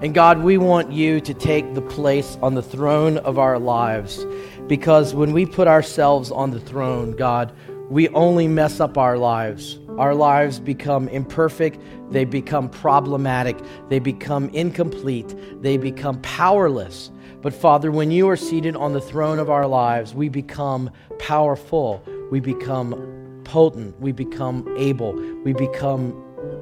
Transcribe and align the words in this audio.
And 0.00 0.14
God, 0.14 0.44
we 0.44 0.58
want 0.58 0.92
you 0.92 1.20
to 1.20 1.34
take 1.34 1.74
the 1.74 1.82
place 1.82 2.38
on 2.40 2.54
the 2.54 2.62
throne 2.62 3.18
of 3.18 3.36
our 3.36 3.58
lives. 3.58 4.24
Because 4.68 5.12
when 5.12 5.32
we 5.32 5.44
put 5.44 5.66
ourselves 5.66 6.30
on 6.30 6.52
the 6.52 6.60
throne, 6.60 7.16
God, 7.16 7.52
we 7.90 8.08
only 8.10 8.46
mess 8.46 8.78
up 8.78 8.96
our 8.96 9.18
lives. 9.18 9.80
Our 9.98 10.14
lives 10.14 10.60
become 10.60 11.08
imperfect, 11.08 11.80
they 12.12 12.24
become 12.24 12.68
problematic, 12.68 13.58
they 13.88 13.98
become 13.98 14.48
incomplete, 14.50 15.34
they 15.60 15.76
become 15.76 16.20
powerless. 16.22 17.10
But 17.42 17.52
Father, 17.52 17.90
when 17.90 18.12
you 18.12 18.28
are 18.28 18.36
seated 18.36 18.76
on 18.76 18.92
the 18.92 19.00
throne 19.00 19.40
of 19.40 19.50
our 19.50 19.66
lives, 19.66 20.14
we 20.14 20.28
become 20.28 20.90
powerful, 21.18 22.04
we 22.30 22.38
become 22.38 23.40
potent, 23.42 23.98
we 24.00 24.12
become 24.12 24.72
able, 24.78 25.14
we 25.42 25.52
become 25.52 26.12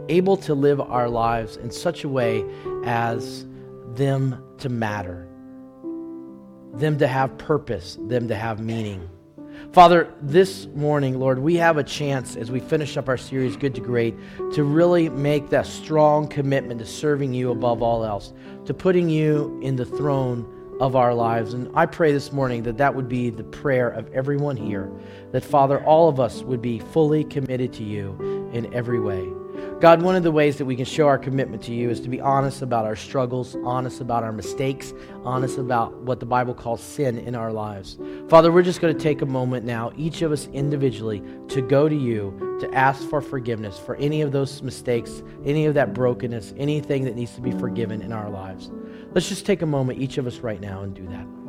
able 0.09 0.37
to 0.39 0.55
live 0.55 0.81
our 0.81 1.09
lives 1.09 1.57
in 1.57 1.71
such 1.71 2.05
a 2.05 2.09
way 2.09 2.45
as 2.85 3.47
them 3.95 4.43
to 4.59 4.69
matter, 4.69 5.29
them 6.75 6.99
to 6.99 7.07
have 7.07 7.37
purpose, 7.39 7.99
them 8.01 8.29
to 8.29 8.35
have 8.35 8.61
meaning. 8.61 9.09
Father, 9.73 10.13
this 10.23 10.67
morning, 10.75 11.19
Lord, 11.19 11.39
we 11.39 11.57
have 11.57 11.77
a 11.77 11.85
chance 11.85 12.37
as 12.37 12.51
we 12.51 12.61
finish 12.61 12.97
up 12.97 13.09
our 13.09 13.17
series, 13.17 13.57
Good 13.57 13.75
to 13.75 13.81
Great, 13.81 14.15
to 14.53 14.65
really 14.65 15.09
make 15.09 15.49
that 15.51 15.67
strong 15.67 16.29
commitment 16.29 16.81
to 16.81 16.87
serving 16.87 17.35
you 17.35 17.51
above 17.51 17.83
all 17.83 18.05
else, 18.05 18.33
to 18.67 18.75
putting 18.75 19.09
you 19.09 19.59
in 19.63 19.77
the 19.77 19.85
throne 19.85 20.53
of 20.81 20.95
our 20.95 21.15
lives. 21.15 21.55
And 21.55 21.71
I 21.75 21.87
pray 21.87 22.13
this 22.13 22.33
morning 22.33 22.63
that 22.65 22.77
that 22.79 22.95
would 22.95 23.09
be 23.09 23.31
the 23.31 23.45
prayer 23.45 23.89
of 23.89 24.13
everyone 24.13 24.57
here, 24.57 24.91
that 25.33 25.45
Father, 25.45 25.83
all 25.85 26.09
of 26.09 26.21
us 26.21 26.43
would 26.43 26.61
be 26.61 26.79
fully 26.79 27.25
committed 27.25 27.73
to 27.75 27.85
you 27.85 28.51
in 28.53 28.73
every 28.75 29.01
way. 29.01 29.27
God, 29.81 30.03
one 30.03 30.17
of 30.17 30.23
the 30.23 30.33
ways 30.33 30.57
that 30.59 30.65
we 30.65 30.77
can 30.77 30.85
show 30.85 31.07
our 31.07 31.19
commitment 31.19 31.63
to 31.65 31.75
you 31.75 31.91
is 31.91 32.01
to 32.01 32.09
be 32.09 32.21
honest 32.21 32.63
about 32.63 32.85
our 32.85 32.97
struggles, 32.97 33.57
honest 33.65 34.01
about 34.01 34.23
our 34.23 34.33
mistakes, 34.33 34.95
honest 35.23 35.59
about 35.59 35.95
what 35.99 36.21
the 36.21 36.27
Bible 36.27 36.55
calls 36.55 36.83
sin 36.83 37.19
in 37.19 37.35
our 37.35 37.53
lives. 37.53 37.99
Father, 38.29 38.51
we're 38.51 38.63
just 38.63 38.81
going 38.81 38.97
to 38.97 39.03
take 39.03 39.23
a 39.23 39.27
moment 39.27 39.67
now, 39.67 39.93
each 39.97 40.23
of 40.23 40.33
us 40.33 40.49
individually, 40.55 41.23
to 41.49 41.61
go 41.61 41.89
to 41.89 41.97
you 41.97 42.59
to 42.61 42.73
ask 42.75 43.09
for 43.09 43.21
forgiveness 43.21 43.79
for 43.79 43.97
any 43.97 44.23
of 44.23 44.33
those 44.33 44.63
mistakes, 44.63 45.23
any 45.45 45.67
of 45.67 45.75
that 45.75 45.93
brokenness, 45.93 46.55
anything 46.57 47.05
that 47.05 47.15
needs 47.15 47.35
to 47.35 47.41
be 47.41 47.53
forgiven 47.53 48.01
in 48.01 48.13
our 48.13 48.31
lives. 48.31 48.71
Let's 49.13 49.29
just 49.29 49.45
take 49.47 49.63
a 49.63 49.67
moment, 49.67 50.01
each 50.01 50.19
of 50.19 50.27
us 50.27 50.39
right 50.39 50.61
now, 50.61 50.83
and 50.83 50.95
do 50.95 51.07
that. 51.09 51.46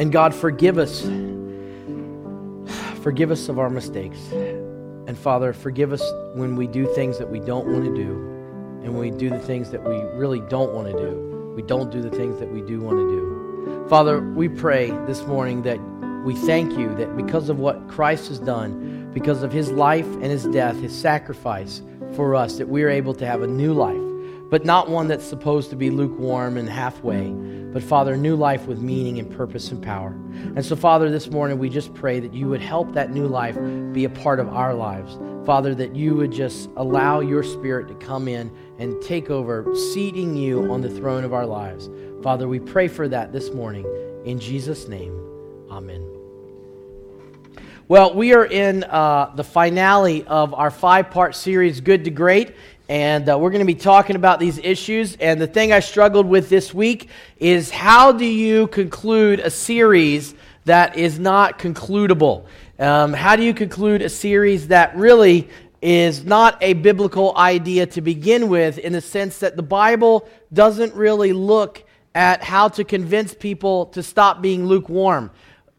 And 0.00 0.10
God, 0.10 0.34
forgive 0.34 0.78
us. 0.78 1.02
Forgive 3.02 3.30
us 3.30 3.50
of 3.50 3.58
our 3.58 3.68
mistakes. 3.68 4.18
And 4.32 5.18
Father, 5.18 5.52
forgive 5.52 5.92
us 5.92 6.02
when 6.32 6.56
we 6.56 6.66
do 6.66 6.86
things 6.94 7.18
that 7.18 7.30
we 7.30 7.38
don't 7.38 7.66
want 7.66 7.84
to 7.84 7.94
do. 7.94 8.12
And 8.82 8.94
when 8.94 9.00
we 9.00 9.10
do 9.10 9.28
the 9.28 9.38
things 9.38 9.70
that 9.72 9.84
we 9.84 9.96
really 10.18 10.40
don't 10.48 10.72
want 10.72 10.86
to 10.86 10.94
do. 10.94 11.52
We 11.54 11.60
don't 11.60 11.90
do 11.90 12.00
the 12.00 12.08
things 12.08 12.38
that 12.40 12.50
we 12.50 12.62
do 12.62 12.80
want 12.80 12.96
to 12.96 13.10
do. 13.10 13.86
Father, 13.90 14.22
we 14.22 14.48
pray 14.48 14.90
this 15.06 15.20
morning 15.26 15.64
that 15.64 15.78
we 16.24 16.34
thank 16.34 16.78
you 16.78 16.94
that 16.94 17.14
because 17.14 17.50
of 17.50 17.58
what 17.58 17.86
Christ 17.86 18.28
has 18.28 18.38
done, 18.38 19.10
because 19.12 19.42
of 19.42 19.52
his 19.52 19.70
life 19.70 20.06
and 20.06 20.24
his 20.24 20.46
death, 20.46 20.80
his 20.80 20.98
sacrifice 20.98 21.82
for 22.14 22.34
us, 22.34 22.56
that 22.56 22.70
we 22.70 22.84
are 22.84 22.88
able 22.88 23.12
to 23.12 23.26
have 23.26 23.42
a 23.42 23.46
new 23.46 23.74
life, 23.74 24.00
but 24.48 24.64
not 24.64 24.88
one 24.88 25.08
that's 25.08 25.26
supposed 25.26 25.68
to 25.68 25.76
be 25.76 25.90
lukewarm 25.90 26.56
and 26.56 26.70
halfway 26.70 27.34
but 27.72 27.82
Father, 27.82 28.16
new 28.16 28.36
life 28.36 28.66
with 28.66 28.80
meaning 28.80 29.18
and 29.18 29.30
purpose 29.30 29.70
and 29.70 29.82
power. 29.82 30.10
And 30.56 30.64
so, 30.64 30.74
Father, 30.74 31.10
this 31.10 31.30
morning 31.30 31.58
we 31.58 31.68
just 31.68 31.94
pray 31.94 32.18
that 32.20 32.34
you 32.34 32.48
would 32.48 32.60
help 32.60 32.92
that 32.94 33.12
new 33.12 33.26
life 33.26 33.56
be 33.92 34.04
a 34.04 34.10
part 34.10 34.40
of 34.40 34.48
our 34.48 34.74
lives. 34.74 35.18
Father, 35.46 35.74
that 35.74 35.94
you 35.94 36.14
would 36.14 36.32
just 36.32 36.68
allow 36.76 37.20
your 37.20 37.42
spirit 37.42 37.88
to 37.88 37.94
come 37.94 38.28
in 38.28 38.50
and 38.78 39.00
take 39.02 39.30
over, 39.30 39.66
seating 39.92 40.36
you 40.36 40.70
on 40.72 40.80
the 40.80 40.90
throne 40.90 41.24
of 41.24 41.32
our 41.32 41.46
lives. 41.46 41.88
Father, 42.22 42.48
we 42.48 42.60
pray 42.60 42.88
for 42.88 43.08
that 43.08 43.32
this 43.32 43.50
morning. 43.50 43.86
In 44.24 44.38
Jesus' 44.38 44.88
name, 44.88 45.14
amen. 45.70 46.06
Well, 47.88 48.14
we 48.14 48.34
are 48.34 48.46
in 48.46 48.84
uh, 48.84 49.32
the 49.34 49.42
finale 49.42 50.24
of 50.24 50.54
our 50.54 50.70
five 50.70 51.10
part 51.10 51.34
series, 51.34 51.80
Good 51.80 52.04
to 52.04 52.10
Great. 52.10 52.54
And 52.90 53.28
uh, 53.28 53.38
we're 53.38 53.50
going 53.50 53.60
to 53.60 53.72
be 53.72 53.76
talking 53.76 54.16
about 54.16 54.40
these 54.40 54.58
issues. 54.58 55.14
And 55.20 55.40
the 55.40 55.46
thing 55.46 55.72
I 55.72 55.78
struggled 55.78 56.26
with 56.26 56.48
this 56.48 56.74
week 56.74 57.08
is 57.38 57.70
how 57.70 58.10
do 58.10 58.24
you 58.24 58.66
conclude 58.66 59.38
a 59.38 59.48
series 59.48 60.34
that 60.64 60.96
is 60.96 61.16
not 61.16 61.60
concludable? 61.60 62.46
Um, 62.80 63.12
how 63.12 63.36
do 63.36 63.44
you 63.44 63.54
conclude 63.54 64.02
a 64.02 64.08
series 64.08 64.66
that 64.68 64.96
really 64.96 65.48
is 65.80 66.24
not 66.24 66.58
a 66.60 66.72
biblical 66.72 67.32
idea 67.36 67.86
to 67.86 68.00
begin 68.00 68.48
with, 68.48 68.76
in 68.76 68.92
the 68.92 69.00
sense 69.00 69.38
that 69.38 69.54
the 69.54 69.62
Bible 69.62 70.28
doesn't 70.52 70.92
really 70.94 71.32
look 71.32 71.84
at 72.16 72.42
how 72.42 72.66
to 72.70 72.82
convince 72.82 73.34
people 73.34 73.86
to 73.86 74.02
stop 74.02 74.42
being 74.42 74.66
lukewarm? 74.66 75.30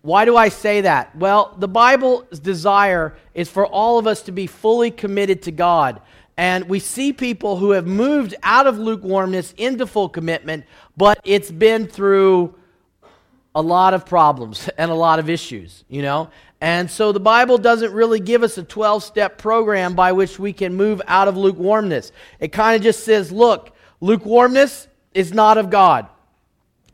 Why 0.02 0.24
do 0.24 0.38
I 0.38 0.48
say 0.48 0.80
that? 0.82 1.14
Well, 1.16 1.58
the 1.60 1.68
Bible's 1.68 2.40
desire 2.40 3.18
is 3.34 3.50
for 3.50 3.68
all 3.68 4.00
of 4.00 4.08
us 4.08 4.22
to 4.24 4.32
be 4.32 4.48
fully 4.48 4.92
committed 4.92 5.42
to 5.42 5.52
God. 5.52 6.02
And 6.42 6.68
we 6.68 6.80
see 6.80 7.14
people 7.14 7.58
who 7.58 7.70
have 7.70 7.86
moved 7.86 8.34
out 8.42 8.66
of 8.66 8.80
lukewarmness 8.80 9.54
into 9.58 9.86
full 9.86 10.10
commitment, 10.10 10.66
but 10.98 11.20
it's 11.24 11.52
been 11.52 11.86
through 11.86 12.56
a 13.54 13.62
lot 13.62 13.94
of 13.94 14.08
problems 14.08 14.68
and 14.80 14.90
a 14.90 14.96
lot 14.96 15.20
of 15.20 15.30
issues, 15.30 15.84
you 15.88 16.02
know? 16.02 16.32
And 16.60 16.90
so 16.90 17.12
the 17.12 17.20
Bible 17.20 17.60
doesn't 17.60 17.94
really 17.94 18.20
give 18.20 18.42
us 18.42 18.58
a 18.58 18.64
12 18.64 19.04
step 19.04 19.38
program 19.38 19.94
by 19.94 20.14
which 20.14 20.40
we 20.40 20.52
can 20.52 20.74
move 20.74 21.00
out 21.08 21.28
of 21.28 21.38
lukewarmness. 21.38 22.12
It 22.40 22.52
kind 22.52 22.76
of 22.76 22.82
just 22.82 23.04
says, 23.04 23.32
look, 23.32 23.76
lukewarmness 24.00 24.88
is 25.14 25.32
not 25.32 25.60
of 25.60 25.70
God, 25.70 26.08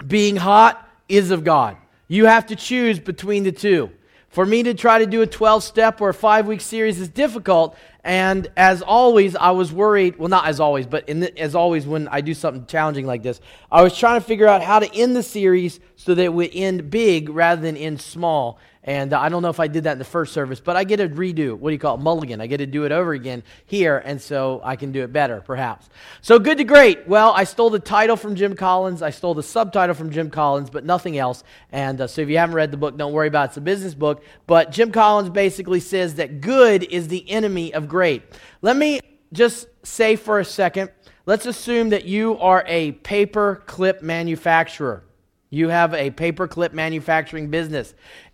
being 0.06 0.36
hot 0.36 0.86
is 1.08 1.32
of 1.32 1.46
God. 1.46 1.78
You 2.10 2.26
have 2.26 2.48
to 2.48 2.58
choose 2.58 3.00
between 3.00 3.46
the 3.46 3.54
two. 3.54 3.92
For 4.30 4.46
me 4.46 4.62
to 4.64 4.74
try 4.74 5.00
to 5.00 5.08
do 5.08 5.22
a 5.22 5.28
12 5.28 5.64
step 5.64 6.02
or 6.02 6.10
a 6.10 6.14
five 6.14 6.48
week 6.48 6.62
series 6.62 7.00
is 7.00 7.10
difficult, 7.10 7.76
and 8.08 8.48
as 8.56 8.82
always, 8.82 9.36
I 9.36 9.52
was 9.52 9.74
worried. 9.74 10.18
Well, 10.18 10.30
not 10.30 10.48
as 10.48 10.62
always, 10.62 10.88
but 10.88 11.06
the, 11.08 11.38
as 11.38 11.56
always, 11.56 11.86
when 11.86 12.08
I 12.08 12.22
do 12.22 12.34
something 12.34 12.66
challenging 12.66 13.06
like 13.06 13.22
this, 13.22 13.42
I 13.70 13.84
was 13.84 13.98
trying 13.98 14.22
to 14.22 14.26
figure 14.26 14.48
out 14.48 14.64
how 14.64 14.80
to 14.80 14.90
end 14.96 15.14
the 15.14 15.22
series 15.22 15.82
so 15.98 16.16
that 16.16 16.24
it 16.24 16.34
would 16.34 16.52
end 16.54 16.90
big 16.90 17.28
rather 17.28 17.62
than 17.62 17.76
end 17.76 18.00
small. 18.00 18.60
And 18.88 19.12
uh, 19.12 19.20
I 19.20 19.28
don't 19.28 19.42
know 19.42 19.50
if 19.50 19.60
I 19.60 19.68
did 19.68 19.84
that 19.84 19.92
in 19.92 19.98
the 20.00 20.06
first 20.06 20.32
service, 20.32 20.62
but 20.62 20.78
I 20.78 20.86
get 20.86 21.02
a 21.02 21.10
redo. 21.10 21.58
What 21.58 21.70
do 21.70 21.74
you 21.74 21.80
call 21.80 21.96
it? 21.96 22.02
Mulligan. 22.02 22.40
I 22.40 22.48
get 22.48 22.58
to 22.58 22.66
do 22.66 22.86
it 22.86 22.94
over 22.94 23.12
again 23.12 23.44
here, 23.66 23.98
and 23.98 24.20
so 24.20 24.62
I 24.64 24.78
can 24.78 24.94
do 24.94 25.04
it 25.04 25.12
better, 25.12 25.42
perhaps. 25.42 25.90
So, 26.22 26.40
good 26.40 26.58
to 26.60 26.64
great. 26.64 27.06
Well, 27.06 27.34
I 27.36 27.44
stole 27.44 27.70
the 27.70 27.80
title 27.80 28.16
from 28.16 28.36
Jim 28.36 28.56
Collins. 28.56 29.02
I 29.02 29.10
stole 29.10 29.34
the 29.34 29.44
subtitle 29.44 29.94
from 29.94 30.10
Jim 30.10 30.30
Collins, 30.30 30.70
but 30.70 30.86
nothing 30.86 31.18
else. 31.18 31.44
And 31.74 32.00
uh, 32.00 32.08
so, 32.08 32.22
if 32.22 32.30
you 32.30 32.38
haven't 32.38 32.56
read 32.56 32.72
the 32.72 32.78
book, 32.78 32.98
don't 32.98 33.12
worry 33.12 33.28
about 33.28 33.44
it. 33.44 33.48
It's 33.50 33.58
a 33.58 33.62
business 33.62 33.94
book. 33.94 34.24
But 34.48 34.72
Jim 34.72 34.94
Collins 34.94 35.30
basically 35.32 35.82
says 35.82 36.16
that 36.16 36.40
good 36.40 36.84
is 36.84 37.10
the 37.10 37.30
enemy 37.30 37.74
of 37.74 37.90
great. 37.90 38.24
Let 38.62 38.78
me 38.78 39.02
just 39.34 39.68
say 39.84 40.16
for 40.16 40.40
a 40.40 40.46
second 40.46 40.92
let's 41.26 41.46
assume 41.46 41.90
that 41.90 42.06
you 42.06 42.38
are 42.40 42.64
a 42.68 42.94
paper 42.94 43.62
clip 43.66 44.02
manufacturer. 44.02 45.04
You 45.50 45.70
have 45.70 45.94
a 45.94 46.12
paper 46.12 46.48
clip 46.48 46.74
manufacturing 46.74 47.50
business. 47.50 47.94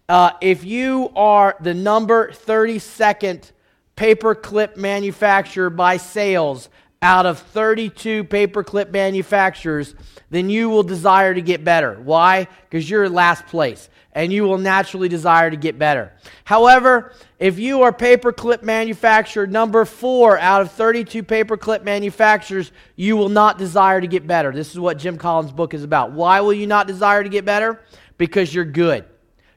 Uh, 0.09 0.31
if 0.41 0.65
you 0.65 1.11
are 1.15 1.55
the 1.61 1.73
number 1.73 2.31
32nd 2.31 3.51
paperclip 3.95 4.75
manufacturer 4.75 5.69
by 5.69 5.97
sales 5.97 6.69
out 7.01 7.25
of 7.25 7.39
32 7.39 8.23
paperclip 8.25 8.91
manufacturers, 8.91 9.95
then 10.29 10.49
you 10.49 10.69
will 10.69 10.83
desire 10.83 11.33
to 11.33 11.41
get 11.41 11.63
better. 11.63 11.99
Why? 12.01 12.47
Because 12.69 12.89
you're 12.89 13.07
last 13.09 13.45
place 13.47 13.89
and 14.13 14.31
you 14.31 14.43
will 14.43 14.57
naturally 14.57 15.09
desire 15.09 15.49
to 15.49 15.57
get 15.57 15.79
better. 15.79 16.11
However, 16.43 17.13
if 17.39 17.57
you 17.57 17.81
are 17.81 17.91
paperclip 17.91 18.61
manufacturer 18.61 19.47
number 19.47 19.85
four 19.85 20.37
out 20.37 20.61
of 20.61 20.71
32 20.71 21.23
paperclip 21.23 21.83
manufacturers, 21.83 22.71
you 22.95 23.17
will 23.17 23.29
not 23.29 23.57
desire 23.57 23.99
to 23.99 24.07
get 24.07 24.27
better. 24.27 24.51
This 24.51 24.71
is 24.71 24.79
what 24.79 24.97
Jim 24.97 25.17
Collins' 25.17 25.51
book 25.51 25.73
is 25.73 25.83
about. 25.83 26.11
Why 26.11 26.41
will 26.41 26.53
you 26.53 26.67
not 26.67 26.87
desire 26.87 27.23
to 27.23 27.29
get 27.29 27.43
better? 27.43 27.81
Because 28.17 28.53
you're 28.53 28.65
good. 28.65 29.05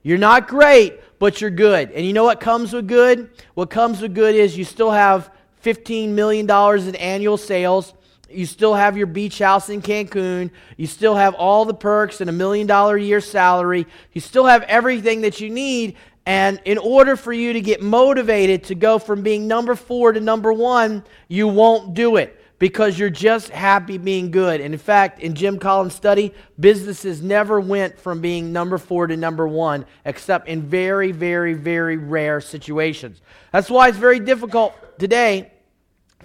You're 0.06 0.18
not 0.18 0.46
great, 0.46 1.00
but 1.18 1.40
you're 1.40 1.50
good. 1.50 1.90
And 1.90 2.06
you 2.06 2.12
know 2.12 2.22
what 2.22 2.38
comes 2.38 2.72
with 2.72 2.86
good? 2.86 3.28
What 3.54 3.70
comes 3.70 4.00
with 4.00 4.14
good 4.14 4.36
is 4.36 4.56
you 4.56 4.62
still 4.62 4.92
have 4.92 5.32
$15 5.64 6.10
million 6.10 6.48
in 6.48 6.94
annual 6.94 7.36
sales. 7.36 7.92
You 8.30 8.46
still 8.46 8.74
have 8.74 8.96
your 8.96 9.08
beach 9.08 9.40
house 9.40 9.68
in 9.68 9.82
Cancun. 9.82 10.52
You 10.76 10.86
still 10.86 11.16
have 11.16 11.34
all 11.34 11.64
the 11.64 11.74
perks 11.74 12.20
and 12.20 12.30
a 12.30 12.32
million 12.32 12.68
dollar 12.68 12.94
a 12.94 13.02
year 13.02 13.20
salary. 13.20 13.84
You 14.12 14.20
still 14.20 14.46
have 14.46 14.62
everything 14.62 15.22
that 15.22 15.40
you 15.40 15.50
need. 15.50 15.96
And 16.24 16.60
in 16.64 16.78
order 16.78 17.16
for 17.16 17.32
you 17.32 17.54
to 17.54 17.60
get 17.60 17.82
motivated 17.82 18.62
to 18.64 18.76
go 18.76 19.00
from 19.00 19.22
being 19.22 19.48
number 19.48 19.74
four 19.74 20.12
to 20.12 20.20
number 20.20 20.52
one, 20.52 21.02
you 21.26 21.48
won't 21.48 21.94
do 21.94 22.14
it 22.14 22.40
because 22.58 22.98
you're 22.98 23.10
just 23.10 23.50
happy 23.50 23.98
being 23.98 24.30
good. 24.30 24.60
And 24.60 24.72
in 24.72 24.80
fact, 24.80 25.20
in 25.20 25.34
Jim 25.34 25.58
Collins' 25.58 25.94
study, 25.94 26.32
businesses 26.58 27.22
never 27.22 27.60
went 27.60 27.98
from 27.98 28.20
being 28.20 28.52
number 28.52 28.78
four 28.78 29.06
to 29.06 29.16
number 29.16 29.46
one, 29.46 29.84
except 30.04 30.48
in 30.48 30.62
very, 30.62 31.12
very, 31.12 31.54
very 31.54 31.96
rare 31.96 32.40
situations. 32.40 33.20
That's 33.52 33.70
why 33.70 33.88
it's 33.88 33.98
very 33.98 34.20
difficult 34.20 34.74
today 34.98 35.52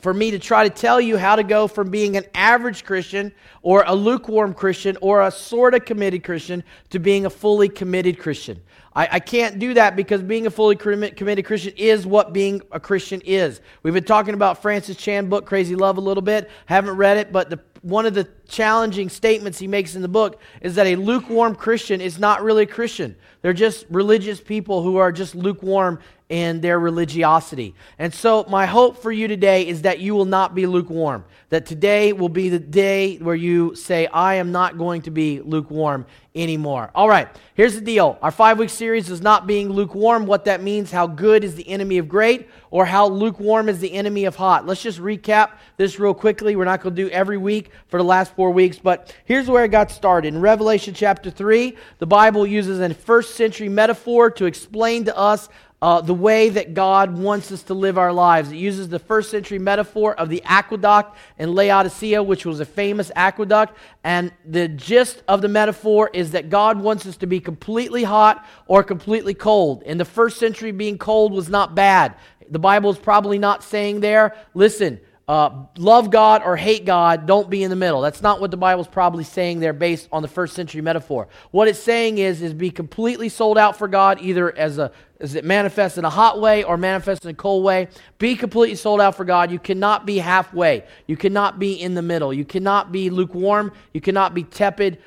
for 0.01 0.13
me 0.13 0.31
to 0.31 0.39
try 0.39 0.67
to 0.67 0.69
tell 0.69 0.99
you 0.99 1.17
how 1.17 1.35
to 1.35 1.43
go 1.43 1.67
from 1.67 1.89
being 1.89 2.17
an 2.17 2.25
average 2.33 2.83
Christian 2.83 3.31
or 3.61 3.83
a 3.85 3.93
lukewarm 3.93 4.53
Christian 4.53 4.97
or 5.01 5.21
a 5.21 5.31
sort 5.31 5.73
of 5.73 5.85
committed 5.85 6.23
Christian 6.23 6.63
to 6.89 6.99
being 6.99 7.25
a 7.25 7.29
fully 7.29 7.69
committed 7.69 8.19
Christian. 8.19 8.61
I, 8.93 9.07
I 9.13 9.19
can't 9.19 9.59
do 9.59 9.73
that 9.75 9.95
because 9.95 10.21
being 10.21 10.47
a 10.47 10.51
fully 10.51 10.75
committed 10.75 11.45
Christian 11.45 11.73
is 11.77 12.05
what 12.05 12.33
being 12.33 12.61
a 12.71 12.79
Christian 12.79 13.21
is. 13.21 13.61
We've 13.83 13.93
been 13.93 14.03
talking 14.03 14.33
about 14.33 14.61
Francis 14.61 14.97
Chan 14.97 15.29
book, 15.29 15.45
Crazy 15.45 15.75
Love, 15.75 15.97
a 15.97 16.01
little 16.01 16.23
bit. 16.23 16.49
Haven't 16.65 16.97
read 16.97 17.17
it, 17.17 17.31
but 17.31 17.49
the, 17.49 17.59
one 17.81 18.05
of 18.05 18.13
the 18.13 18.27
challenging 18.51 19.09
statements 19.09 19.57
he 19.57 19.67
makes 19.67 19.95
in 19.95 20.01
the 20.01 20.07
book 20.07 20.39
is 20.61 20.75
that 20.75 20.85
a 20.85 20.95
lukewarm 20.95 21.55
Christian 21.55 22.01
is 22.01 22.19
not 22.19 22.43
really 22.43 22.63
a 22.63 22.67
Christian. 22.67 23.15
They're 23.41 23.53
just 23.53 23.85
religious 23.89 24.39
people 24.39 24.83
who 24.83 24.97
are 24.97 25.11
just 25.11 25.33
lukewarm 25.33 25.99
in 26.31 26.61
their 26.61 26.79
religiosity. 26.79 27.75
And 27.99 28.13
so, 28.13 28.45
my 28.47 28.65
hope 28.65 29.01
for 29.01 29.11
you 29.11 29.27
today 29.27 29.67
is 29.67 29.81
that 29.81 29.99
you 29.99 30.15
will 30.15 30.25
not 30.25 30.55
be 30.55 30.65
lukewarm. 30.65 31.25
That 31.49 31.65
today 31.65 32.13
will 32.13 32.29
be 32.29 32.47
the 32.47 32.57
day 32.59 33.17
where 33.17 33.35
you 33.35 33.75
say, 33.75 34.07
I 34.07 34.35
am 34.35 34.53
not 34.53 34.77
going 34.77 35.01
to 35.01 35.11
be 35.11 35.41
lukewarm 35.41 36.05
anymore. 36.33 36.89
All 36.95 37.09
right, 37.09 37.27
here's 37.55 37.75
the 37.75 37.81
deal. 37.81 38.17
Our 38.21 38.31
five 38.31 38.57
week 38.57 38.69
series 38.69 39.09
is 39.09 39.19
not 39.19 39.45
being 39.45 39.69
lukewarm. 39.69 40.25
What 40.25 40.45
that 40.45 40.63
means, 40.63 40.89
how 40.89 41.05
good 41.05 41.43
is 41.43 41.55
the 41.55 41.67
enemy 41.67 41.97
of 41.97 42.07
great, 42.07 42.47
or 42.69 42.85
how 42.85 43.09
lukewarm 43.09 43.67
is 43.67 43.79
the 43.79 43.91
enemy 43.91 44.23
of 44.23 44.37
hot. 44.37 44.65
Let's 44.65 44.81
just 44.81 44.99
recap 44.99 45.57
this 45.75 45.99
real 45.99 46.13
quickly. 46.13 46.55
We're 46.55 46.63
not 46.63 46.81
going 46.81 46.95
to 46.95 47.03
do 47.03 47.09
every 47.09 47.37
week 47.37 47.71
for 47.87 47.97
the 47.97 48.05
last 48.05 48.37
four 48.41 48.49
weeks, 48.49 48.79
but 48.79 49.15
here's 49.25 49.47
where 49.47 49.65
it 49.65 49.69
got 49.69 49.91
started. 49.91 50.29
In 50.29 50.41
Revelation 50.41 50.95
chapter 50.95 51.29
3, 51.29 51.77
the 51.99 52.07
Bible 52.07 52.47
uses 52.47 52.79
a 52.79 52.91
first 52.91 53.35
century 53.35 53.69
metaphor 53.69 54.31
to 54.31 54.45
explain 54.45 55.05
to 55.05 55.15
us 55.15 55.47
uh, 55.79 56.01
the 56.01 56.15
way 56.15 56.49
that 56.49 56.73
God 56.73 57.15
wants 57.15 57.51
us 57.51 57.61
to 57.61 57.75
live 57.75 57.99
our 57.99 58.11
lives. 58.11 58.51
It 58.51 58.55
uses 58.55 58.89
the 58.89 58.97
first 58.97 59.29
century 59.29 59.59
metaphor 59.59 60.15
of 60.15 60.29
the 60.29 60.41
aqueduct 60.43 61.15
in 61.37 61.53
Laodicea, 61.53 62.23
which 62.23 62.43
was 62.43 62.59
a 62.59 62.65
famous 62.65 63.11
aqueduct. 63.15 63.77
And 64.03 64.31
the 64.43 64.67
gist 64.67 65.21
of 65.27 65.43
the 65.43 65.47
metaphor 65.47 66.09
is 66.11 66.31
that 66.31 66.49
God 66.49 66.79
wants 66.79 67.05
us 67.05 67.17
to 67.17 67.27
be 67.27 67.39
completely 67.39 68.03
hot 68.03 68.43
or 68.65 68.81
completely 68.81 69.35
cold. 69.35 69.83
In 69.83 69.99
the 69.99 70.05
first 70.05 70.39
century, 70.39 70.71
being 70.71 70.97
cold 70.97 71.31
was 71.31 71.47
not 71.47 71.75
bad. 71.75 72.15
The 72.49 72.57
Bible 72.57 72.89
is 72.89 72.97
probably 72.97 73.37
not 73.37 73.63
saying 73.63 73.99
there, 73.99 74.35
listen, 74.55 74.99
uh, 75.27 75.65
love 75.77 76.09
God 76.09 76.41
or 76.43 76.57
hate 76.57 76.85
God, 76.85 77.25
don't 77.25 77.49
be 77.49 77.63
in 77.63 77.69
the 77.69 77.75
middle. 77.75 78.01
That's 78.01 78.21
not 78.21 78.41
what 78.41 78.51
the 78.51 78.57
Bible's 78.57 78.87
probably 78.87 79.23
saying 79.23 79.59
there 79.59 79.73
based 79.73 80.09
on 80.11 80.21
the 80.21 80.27
first 80.27 80.55
century 80.55 80.81
metaphor. 80.81 81.27
What 81.51 81.67
it's 81.67 81.79
saying 81.79 82.17
is, 82.17 82.41
is 82.41 82.53
be 82.53 82.71
completely 82.71 83.29
sold 83.29 83.57
out 83.57 83.77
for 83.77 83.87
God, 83.87 84.19
either 84.21 84.55
as 84.57 84.77
a 84.77 84.91
as 85.21 85.35
it 85.35 85.45
manifests 85.45 85.97
in 85.99 86.03
a 86.03 86.09
hot 86.09 86.41
way 86.41 86.63
or 86.63 86.77
manifests 86.77 87.23
in 87.23 87.31
a 87.31 87.33
cold 87.35 87.63
way. 87.63 87.87
Be 88.17 88.35
completely 88.35 88.75
sold 88.75 88.99
out 88.99 89.15
for 89.15 89.23
God. 89.23 89.51
You 89.51 89.59
cannot 89.59 90.05
be 90.05 90.17
halfway. 90.17 90.83
You 91.05 91.15
cannot 91.15 91.59
be 91.59 91.73
in 91.73 91.93
the 91.93 92.01
middle. 92.01 92.33
You 92.33 92.43
cannot 92.43 92.91
be 92.91 93.09
lukewarm. 93.09 93.71
You 93.93 94.01
cannot 94.01 94.33
be 94.33 94.43
tepid 94.43 94.97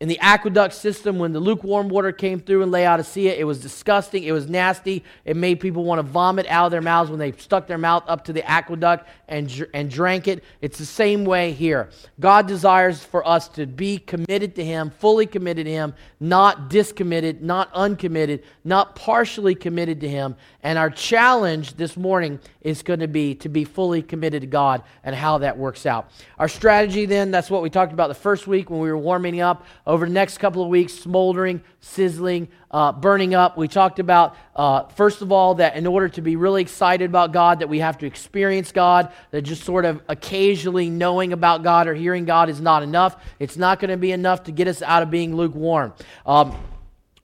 in 0.00 0.08
the 0.08 0.18
aqueduct 0.20 0.72
system, 0.72 1.18
when 1.18 1.34
the 1.34 1.40
lukewarm 1.40 1.90
water 1.90 2.10
came 2.10 2.40
through 2.40 2.62
in 2.62 2.70
Laodicea, 2.70 3.34
it 3.34 3.44
was 3.44 3.60
disgusting. 3.60 4.24
It 4.24 4.32
was 4.32 4.48
nasty. 4.48 5.04
It 5.26 5.36
made 5.36 5.60
people 5.60 5.84
want 5.84 5.98
to 5.98 6.02
vomit 6.02 6.46
out 6.46 6.64
of 6.64 6.70
their 6.70 6.80
mouths 6.80 7.10
when 7.10 7.18
they 7.18 7.32
stuck 7.32 7.66
their 7.66 7.76
mouth 7.76 8.04
up 8.06 8.24
to 8.24 8.32
the 8.32 8.42
aqueduct 8.50 9.06
and, 9.28 9.66
and 9.74 9.90
drank 9.90 10.26
it. 10.26 10.42
It's 10.62 10.78
the 10.78 10.86
same 10.86 11.26
way 11.26 11.52
here. 11.52 11.90
God 12.18 12.48
desires 12.48 13.04
for 13.04 13.28
us 13.28 13.46
to 13.48 13.66
be 13.66 13.98
committed 13.98 14.54
to 14.54 14.64
Him, 14.64 14.88
fully 14.88 15.26
committed 15.26 15.66
to 15.66 15.72
Him, 15.72 15.92
not 16.18 16.70
discommitted, 16.70 17.42
not 17.42 17.70
uncommitted, 17.74 18.42
not 18.64 18.96
partially 18.96 19.54
committed 19.54 20.00
to 20.00 20.08
Him. 20.08 20.34
And 20.62 20.78
our 20.78 20.88
challenge 20.88 21.74
this 21.74 21.98
morning 21.98 22.40
is 22.62 22.82
going 22.82 23.00
to 23.00 23.08
be 23.08 23.34
to 23.36 23.50
be 23.50 23.64
fully 23.64 24.00
committed 24.00 24.40
to 24.40 24.46
God 24.46 24.82
and 25.04 25.14
how 25.14 25.38
that 25.38 25.58
works 25.58 25.84
out. 25.84 26.10
Our 26.38 26.48
strategy, 26.48 27.04
then, 27.04 27.30
that's 27.30 27.50
what 27.50 27.60
we 27.60 27.68
talked 27.68 27.92
about 27.92 28.08
the 28.08 28.14
first 28.14 28.46
week 28.46 28.70
when 28.70 28.80
we 28.80 28.90
were 28.90 28.98
warming 28.98 29.42
up 29.42 29.66
over 29.90 30.06
the 30.06 30.12
next 30.12 30.38
couple 30.38 30.62
of 30.62 30.68
weeks, 30.68 30.92
smoldering, 30.94 31.60
sizzling, 31.80 32.46
uh, 32.70 32.92
burning 32.92 33.34
up. 33.34 33.56
We 33.56 33.66
talked 33.66 33.98
about, 33.98 34.36
uh, 34.54 34.84
first 34.84 35.20
of 35.20 35.32
all, 35.32 35.56
that 35.56 35.74
in 35.74 35.84
order 35.84 36.08
to 36.10 36.22
be 36.22 36.36
really 36.36 36.62
excited 36.62 37.10
about 37.10 37.32
God, 37.32 37.58
that 37.58 37.68
we 37.68 37.80
have 37.80 37.98
to 37.98 38.06
experience 38.06 38.70
God, 38.70 39.10
that 39.32 39.42
just 39.42 39.64
sort 39.64 39.84
of 39.84 40.00
occasionally 40.06 40.88
knowing 40.88 41.32
about 41.32 41.64
God 41.64 41.88
or 41.88 41.94
hearing 41.94 42.24
God 42.24 42.48
is 42.48 42.60
not 42.60 42.84
enough. 42.84 43.16
It's 43.40 43.56
not 43.56 43.80
going 43.80 43.90
to 43.90 43.96
be 43.96 44.12
enough 44.12 44.44
to 44.44 44.52
get 44.52 44.68
us 44.68 44.80
out 44.80 45.02
of 45.02 45.10
being 45.10 45.34
lukewarm. 45.34 45.92
Um, 46.24 46.56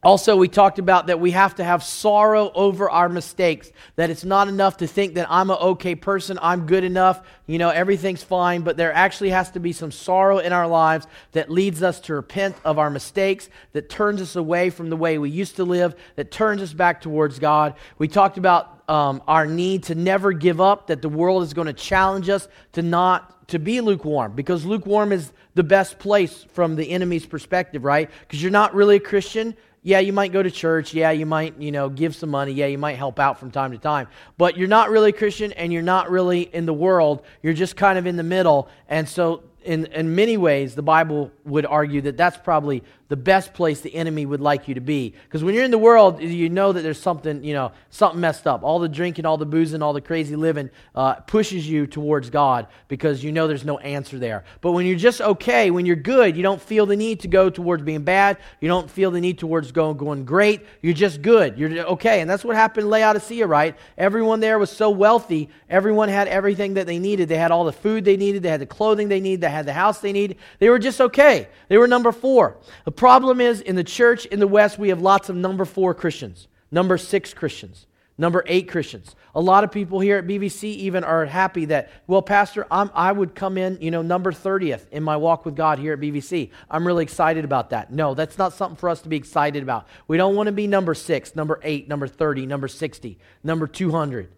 also, 0.06 0.37
we 0.37 0.47
talked 0.47 0.79
about 0.79 1.08
that 1.08 1.19
we 1.19 1.32
have 1.32 1.56
to 1.56 1.64
have 1.64 1.82
sorrow 1.82 2.53
over 2.55 2.88
our 2.88 3.08
mistakes, 3.08 3.73
that 3.97 4.08
it's 4.08 4.25
not 4.25 4.47
enough 4.47 4.76
to 4.76 4.87
think 4.87 5.14
that 5.14 5.26
I'm 5.29 5.50
an 5.50 5.56
okay 5.56 5.97
person, 5.97 6.38
I'm 6.41 6.64
good 6.64 6.85
enough, 6.85 7.26
you 7.49 7.58
know, 7.58 7.70
everything's 7.70 8.23
fine, 8.23 8.62
but 8.62 8.76
there 8.76 8.93
actually 8.93 9.31
has 9.31 9.50
to 9.50 9.58
be 9.58 9.73
some 9.73 9.91
sorrow 9.91 10.38
in 10.38 10.53
our 10.53 10.69
lives 10.69 11.08
that 11.32 11.50
leads 11.50 11.82
us 11.82 11.99
to 12.03 12.14
repent 12.14 12.55
of 12.64 12.79
our 12.79 12.88
mistakes, 12.88 13.49
that 13.73 13.88
turns 13.88 14.23
us 14.23 14.37
away 14.37 14.70
from 14.70 14.91
the 14.91 14.97
way 14.97 15.19
we 15.19 15.29
used 15.29 15.56
to 15.56 15.64
live, 15.64 15.97
that 16.14 16.31
turns 16.31 16.62
us 16.62 16.73
back 16.73 17.00
towards 17.00 17.41
God. 17.41 17.75
We 17.99 18.06
talked 18.06 18.38
about 18.38 18.88
um, 18.88 19.20
our 19.26 19.44
need 19.44 19.82
to 19.85 19.97
never 19.97 20.32
give 20.32 20.61
up, 20.61 20.87
that 20.87 21.03
the 21.03 21.08
world 21.08 21.43
is 21.43 21.53
going 21.53 21.67
to 21.67 21.73
challenge 21.73 22.29
us 22.29 22.47
to 22.75 22.82
not 22.82 23.49
to 23.49 23.58
be 23.58 23.81
lukewarm 23.81 24.37
because 24.37 24.64
lukewarm 24.64 25.11
is 25.11 25.32
the 25.56 25.64
best 25.64 25.99
place 25.99 26.44
from 26.53 26.76
the 26.76 26.91
enemy's 26.91 27.26
perspective, 27.26 27.85
right? 27.85 28.08
Because 28.20 28.41
you're 28.41 28.53
not 28.53 28.73
really 28.73 28.97
a 28.97 29.00
Christian, 29.00 29.56
yeah, 29.86 30.00
you 30.00 30.12
might 30.12 30.32
go 30.32 30.42
to 30.42 30.50
church. 30.50 30.94
Yeah, 30.94 31.12
you 31.12 31.26
might, 31.26 31.60
you 31.60 31.70
know, 31.70 31.88
give 31.88 32.16
some 32.16 32.28
money. 32.28 32.50
Yeah, 32.50 32.66
you 32.66 32.76
might 32.76 32.96
help 32.96 33.20
out 33.20 33.38
from 33.38 33.52
time 33.52 33.70
to 33.70 33.78
time. 33.78 34.08
But 34.36 34.56
you're 34.56 34.66
not 34.66 34.90
really 34.90 35.12
Christian 35.12 35.52
and 35.52 35.72
you're 35.72 35.80
not 35.80 36.10
really 36.10 36.40
in 36.40 36.66
the 36.66 36.72
world. 36.72 37.22
You're 37.40 37.52
just 37.52 37.76
kind 37.76 37.96
of 37.96 38.04
in 38.04 38.16
the 38.16 38.24
middle. 38.24 38.68
And 38.88 39.08
so 39.08 39.44
in, 39.66 39.86
in 39.86 40.14
many 40.14 40.36
ways, 40.36 40.74
the 40.74 40.82
Bible 40.82 41.32
would 41.44 41.66
argue 41.66 42.00
that 42.02 42.16
that's 42.16 42.36
probably 42.36 42.82
the 43.08 43.16
best 43.16 43.54
place 43.54 43.80
the 43.82 43.94
enemy 43.94 44.26
would 44.26 44.40
like 44.40 44.66
you 44.66 44.74
to 44.74 44.80
be. 44.80 45.14
Because 45.24 45.44
when 45.44 45.54
you're 45.54 45.64
in 45.64 45.70
the 45.70 45.78
world, 45.78 46.20
you 46.20 46.48
know 46.48 46.72
that 46.72 46.82
there's 46.82 47.00
something, 47.00 47.44
you 47.44 47.54
know, 47.54 47.70
something 47.90 48.20
messed 48.20 48.46
up. 48.46 48.64
All 48.64 48.80
the 48.80 48.88
drinking, 48.88 49.26
all 49.26 49.36
the 49.36 49.46
boozing, 49.46 49.80
all 49.80 49.92
the 49.92 50.00
crazy 50.00 50.34
living 50.34 50.70
uh, 50.94 51.14
pushes 51.14 51.68
you 51.68 51.86
towards 51.86 52.31
God 52.31 52.67
because 52.88 53.22
you 53.22 53.31
know 53.31 53.46
there's 53.46 53.64
no 53.64 53.79
answer 53.79 54.19
there. 54.19 54.44
But 54.60 54.72
when 54.72 54.86
you're 54.86 54.98
just 54.98 55.20
okay, 55.20 55.70
when 55.70 55.86
you're 55.86 55.94
good, 55.94 56.36
you 56.36 56.43
don't 56.43 56.60
feel 56.60 56.86
the 56.86 56.96
need 56.96 57.20
to 57.20 57.29
go 57.29 57.48
towards 57.48 57.82
being 57.84 58.02
bad. 58.02 58.38
You 58.60 58.69
don't 58.69 58.91
feel 58.91 59.12
the 59.12 59.20
need 59.20 59.38
towards 59.38 59.70
going, 59.70 59.96
going 59.96 60.24
great. 60.24 60.67
You're 60.82 60.94
just 60.94 61.22
good. 61.22 61.58
You're 61.58 61.86
okay. 61.86 62.20
And 62.20 62.29
that's 62.29 62.44
what 62.44 62.56
happened 62.56 62.84
in 62.84 62.91
Laodicea, 62.91 63.46
right? 63.46 63.76
Everyone 63.96 64.41
there 64.41 64.58
was 64.58 64.70
so 64.70 64.91
wealthy. 64.91 65.48
Everyone 65.70 66.08
had 66.08 66.26
everything 66.26 66.74
that 66.74 66.86
they 66.86 66.98
needed. 66.98 67.29
They 67.29 67.36
had 67.36 67.52
all 67.52 67.64
the 67.64 67.72
food 67.72 68.05
they 68.05 68.17
needed. 68.17 68.43
They 68.43 68.48
had 68.48 68.60
the 68.60 68.67
clothing 68.67 69.08
they 69.08 69.20
needed. 69.20 69.43
They 69.43 69.50
had 69.56 69.67
the 69.67 69.72
house 69.72 70.01
they 70.01 70.13
needed. 70.13 70.36
They 70.58 70.69
were 70.69 70.79
just 70.79 71.01
okay. 71.01 71.48
They 71.69 71.79
were 71.79 71.89
number 71.89 72.13
four. 72.13 72.58
The 72.84 72.93
problem 72.93 73.41
is 73.41 73.60
in 73.60 73.77
the 73.77 73.84
church 73.84 74.27
in 74.27 74.39
the 74.39 74.46
West, 74.46 74.79
we 74.79 74.91
have 74.91 75.03
lots 75.03 75.29
of 75.29 75.36
number 75.36 75.65
four 75.65 75.94
Christians, 75.94 76.48
number 76.70 76.96
six 76.98 77.34
Christians, 77.34 77.86
number 78.19 78.44
eight 78.46 78.69
Christians. 78.69 79.17
A 79.34 79.41
lot 79.41 79.65
of 79.65 79.70
people 79.70 80.01
here 80.01 80.17
at 80.17 80.27
BVC 80.27 80.65
even 80.65 81.05
are 81.05 81.27
happy 81.27 81.67
that, 81.67 81.91
well, 82.06 82.22
Pastor, 82.22 82.67
I'm, 82.70 82.91
i 82.94 83.13
would 83.13 83.34
come 83.34 83.58
in, 83.58 83.79
you 83.81 83.91
know, 83.91 84.01
number 84.01 84.32
30th 84.32 84.89
in 84.91 85.03
my 85.03 85.17
walk 85.17 85.44
with 85.44 85.55
God 85.55 85.79
here 85.79 85.93
at 85.93 86.01
BVC. 86.01 86.51
I'm 86.70 86.86
really 86.86 87.03
excited 87.03 87.44
about 87.44 87.70
that. 87.70 87.93
No, 87.93 88.15
that's 88.15 88.39
not 88.39 88.55
something 88.55 88.77
for 88.77 88.89
us 88.89 89.03
to 89.03 89.08
be 89.08 89.17
excited 89.17 89.63
about. 89.63 89.89
We 90.08 90.17
don't 90.17 90.36
want 90.36 90.46
to 90.46 90.53
be 90.53 90.67
number 90.67 90.94
six, 90.94 91.36
number 91.36 91.60
eight, 91.63 91.86
number 91.86 92.06
30, 92.08 92.46
number 92.46 92.69
60, 92.69 93.19
number 93.43 93.67
200. 93.67 94.31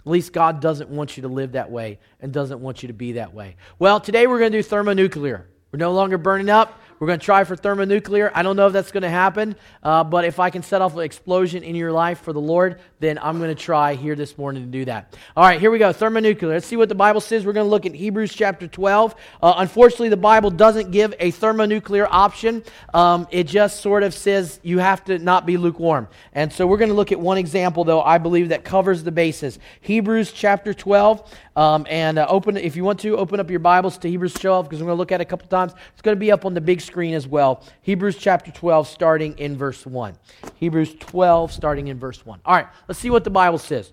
At 0.00 0.06
least 0.06 0.32
God 0.32 0.60
doesn't 0.60 0.88
want 0.90 1.16
you 1.16 1.22
to 1.22 1.28
live 1.28 1.52
that 1.52 1.70
way 1.70 1.98
and 2.20 2.32
doesn't 2.32 2.60
want 2.60 2.82
you 2.82 2.88
to 2.88 2.92
be 2.94 3.12
that 3.12 3.34
way. 3.34 3.56
Well, 3.78 4.00
today 4.00 4.26
we're 4.26 4.38
going 4.38 4.52
to 4.52 4.58
do 4.58 4.62
thermonuclear. 4.62 5.46
We're 5.72 5.78
no 5.78 5.92
longer 5.92 6.18
burning 6.18 6.50
up. 6.50 6.79
We're 7.00 7.06
going 7.06 7.18
to 7.18 7.24
try 7.24 7.44
for 7.44 7.56
thermonuclear. 7.56 8.30
I 8.34 8.42
don't 8.42 8.56
know 8.56 8.66
if 8.66 8.74
that's 8.74 8.92
going 8.92 9.04
to 9.04 9.08
happen, 9.08 9.56
uh, 9.82 10.04
but 10.04 10.26
if 10.26 10.38
I 10.38 10.50
can 10.50 10.62
set 10.62 10.82
off 10.82 10.94
an 10.94 11.00
explosion 11.00 11.62
in 11.62 11.74
your 11.74 11.92
life 11.92 12.20
for 12.20 12.34
the 12.34 12.42
Lord, 12.42 12.78
then 12.98 13.18
I'm 13.22 13.38
going 13.38 13.48
to 13.48 13.60
try 13.60 13.94
here 13.94 14.14
this 14.14 14.36
morning 14.36 14.64
to 14.64 14.68
do 14.68 14.84
that. 14.84 15.16
All 15.34 15.44
right, 15.44 15.58
here 15.58 15.70
we 15.70 15.78
go. 15.78 15.94
Thermonuclear. 15.94 16.52
Let's 16.52 16.66
see 16.66 16.76
what 16.76 16.90
the 16.90 16.94
Bible 16.94 17.22
says. 17.22 17.46
We're 17.46 17.54
going 17.54 17.64
to 17.64 17.70
look 17.70 17.86
at 17.86 17.94
Hebrews 17.94 18.34
chapter 18.34 18.68
12. 18.68 19.14
Uh, 19.42 19.54
unfortunately, 19.56 20.10
the 20.10 20.18
Bible 20.18 20.50
doesn't 20.50 20.90
give 20.90 21.14
a 21.18 21.30
thermonuclear 21.30 22.06
option. 22.10 22.62
Um, 22.92 23.26
it 23.30 23.44
just 23.44 23.80
sort 23.80 24.02
of 24.02 24.12
says 24.12 24.60
you 24.62 24.78
have 24.78 25.02
to 25.06 25.18
not 25.18 25.46
be 25.46 25.56
lukewarm. 25.56 26.06
And 26.34 26.52
so 26.52 26.66
we're 26.66 26.76
going 26.76 26.90
to 26.90 26.94
look 26.94 27.12
at 27.12 27.20
one 27.20 27.38
example, 27.38 27.82
though, 27.82 28.02
I 28.02 28.18
believe 28.18 28.50
that 28.50 28.62
covers 28.62 29.04
the 29.04 29.12
basis. 29.12 29.58
Hebrews 29.80 30.32
chapter 30.32 30.74
12. 30.74 31.34
Um, 31.60 31.86
and 31.90 32.18
uh, 32.18 32.24
open, 32.26 32.56
if 32.56 32.74
you 32.74 32.84
want 32.84 33.00
to, 33.00 33.18
open 33.18 33.38
up 33.38 33.50
your 33.50 33.60
Bibles 33.60 33.98
to 33.98 34.08
Hebrews 34.08 34.32
12 34.32 34.64
because 34.64 34.80
we're 34.80 34.86
going 34.86 34.96
to 34.96 34.98
look 34.98 35.12
at 35.12 35.20
it 35.20 35.24
a 35.24 35.26
couple 35.26 35.46
times. 35.46 35.74
It's 35.92 36.00
going 36.00 36.16
to 36.16 36.18
be 36.18 36.32
up 36.32 36.46
on 36.46 36.54
the 36.54 36.60
big 36.62 36.80
screen 36.80 37.12
as 37.12 37.28
well. 37.28 37.62
Hebrews 37.82 38.16
chapter 38.16 38.50
12, 38.50 38.88
starting 38.88 39.38
in 39.38 39.58
verse 39.58 39.84
1. 39.84 40.16
Hebrews 40.54 40.94
12, 40.98 41.52
starting 41.52 41.88
in 41.88 41.98
verse 41.98 42.24
1. 42.24 42.40
All 42.46 42.54
right, 42.54 42.66
let's 42.88 42.98
see 42.98 43.10
what 43.10 43.24
the 43.24 43.30
Bible 43.30 43.58
says. 43.58 43.92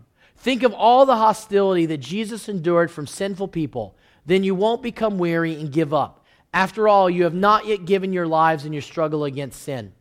Think 0.41 0.63
of 0.63 0.73
all 0.73 1.05
the 1.05 1.17
hostility 1.17 1.85
that 1.85 1.99
Jesus 1.99 2.49
endured 2.49 2.89
from 2.89 3.05
sinful 3.05 3.49
people. 3.49 3.95
Then 4.25 4.43
you 4.43 4.55
won't 4.55 4.81
become 4.81 5.19
weary 5.19 5.53
and 5.53 5.71
give 5.71 5.93
up. 5.93 6.25
After 6.51 6.87
all, 6.87 7.11
you 7.11 7.25
have 7.25 7.35
not 7.35 7.67
yet 7.67 7.85
given 7.85 8.11
your 8.11 8.25
lives 8.25 8.65
in 8.65 8.73
your 8.73 8.81
struggle 8.81 9.23
against 9.23 9.61
sin. 9.61 9.93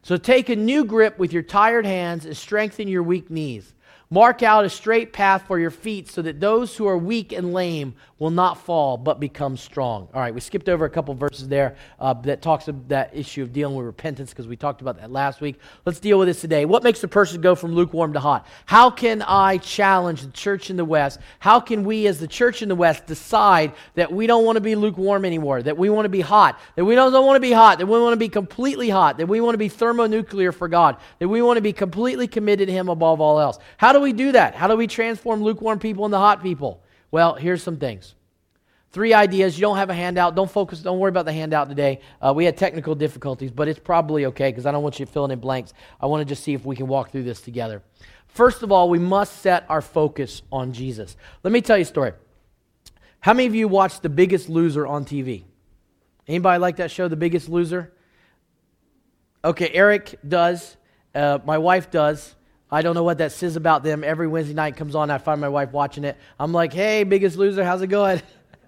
So 0.00 0.16
take 0.16 0.48
a 0.48 0.56
new 0.56 0.86
grip 0.86 1.18
with 1.18 1.34
your 1.34 1.42
tired 1.42 1.84
hands 1.84 2.24
and 2.24 2.34
strengthen 2.34 2.88
your 2.88 3.02
weak 3.02 3.28
knees. 3.28 3.73
Mark 4.10 4.42
out 4.42 4.64
a 4.64 4.70
straight 4.70 5.12
path 5.12 5.46
for 5.46 5.58
your 5.58 5.70
feet 5.70 6.08
so 6.08 6.22
that 6.22 6.38
those 6.38 6.76
who 6.76 6.86
are 6.86 6.98
weak 6.98 7.32
and 7.32 7.52
lame 7.52 7.94
will 8.18 8.30
not 8.30 8.58
fall 8.58 8.96
but 8.96 9.18
become 9.18 9.56
strong. 9.56 10.08
All 10.14 10.20
right, 10.20 10.32
we 10.32 10.40
skipped 10.40 10.68
over 10.68 10.84
a 10.84 10.90
couple 10.90 11.14
verses 11.14 11.48
there 11.48 11.76
uh, 11.98 12.14
that 12.22 12.42
talks 12.42 12.68
about 12.68 12.88
that 12.88 13.10
issue 13.14 13.42
of 13.42 13.52
dealing 13.52 13.74
with 13.76 13.86
repentance 13.86 14.30
because 14.30 14.46
we 14.46 14.56
talked 14.56 14.82
about 14.82 15.00
that 15.00 15.10
last 15.10 15.40
week. 15.40 15.58
Let's 15.84 16.00
deal 16.00 16.18
with 16.18 16.28
this 16.28 16.40
today. 16.40 16.64
What 16.64 16.82
makes 16.82 17.02
a 17.02 17.08
person 17.08 17.40
go 17.40 17.54
from 17.54 17.74
lukewarm 17.74 18.12
to 18.12 18.20
hot? 18.20 18.46
How 18.66 18.90
can 18.90 19.22
I 19.22 19.58
challenge 19.58 20.22
the 20.22 20.30
church 20.30 20.70
in 20.70 20.76
the 20.76 20.84
West? 20.84 21.18
How 21.38 21.58
can 21.58 21.84
we, 21.84 22.06
as 22.06 22.20
the 22.20 22.28
church 22.28 22.62
in 22.62 22.68
the 22.68 22.74
West, 22.74 23.06
decide 23.06 23.72
that 23.94 24.12
we 24.12 24.26
don't 24.26 24.44
want 24.44 24.56
to 24.56 24.60
be 24.60 24.76
lukewarm 24.76 25.24
anymore, 25.24 25.62
that 25.62 25.76
we 25.76 25.90
want 25.90 26.04
to 26.04 26.10
be 26.10 26.20
hot, 26.20 26.60
that 26.76 26.84
we 26.84 26.94
don't, 26.94 27.10
don't 27.10 27.26
want 27.26 27.36
to 27.36 27.40
be 27.40 27.52
hot, 27.52 27.78
that 27.78 27.86
we 27.86 27.98
want 27.98 28.12
to 28.12 28.18
be 28.18 28.28
completely 28.28 28.90
hot, 28.90 29.18
that 29.18 29.26
we 29.26 29.40
want 29.40 29.54
to 29.54 29.58
be 29.58 29.68
thermonuclear 29.68 30.52
for 30.52 30.68
God, 30.68 30.98
that 31.18 31.28
we 31.28 31.42
want 31.42 31.56
to 31.56 31.62
be 31.62 31.72
completely 31.72 32.28
committed 32.28 32.68
to 32.68 32.72
Him 32.72 32.88
above 32.88 33.20
all 33.20 33.40
else? 33.40 33.58
How 33.78 33.93
do 33.94 34.00
we 34.00 34.12
do 34.12 34.32
that? 34.32 34.54
How 34.54 34.68
do 34.68 34.76
we 34.76 34.86
transform 34.86 35.42
lukewarm 35.42 35.78
people 35.78 36.04
into 36.04 36.18
hot 36.18 36.42
people? 36.42 36.82
Well, 37.10 37.34
here's 37.34 37.62
some 37.62 37.78
things. 37.78 38.14
Three 38.90 39.12
ideas. 39.12 39.58
You 39.58 39.62
don't 39.62 39.76
have 39.76 39.90
a 39.90 39.94
handout. 39.94 40.36
Don't 40.36 40.50
focus. 40.50 40.80
Don't 40.80 41.00
worry 41.00 41.08
about 41.08 41.24
the 41.24 41.32
handout 41.32 41.68
today. 41.68 42.00
Uh, 42.20 42.32
we 42.32 42.44
had 42.44 42.56
technical 42.56 42.94
difficulties, 42.94 43.50
but 43.50 43.66
it's 43.66 43.80
probably 43.80 44.26
okay 44.26 44.50
because 44.50 44.66
I 44.66 44.72
don't 44.72 44.84
want 44.84 45.00
you 45.00 45.06
filling 45.06 45.32
in 45.32 45.40
blanks. 45.40 45.74
I 46.00 46.06
want 46.06 46.20
to 46.20 46.24
just 46.24 46.44
see 46.44 46.54
if 46.54 46.64
we 46.64 46.76
can 46.76 46.86
walk 46.86 47.10
through 47.10 47.24
this 47.24 47.40
together. 47.40 47.82
First 48.28 48.62
of 48.62 48.70
all, 48.70 48.88
we 48.88 49.00
must 49.00 49.40
set 49.40 49.64
our 49.68 49.80
focus 49.80 50.42
on 50.52 50.72
Jesus. 50.72 51.16
Let 51.42 51.52
me 51.52 51.60
tell 51.60 51.76
you 51.76 51.82
a 51.82 51.86
story. 51.86 52.12
How 53.18 53.32
many 53.32 53.46
of 53.46 53.54
you 53.54 53.66
watched 53.66 54.02
The 54.02 54.08
Biggest 54.08 54.48
Loser 54.48 54.86
on 54.86 55.04
TV? 55.04 55.44
Anybody 56.28 56.60
like 56.60 56.76
that 56.76 56.90
show, 56.90 57.08
The 57.08 57.16
Biggest 57.16 57.48
Loser? 57.48 57.92
Okay, 59.44 59.70
Eric 59.70 60.18
does. 60.26 60.76
Uh, 61.14 61.38
my 61.44 61.58
wife 61.58 61.90
does. 61.90 62.34
I 62.74 62.82
don't 62.82 62.96
know 62.96 63.04
what 63.04 63.18
that 63.18 63.30
says 63.30 63.54
about 63.54 63.84
them. 63.84 64.02
Every 64.02 64.26
Wednesday 64.26 64.52
night 64.52 64.76
comes 64.76 64.96
on, 64.96 65.08
I 65.08 65.18
find 65.18 65.40
my 65.40 65.48
wife 65.48 65.70
watching 65.70 66.02
it. 66.02 66.16
I'm 66.40 66.52
like, 66.52 66.72
hey, 66.72 67.04
biggest 67.04 67.36
loser, 67.36 67.62
how's 67.62 67.82
it 67.82 67.86
going? 67.86 68.20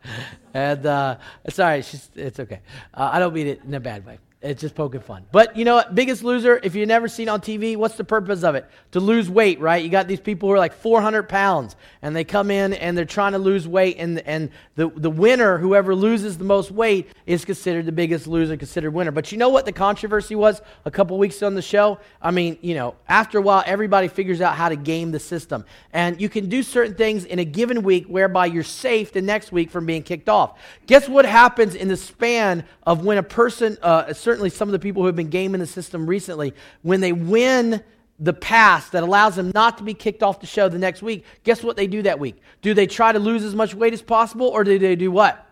and 0.55 0.87
uh, 0.87 1.17
sorry, 1.49 1.83
she's, 1.83 2.09
it's 2.15 2.39
okay. 2.39 2.61
Uh, 2.95 3.11
I 3.13 3.19
don't 3.19 3.35
mean 3.35 3.49
it 3.49 3.63
in 3.67 3.75
a 3.75 3.81
bad 3.81 4.07
way. 4.07 4.19
It's 4.47 4.61
just 4.61 4.75
poking 4.75 5.00
fun. 5.00 5.25
But 5.33 5.57
you 5.57 5.65
know 5.65 5.75
what? 5.75 5.95
Biggest 5.95 6.23
loser, 6.23 6.61
if 6.62 6.75
you've 6.75 6.88
never 6.88 7.09
seen 7.09 7.29
on 7.29 7.41
TV, 7.41 7.76
what's 7.76 7.97
the 7.97 8.05
purpose 8.05 8.43
of 8.43 8.55
it? 8.55 8.67
To 8.93 9.00
lose 9.00 9.29
weight, 9.29 9.61
right? 9.61 9.83
You 9.83 9.91
got 9.91 10.07
these 10.09 10.21
people 10.21 10.49
who 10.49 10.55
are 10.55 10.59
like 10.59 10.73
400 10.73 11.25
pounds, 11.29 11.76
and 12.03 12.15
they 12.15 12.25
come 12.25 12.50
in 12.50 12.73
and 12.75 12.97
they're 12.97 13.05
trying 13.05 13.33
to 13.33 13.38
lose 13.38 13.67
weight, 13.67 13.97
and, 13.99 14.19
and 14.21 14.50
the, 14.76 14.88
the 14.88 15.11
winner, 15.11 15.59
whoever 15.59 15.95
loses 15.95 16.38
the 16.38 16.45
most 16.45 16.71
weight, 16.71 17.09
is 17.26 17.45
considered 17.45 17.87
the 17.87 17.93
biggest 17.93 18.26
loser, 18.26 18.57
considered 18.57 18.93
winner. 18.93 19.11
But 19.11 19.33
you 19.33 19.38
know 19.38 19.49
what 19.49 19.65
the 19.65 19.73
controversy 19.73 20.35
was 20.35 20.62
a 20.85 20.91
couple 20.91 21.19
weeks 21.19 21.43
on 21.43 21.55
the 21.55 21.62
show? 21.62 21.99
I 22.23 22.31
mean, 22.31 22.59
you 22.61 22.75
know, 22.75 22.95
after 23.09 23.38
a 23.38 23.43
while, 23.43 23.62
everybody 23.67 24.09
figures 24.09 24.41
out 24.41 24.55
how 24.55 24.69
to 24.69 24.76
game 24.76 25.11
the 25.11 25.21
system. 25.21 25.65
And 25.93 26.21
you 26.21 26.29
can 26.29 26.49
do 26.49 26.62
certain 26.62 26.95
things 26.95 27.25
in 27.25 27.38
a 27.38 27.45
given 27.45 27.83
week 27.83 28.07
whereby 28.07 28.47
you're 28.47 28.62
safe 28.62 29.12
the 29.12 29.23
next 29.23 29.53
week 29.53 29.71
from 29.71 29.87
being 29.87 30.03
kicked 30.03 30.29
off. 30.29 30.59
Guess 30.87 31.09
what 31.09 31.25
happens 31.25 31.75
in 31.75 31.88
the 31.88 31.97
span 31.97 32.65
of 32.85 33.05
when 33.05 33.19
a 33.19 33.23
person, 33.23 33.76
uh, 33.83 34.12
certainly 34.37 34.50
some 34.50 34.69
of 34.69 34.73
the 34.73 34.78
people 34.78 35.00
who 35.00 35.07
have 35.07 35.16
been 35.16 35.31
gaming 35.31 35.61
the 35.61 35.66
system 35.66 36.07
recently, 36.07 36.52
when 36.83 37.00
they 37.00 37.11
win 37.11 37.83
the 38.19 38.35
pass 38.35 38.90
that 38.90 39.02
allows 39.02 39.35
them 39.35 39.50
not 39.55 39.78
to 39.78 39.83
be 39.83 39.95
kicked 39.95 40.23
off 40.23 40.40
the 40.40 40.47
show 40.47 40.69
the 40.69 40.78
next 40.78 41.00
week, 41.00 41.25
guess 41.43 41.62
what 41.62 41.75
they 41.75 41.87
do 41.87 42.02
that 42.02 42.19
week? 42.19 42.37
Do 42.61 42.75
they 42.75 42.87
try 42.87 43.12
to 43.12 43.19
lose 43.19 43.45
as 43.45 43.55
much 43.55 43.75
weight 43.75 43.95
as 43.95 44.02
possible 44.02 44.49
or 44.49 44.62
do 44.62 44.78
they 44.78 44.95
do 44.95 45.11
what? 45.11 45.43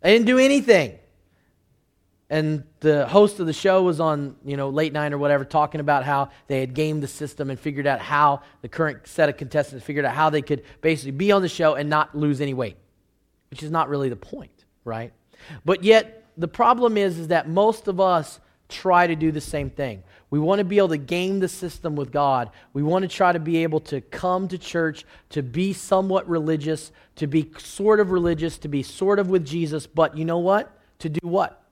They 0.00 0.14
didn't 0.14 0.24
do 0.24 0.38
anything. 0.38 0.98
And 2.30 2.64
the 2.78 3.06
host 3.06 3.40
of 3.40 3.46
the 3.46 3.52
show 3.52 3.82
was 3.82 4.00
on, 4.00 4.36
you 4.42 4.56
know, 4.56 4.70
late 4.70 4.94
night 4.94 5.12
or 5.12 5.18
whatever, 5.18 5.44
talking 5.44 5.82
about 5.82 6.04
how 6.04 6.30
they 6.46 6.60
had 6.60 6.72
gamed 6.72 7.02
the 7.02 7.08
system 7.08 7.50
and 7.50 7.60
figured 7.60 7.86
out 7.86 8.00
how 8.00 8.40
the 8.62 8.70
current 8.70 9.06
set 9.06 9.28
of 9.28 9.36
contestants 9.36 9.84
figured 9.84 10.06
out 10.06 10.14
how 10.14 10.30
they 10.30 10.40
could 10.40 10.62
basically 10.80 11.10
be 11.10 11.30
on 11.30 11.42
the 11.42 11.48
show 11.48 11.74
and 11.74 11.90
not 11.90 12.16
lose 12.16 12.40
any 12.40 12.54
weight, 12.54 12.78
which 13.50 13.62
is 13.62 13.70
not 13.70 13.90
really 13.90 14.08
the 14.08 14.16
point, 14.16 14.64
right? 14.82 15.12
But 15.66 15.84
yet, 15.84 16.19
the 16.36 16.48
problem 16.48 16.96
is, 16.96 17.18
is 17.18 17.28
that 17.28 17.48
most 17.48 17.88
of 17.88 18.00
us 18.00 18.40
try 18.68 19.06
to 19.06 19.16
do 19.16 19.32
the 19.32 19.40
same 19.40 19.70
thing. 19.70 20.02
We 20.30 20.38
want 20.38 20.60
to 20.60 20.64
be 20.64 20.78
able 20.78 20.88
to 20.90 20.96
game 20.98 21.40
the 21.40 21.48
system 21.48 21.96
with 21.96 22.12
God. 22.12 22.50
We 22.72 22.82
want 22.82 23.02
to 23.02 23.08
try 23.08 23.32
to 23.32 23.40
be 23.40 23.64
able 23.64 23.80
to 23.80 24.00
come 24.00 24.46
to 24.48 24.58
church, 24.58 25.04
to 25.30 25.42
be 25.42 25.72
somewhat 25.72 26.28
religious, 26.28 26.92
to 27.16 27.26
be 27.26 27.50
sort 27.58 27.98
of 27.98 28.12
religious, 28.12 28.56
to 28.58 28.68
be 28.68 28.84
sort 28.84 29.18
of 29.18 29.28
with 29.28 29.44
Jesus, 29.44 29.86
but 29.86 30.16
you 30.16 30.24
know 30.24 30.38
what? 30.38 30.72
To 31.00 31.08
do 31.08 31.26
what? 31.26 31.62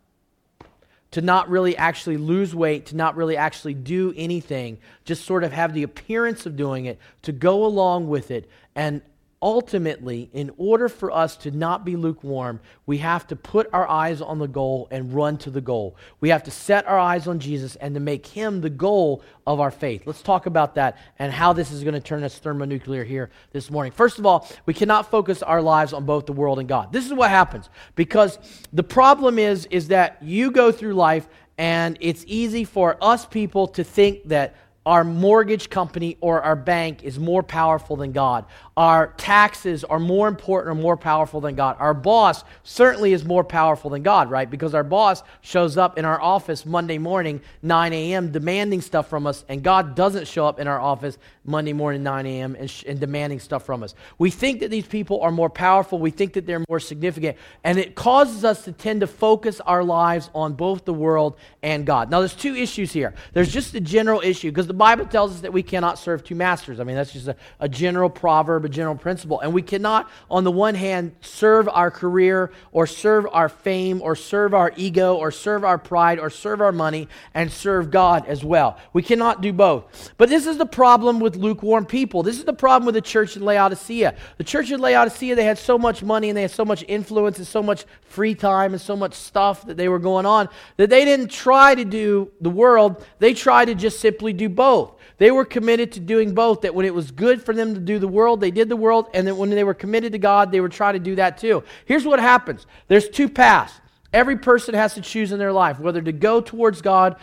To 1.12 1.20
not 1.20 1.48
really 1.48 1.76
actually 1.76 2.16
lose 2.16 2.54
weight, 2.54 2.86
to 2.86 2.96
not 2.96 3.16
really 3.16 3.36
actually 3.36 3.74
do 3.74 4.12
anything, 4.16 4.78
just 5.04 5.24
sort 5.24 5.44
of 5.44 5.52
have 5.52 5.72
the 5.72 5.84
appearance 5.84 6.44
of 6.44 6.56
doing 6.56 6.86
it, 6.86 6.98
to 7.22 7.32
go 7.32 7.64
along 7.64 8.08
with 8.08 8.30
it, 8.32 8.50
and 8.74 9.02
ultimately, 9.40 10.28
in 10.32 10.50
order 10.56 10.88
for 10.88 11.12
us 11.12 11.36
to 11.36 11.50
not 11.50 11.84
be 11.84 11.96
lukewarm, 11.96 12.60
we 12.86 12.98
have 12.98 13.26
to 13.28 13.36
put 13.36 13.68
our 13.72 13.88
eyes 13.88 14.20
on 14.20 14.38
the 14.38 14.48
goal 14.48 14.88
and 14.90 15.14
run 15.14 15.38
to 15.38 15.50
the 15.50 15.60
goal. 15.60 15.96
We 16.20 16.30
have 16.30 16.42
to 16.44 16.50
set 16.50 16.86
our 16.86 16.98
eyes 16.98 17.28
on 17.28 17.38
Jesus 17.38 17.76
and 17.76 17.94
to 17.94 18.00
make 18.00 18.26
him 18.26 18.60
the 18.60 18.70
goal 18.70 19.22
of 19.46 19.60
our 19.60 19.70
faith. 19.70 20.02
Let's 20.06 20.22
talk 20.22 20.46
about 20.46 20.74
that 20.74 20.98
and 21.18 21.32
how 21.32 21.52
this 21.52 21.70
is 21.70 21.84
going 21.84 21.94
to 21.94 22.00
turn 22.00 22.24
us 22.24 22.38
thermonuclear 22.38 23.04
here 23.04 23.30
this 23.52 23.70
morning. 23.70 23.92
First 23.92 24.18
of 24.18 24.26
all, 24.26 24.48
we 24.66 24.74
cannot 24.74 25.10
focus 25.10 25.42
our 25.42 25.62
lives 25.62 25.92
on 25.92 26.04
both 26.04 26.26
the 26.26 26.32
world 26.32 26.58
and 26.58 26.68
God. 26.68 26.92
This 26.92 27.06
is 27.06 27.12
what 27.12 27.30
happens 27.30 27.70
because 27.94 28.38
the 28.72 28.82
problem 28.82 29.38
is 29.38 29.66
is 29.66 29.88
that 29.88 30.22
you 30.22 30.50
go 30.50 30.72
through 30.72 30.94
life 30.94 31.28
and 31.58 31.98
it's 32.00 32.24
easy 32.26 32.64
for 32.64 32.96
us 33.02 33.26
people 33.26 33.66
to 33.68 33.82
think 33.82 34.28
that 34.28 34.54
our 34.88 35.04
mortgage 35.04 35.68
company 35.68 36.16
or 36.22 36.40
our 36.40 36.56
bank 36.56 37.04
is 37.04 37.18
more 37.18 37.42
powerful 37.42 37.94
than 37.94 38.10
God. 38.10 38.46
Our 38.74 39.08
taxes 39.18 39.84
are 39.84 39.98
more 39.98 40.28
important 40.28 40.70
or 40.70 40.80
more 40.80 40.96
powerful 40.96 41.42
than 41.42 41.56
God. 41.56 41.76
Our 41.78 41.92
boss 41.92 42.42
certainly 42.62 43.12
is 43.12 43.22
more 43.22 43.44
powerful 43.44 43.90
than 43.90 44.02
God, 44.02 44.30
right? 44.30 44.48
Because 44.48 44.72
our 44.72 44.82
boss 44.82 45.22
shows 45.42 45.76
up 45.76 45.98
in 45.98 46.06
our 46.06 46.18
office 46.18 46.64
Monday 46.64 46.96
morning, 46.96 47.42
9 47.60 47.92
a.m., 47.92 48.32
demanding 48.32 48.80
stuff 48.80 49.10
from 49.10 49.26
us, 49.26 49.44
and 49.46 49.62
God 49.62 49.94
doesn't 49.94 50.26
show 50.26 50.46
up 50.46 50.58
in 50.58 50.66
our 50.66 50.80
office 50.80 51.18
Monday 51.48 51.72
morning, 51.72 52.02
9 52.02 52.26
a.m., 52.26 52.56
and, 52.58 52.70
sh- 52.70 52.84
and 52.86 53.00
demanding 53.00 53.40
stuff 53.40 53.64
from 53.64 53.82
us. 53.82 53.94
We 54.18 54.30
think 54.30 54.60
that 54.60 54.70
these 54.70 54.86
people 54.86 55.20
are 55.22 55.32
more 55.32 55.50
powerful. 55.50 55.98
We 55.98 56.10
think 56.10 56.34
that 56.34 56.46
they're 56.46 56.64
more 56.68 56.78
significant. 56.78 57.38
And 57.64 57.78
it 57.78 57.94
causes 57.94 58.44
us 58.44 58.64
to 58.64 58.72
tend 58.72 59.00
to 59.00 59.06
focus 59.06 59.60
our 59.60 59.82
lives 59.82 60.30
on 60.34 60.52
both 60.52 60.84
the 60.84 60.92
world 60.92 61.36
and 61.62 61.86
God. 61.86 62.10
Now, 62.10 62.20
there's 62.20 62.34
two 62.34 62.54
issues 62.54 62.92
here. 62.92 63.14
There's 63.32 63.52
just 63.52 63.74
a 63.74 63.80
general 63.80 64.20
issue 64.20 64.50
because 64.50 64.66
the 64.66 64.74
Bible 64.74 65.06
tells 65.06 65.34
us 65.34 65.40
that 65.40 65.52
we 65.52 65.62
cannot 65.62 65.98
serve 65.98 66.22
two 66.22 66.34
masters. 66.34 66.80
I 66.80 66.84
mean, 66.84 66.96
that's 66.96 67.12
just 67.12 67.28
a, 67.28 67.36
a 67.60 67.68
general 67.68 68.10
proverb, 68.10 68.64
a 68.64 68.68
general 68.68 68.96
principle. 68.96 69.40
And 69.40 69.52
we 69.52 69.62
cannot, 69.62 70.10
on 70.30 70.44
the 70.44 70.52
one 70.52 70.74
hand, 70.74 71.14
serve 71.20 71.68
our 71.68 71.90
career 71.90 72.52
or 72.72 72.86
serve 72.86 73.26
our 73.32 73.48
fame 73.48 74.02
or 74.02 74.14
serve 74.14 74.54
our 74.54 74.72
ego 74.76 75.16
or 75.16 75.30
serve 75.30 75.64
our 75.64 75.78
pride 75.78 76.18
or 76.18 76.30
serve 76.30 76.60
our 76.60 76.72
money 76.72 77.08
and 77.34 77.50
serve 77.50 77.90
God 77.90 78.26
as 78.26 78.44
well. 78.44 78.78
We 78.92 79.02
cannot 79.02 79.40
do 79.40 79.52
both. 79.52 80.12
But 80.18 80.28
this 80.28 80.46
is 80.46 80.58
the 80.58 80.66
problem 80.66 81.20
with 81.20 81.37
lukewarm 81.38 81.86
people. 81.86 82.22
This 82.22 82.38
is 82.38 82.44
the 82.44 82.52
problem 82.52 82.86
with 82.86 82.94
the 82.94 83.00
church 83.00 83.36
in 83.36 83.42
Laodicea. 83.42 84.14
The 84.36 84.44
church 84.44 84.70
in 84.70 84.80
Laodicea, 84.80 85.34
they 85.34 85.44
had 85.44 85.58
so 85.58 85.78
much 85.78 86.02
money 86.02 86.28
and 86.28 86.36
they 86.36 86.42
had 86.42 86.50
so 86.50 86.64
much 86.64 86.84
influence 86.88 87.38
and 87.38 87.46
so 87.46 87.62
much 87.62 87.84
free 88.02 88.34
time 88.34 88.72
and 88.72 88.80
so 88.80 88.96
much 88.96 89.14
stuff 89.14 89.66
that 89.66 89.76
they 89.76 89.88
were 89.88 89.98
going 89.98 90.26
on 90.26 90.48
that 90.76 90.90
they 90.90 91.04
didn't 91.04 91.28
try 91.28 91.74
to 91.74 91.84
do 91.84 92.30
the 92.40 92.50
world. 92.50 93.04
They 93.18 93.34
tried 93.34 93.66
to 93.66 93.74
just 93.74 94.00
simply 94.00 94.32
do 94.32 94.48
both. 94.48 94.94
They 95.18 95.30
were 95.30 95.44
committed 95.44 95.92
to 95.92 96.00
doing 96.00 96.32
both, 96.32 96.62
that 96.62 96.74
when 96.74 96.86
it 96.86 96.94
was 96.94 97.10
good 97.10 97.42
for 97.42 97.52
them 97.52 97.74
to 97.74 97.80
do 97.80 97.98
the 97.98 98.08
world, 98.08 98.40
they 98.40 98.52
did 98.52 98.68
the 98.68 98.76
world, 98.76 99.08
and 99.12 99.26
that 99.26 99.34
when 99.34 99.50
they 99.50 99.64
were 99.64 99.74
committed 99.74 100.12
to 100.12 100.18
God, 100.18 100.52
they 100.52 100.60
were 100.60 100.68
trying 100.68 100.94
to 100.94 101.00
do 101.00 101.16
that 101.16 101.38
too. 101.38 101.64
Here's 101.86 102.06
what 102.06 102.20
happens 102.20 102.66
there's 102.86 103.08
two 103.08 103.28
paths. 103.28 103.80
Every 104.12 104.38
person 104.38 104.74
has 104.74 104.94
to 104.94 105.02
choose 105.02 105.32
in 105.32 105.38
their 105.38 105.52
life 105.52 105.78
whether 105.78 106.00
to 106.00 106.12
go 106.12 106.40
towards 106.40 106.80
God. 106.80 107.16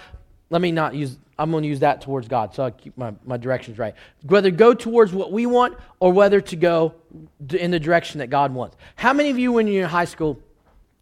Let 0.50 0.62
me 0.62 0.72
not 0.72 0.94
use, 0.94 1.18
I'm 1.38 1.52
going 1.52 1.64
to 1.64 1.68
use 1.68 1.82
that 1.82 2.02
towards 2.02 2.28
God, 2.28 2.56
so 2.56 2.64
I'll 2.64 2.72
keep 2.72 2.98
my, 2.98 3.14
my 3.26 3.38
directions 3.38 3.78
right. 3.78 3.94
Whether 4.24 4.52
go 4.52 4.74
towards 4.74 5.12
what 5.12 5.32
we 5.32 5.46
want 5.46 5.78
or 6.00 6.14
whether 6.14 6.40
to 6.40 6.56
go 6.56 6.96
in 7.52 7.72
the 7.72 7.80
direction 7.80 8.20
that 8.20 8.28
God 8.28 8.54
wants. 8.54 8.78
How 8.96 9.12
many 9.12 9.30
of 9.30 9.38
you, 9.38 9.52
when 9.52 9.68
you're 9.68 9.84
in 9.84 9.90
high 9.90 10.06
school, 10.06 10.40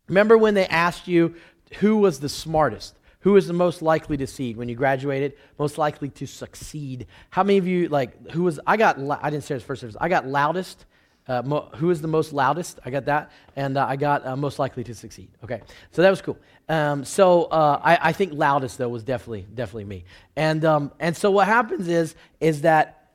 remember 0.07 0.37
when 0.37 0.55
they 0.55 0.65
asked 0.67 1.07
you 1.07 1.35
who 1.79 1.97
was 1.97 2.19
the 2.19 2.29
smartest? 2.29 2.95
Who 3.21 3.33
was 3.33 3.47
the 3.47 3.53
most 3.53 3.81
likely 3.81 4.17
to 4.17 4.27
succeed 4.27 4.57
when 4.57 4.67
you 4.67 4.75
graduated? 4.75 5.33
Most 5.57 5.77
likely 5.77 6.09
to 6.09 6.25
succeed. 6.25 7.07
How 7.29 7.43
many 7.43 7.57
of 7.57 7.65
you 7.65 7.87
like 7.87 8.31
who 8.31 8.43
was? 8.43 8.59
I 8.67 8.75
got. 8.75 8.99
I 8.99 9.29
didn't 9.29 9.45
say 9.45 9.55
it 9.55 9.61
first. 9.61 9.85
I 10.01 10.09
got 10.09 10.27
loudest. 10.27 10.85
Uh, 11.25 11.41
mo- 11.41 11.69
who 11.75 11.89
is 11.89 12.01
the 12.01 12.07
most 12.07 12.33
loudest? 12.33 12.79
I 12.83 12.89
got 12.89 13.05
that, 13.05 13.31
and 13.55 13.77
uh, 13.77 13.85
I 13.87 13.95
got 13.95 14.25
uh, 14.25 14.35
most 14.35 14.59
likely 14.59 14.83
to 14.83 14.93
succeed. 14.93 15.29
Okay, 15.41 15.61
so 15.91 16.01
that 16.01 16.09
was 16.09 16.21
cool. 16.21 16.37
Um, 16.67 17.05
so 17.05 17.45
uh, 17.45 17.79
I, 17.81 18.09
I, 18.09 18.13
think 18.13 18.33
loudest 18.33 18.77
though 18.77 18.89
was 18.89 19.03
definitely 19.03 19.45
definitely 19.53 19.85
me. 19.85 20.03
And 20.35 20.65
um, 20.65 20.91
and 20.99 21.15
so 21.15 21.31
what 21.31 21.47
happens 21.47 21.87
is 21.87 22.15
is 22.41 22.61
that 22.61 23.11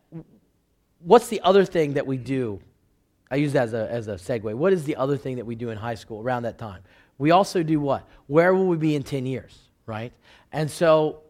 what's 1.00 1.29
the 1.29 1.41
other 1.43 1.67
thing 1.67 1.95
that 1.95 2.07
we 2.07 2.17
do? 2.17 2.61
I 3.31 3.37
use 3.37 3.53
that 3.53 3.65
as 3.65 3.75
a 3.75 3.91
as 3.91 4.09
a 4.09 4.15
segue. 4.15 4.55
What 4.55 4.73
is 4.73 4.85
the 4.85 4.97
other 4.97 5.19
thing 5.19 5.37
that 5.37 5.45
we 5.45 5.55
do 5.55 5.69
in 5.69 5.77
high 5.77 5.95
school 5.95 6.23
around 6.23 6.45
that 6.45 6.57
time? 6.57 6.83
We 7.19 7.31
also 7.31 7.62
do 7.62 7.79
what? 7.79 8.09
Where 8.27 8.55
will 8.55 8.67
we 8.67 8.79
be 8.79 8.95
in 8.95 9.03
ten 9.03 9.27
years? 9.27 9.59
Right. 9.85 10.12
And 10.50 10.71
so 10.71 11.21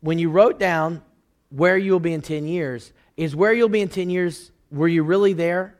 when 0.00 0.18
you 0.18 0.30
wrote 0.30 0.58
down 0.58 1.02
where 1.50 1.76
you'll 1.78 2.00
be 2.00 2.12
in 2.12 2.22
ten 2.22 2.46
years, 2.46 2.92
is 3.16 3.36
where 3.36 3.52
you'll 3.52 3.68
be 3.68 3.82
in 3.82 3.88
ten 3.88 4.10
years. 4.10 4.50
Were 4.72 4.88
you 4.88 5.04
really 5.04 5.32
there? 5.32 5.76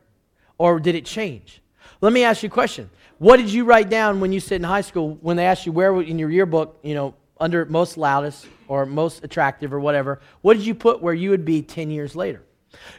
Or 0.63 0.79
did 0.79 0.95
it 0.95 1.03
change? 1.03 1.61
Let 1.99 2.13
me 2.13 2.23
ask 2.23 2.41
you 2.41 2.47
a 2.47 2.49
question. 2.49 2.89
What 3.17 3.35
did 3.35 3.51
you 3.51 3.65
write 3.65 3.89
down 3.89 4.21
when 4.21 4.31
you 4.31 4.39
sit 4.39 4.55
in 4.55 4.63
high 4.63 4.79
school 4.79 5.17
when 5.19 5.35
they 5.35 5.45
asked 5.45 5.65
you 5.65 5.73
where 5.73 6.01
in 6.01 6.17
your 6.17 6.29
yearbook, 6.29 6.79
you 6.83 6.95
know, 6.95 7.15
under 7.37 7.65
most 7.65 7.97
loudest 7.97 8.47
or 8.69 8.85
most 8.85 9.25
attractive 9.25 9.73
or 9.73 9.81
whatever, 9.81 10.21
what 10.41 10.55
did 10.55 10.65
you 10.65 10.73
put 10.73 11.01
where 11.01 11.13
you 11.13 11.31
would 11.31 11.43
be 11.43 11.61
10 11.61 11.91
years 11.91 12.15
later? 12.15 12.43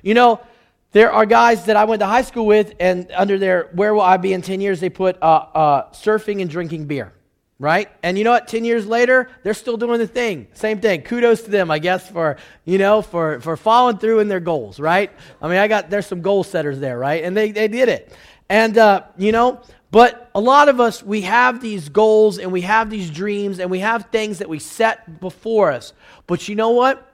You 0.03 0.13
know, 0.13 0.41
there 0.93 1.11
are 1.11 1.25
guys 1.25 1.65
that 1.65 1.75
I 1.79 1.87
went 1.87 2.01
to 2.01 2.07
high 2.07 2.21
school 2.21 2.45
with, 2.45 2.75
and 2.81 3.11
under 3.15 3.39
their 3.39 3.71
where 3.73 3.95
will 3.95 4.03
I 4.03 4.19
be 4.19 4.35
in 4.35 4.43
10 4.43 4.61
years, 4.61 4.79
they 4.79 4.91
put 4.91 5.17
uh, 5.23 5.25
uh, 5.25 5.91
surfing 5.93 6.43
and 6.43 6.51
drinking 6.51 6.85
beer 6.85 7.15
right? 7.65 7.89
And 8.03 8.19
you 8.19 8.25
know 8.25 8.31
what? 8.31 8.47
10 8.47 8.67
years 8.67 8.87
later, 8.87 9.31
they're 9.43 9.55
still 9.55 9.79
doing 9.79 9.99
the 9.99 10.07
thing. 10.07 10.49
Same 10.53 10.81
thing. 10.81 11.01
Kudos 11.01 11.45
to 11.45 11.51
them, 11.51 11.71
I 11.71 11.79
guess, 11.79 12.07
for, 12.11 12.37
you 12.67 12.77
know, 12.77 13.01
for, 13.01 13.41
for 13.41 13.57
following 13.57 13.97
through 13.97 14.21
in 14.21 14.29
their 14.29 14.39
goals, 14.39 14.79
right? 14.79 15.11
I 15.41 15.49
mean, 15.49 15.57
I 15.57 15.67
got, 15.67 15.89
there's 15.89 16.07
some 16.07 16.21
goal 16.21 16.45
setters 16.45 16.79
there, 16.79 16.99
right? 16.99 17.25
And 17.25 17.35
they, 17.35 17.53
they 17.53 17.69
did 17.69 17.89
it. 17.89 18.13
And, 18.51 18.77
uh, 18.77 19.05
you 19.17 19.33
know, 19.33 19.63
but 19.91 20.31
a 20.35 20.41
lot 20.41 20.69
of 20.69 20.79
us, 20.79 21.03
we 21.03 21.23
have 21.23 21.63
these 21.63 21.89
goals 21.89 22.39
and 22.39 22.53
we 22.53 22.61
have 22.61 22.91
these 22.91 23.11
dreams 23.11 23.59
and 23.59 23.71
we 23.71 23.79
have 23.79 24.11
things 24.13 24.41
that 24.41 24.49
we 24.51 24.59
set 24.59 25.19
before 25.19 25.73
us. 25.73 25.95
But 26.27 26.47
you 26.47 26.57
know 26.57 26.71
what? 26.71 27.11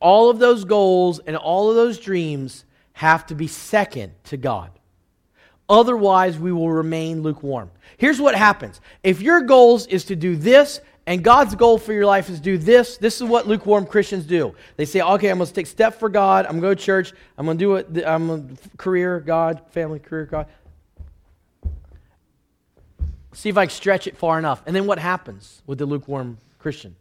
All 0.00 0.28
of 0.28 0.38
those 0.38 0.66
goals 0.66 1.18
and 1.18 1.34
all 1.34 1.70
of 1.70 1.76
those 1.76 1.98
dreams 1.98 2.66
have 2.92 3.24
to 3.28 3.34
be 3.34 3.46
second 3.46 4.12
to 4.24 4.36
God. 4.36 4.70
Otherwise, 5.72 6.38
we 6.38 6.52
will 6.52 6.70
remain 6.70 7.22
lukewarm. 7.22 7.70
Here's 7.96 8.20
what 8.20 8.34
happens 8.34 8.78
if 9.02 9.22
your 9.22 9.40
goals 9.40 9.86
is 9.86 10.04
to 10.04 10.14
do 10.14 10.36
this, 10.36 10.82
and 11.06 11.24
God's 11.24 11.54
goal 11.54 11.78
for 11.78 11.94
your 11.94 12.04
life 12.04 12.28
is 12.28 12.40
do 12.40 12.58
this. 12.58 12.98
This 12.98 13.22
is 13.22 13.26
what 13.26 13.48
lukewarm 13.48 13.86
Christians 13.86 14.26
do. 14.26 14.54
They 14.76 14.84
say, 14.84 15.00
okay, 15.00 15.30
I'm 15.30 15.38
going 15.38 15.48
to 15.48 15.54
take 15.54 15.66
step 15.66 15.98
for 15.98 16.10
God. 16.10 16.44
I'm 16.44 16.60
going 16.60 16.62
to 16.62 16.68
go 16.68 16.74
to 16.74 16.80
church. 16.80 17.14
I'm 17.38 17.46
going 17.46 17.56
to 17.56 17.64
do 17.64 17.74
it. 17.76 18.04
I'm 18.06 18.54
to 18.54 18.68
career, 18.76 19.18
God, 19.18 19.62
family, 19.70 19.98
career, 19.98 20.26
God. 20.26 20.46
See 23.32 23.48
if 23.48 23.56
I 23.56 23.64
can 23.64 23.74
stretch 23.74 24.06
it 24.06 24.18
far 24.18 24.38
enough. 24.38 24.62
And 24.66 24.76
then 24.76 24.84
what 24.84 24.98
happens 24.98 25.62
with 25.66 25.78
the 25.78 25.86
lukewarm 25.86 26.36
Christian? 26.58 26.96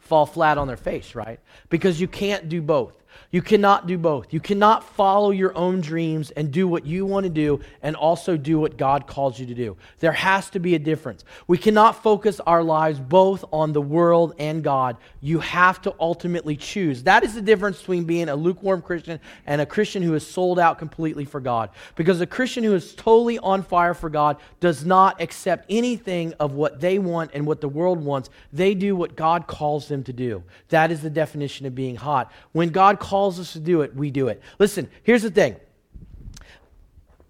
Fall 0.00 0.26
flat 0.26 0.58
on 0.58 0.66
their 0.66 0.76
face, 0.76 1.14
right? 1.14 1.38
Because 1.68 2.00
you 2.00 2.08
can't 2.08 2.48
do 2.48 2.60
both. 2.60 2.99
You 3.32 3.42
cannot 3.42 3.86
do 3.86 3.96
both. 3.96 4.32
You 4.32 4.40
cannot 4.40 4.82
follow 4.82 5.30
your 5.30 5.56
own 5.56 5.80
dreams 5.80 6.32
and 6.32 6.50
do 6.50 6.66
what 6.66 6.84
you 6.84 7.06
want 7.06 7.22
to 7.24 7.30
do 7.30 7.60
and 7.80 7.94
also 7.94 8.36
do 8.36 8.58
what 8.58 8.76
God 8.76 9.06
calls 9.06 9.38
you 9.38 9.46
to 9.46 9.54
do. 9.54 9.76
There 10.00 10.10
has 10.10 10.50
to 10.50 10.58
be 10.58 10.74
a 10.74 10.80
difference. 10.80 11.24
We 11.46 11.56
cannot 11.56 12.02
focus 12.02 12.40
our 12.40 12.64
lives 12.64 12.98
both 12.98 13.44
on 13.52 13.72
the 13.72 13.80
world 13.80 14.34
and 14.40 14.64
God. 14.64 14.96
You 15.20 15.38
have 15.38 15.80
to 15.82 15.94
ultimately 16.00 16.56
choose. 16.56 17.04
That 17.04 17.22
is 17.22 17.34
the 17.34 17.40
difference 17.40 17.78
between 17.78 18.02
being 18.02 18.28
a 18.28 18.34
lukewarm 18.34 18.82
Christian 18.82 19.20
and 19.46 19.60
a 19.60 19.66
Christian 19.66 20.02
who 20.02 20.14
is 20.14 20.26
sold 20.26 20.58
out 20.58 20.80
completely 20.80 21.24
for 21.24 21.38
God. 21.38 21.70
Because 21.94 22.20
a 22.20 22.26
Christian 22.26 22.64
who 22.64 22.74
is 22.74 22.96
totally 22.96 23.38
on 23.38 23.62
fire 23.62 23.94
for 23.94 24.10
God 24.10 24.38
does 24.58 24.84
not 24.84 25.20
accept 25.20 25.66
anything 25.70 26.34
of 26.40 26.54
what 26.54 26.80
they 26.80 26.98
want 26.98 27.30
and 27.32 27.46
what 27.46 27.60
the 27.60 27.68
world 27.68 28.04
wants. 28.04 28.28
They 28.52 28.74
do 28.74 28.96
what 28.96 29.14
God 29.14 29.46
calls 29.46 29.86
them 29.86 30.02
to 30.04 30.12
do. 30.12 30.42
That 30.70 30.90
is 30.90 31.00
the 31.00 31.10
definition 31.10 31.66
of 31.66 31.76
being 31.76 31.94
hot. 31.94 32.32
When 32.50 32.70
God 32.70 32.98
calls 32.98 33.19
calls 33.20 33.38
us 33.38 33.52
to 33.52 33.60
do 33.60 33.82
it, 33.82 33.94
we 33.94 34.10
do 34.10 34.28
it. 34.28 34.40
Listen, 34.58 34.88
here's 35.02 35.20
the 35.20 35.30
thing. 35.30 35.54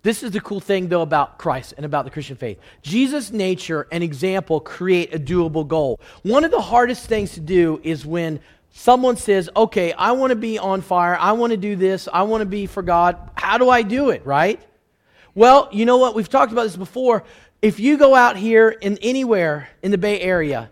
This 0.03 0.23
is 0.23 0.31
the 0.31 0.41
cool 0.41 0.61
thing, 0.61 0.87
though, 0.87 1.03
about 1.03 1.37
Christ 1.37 1.75
and 1.77 1.85
about 1.85 2.05
the 2.05 2.13
Christian 2.13 2.37
faith. 2.37 2.61
Jesus' 2.81 3.33
nature 3.33 3.89
and 3.91 4.05
example 4.05 4.61
create 4.61 5.13
a 5.13 5.19
doable 5.19 5.67
goal. 5.67 5.99
One 6.23 6.45
of 6.45 6.53
the 6.53 6.61
hardest 6.61 7.09
things 7.09 7.33
to 7.33 7.41
do 7.41 7.81
is 7.83 8.07
when 8.07 8.39
someone 8.71 9.17
says, 9.17 9.51
Okay, 9.57 9.93
I 9.93 10.13
want 10.13 10.31
to 10.31 10.37
be 10.37 10.61
on 10.61 10.81
fire. 10.81 11.17
I 11.19 11.33
want 11.33 11.51
to 11.51 11.57
do 11.57 11.75
this. 11.75 12.09
I 12.13 12.23
want 12.23 12.43
to 12.43 12.47
be 12.47 12.67
for 12.67 12.85
God. 12.85 13.19
How 13.35 13.59
do 13.59 13.69
I 13.69 13.83
do 13.83 14.11
it, 14.11 14.25
right? 14.25 14.61
Well, 15.35 15.69
you 15.73 15.87
know 15.87 15.97
what? 15.97 16.15
We've 16.15 16.29
talked 16.29 16.53
about 16.53 16.63
this 16.63 16.77
before. 16.77 17.25
If 17.63 17.81
you 17.81 17.99
go 17.99 18.15
out 18.15 18.37
here 18.37 18.69
in 18.69 18.97
anywhere 19.03 19.69
in 19.83 19.91
the 19.91 19.99
Bay 19.99 20.21
Area 20.21 20.71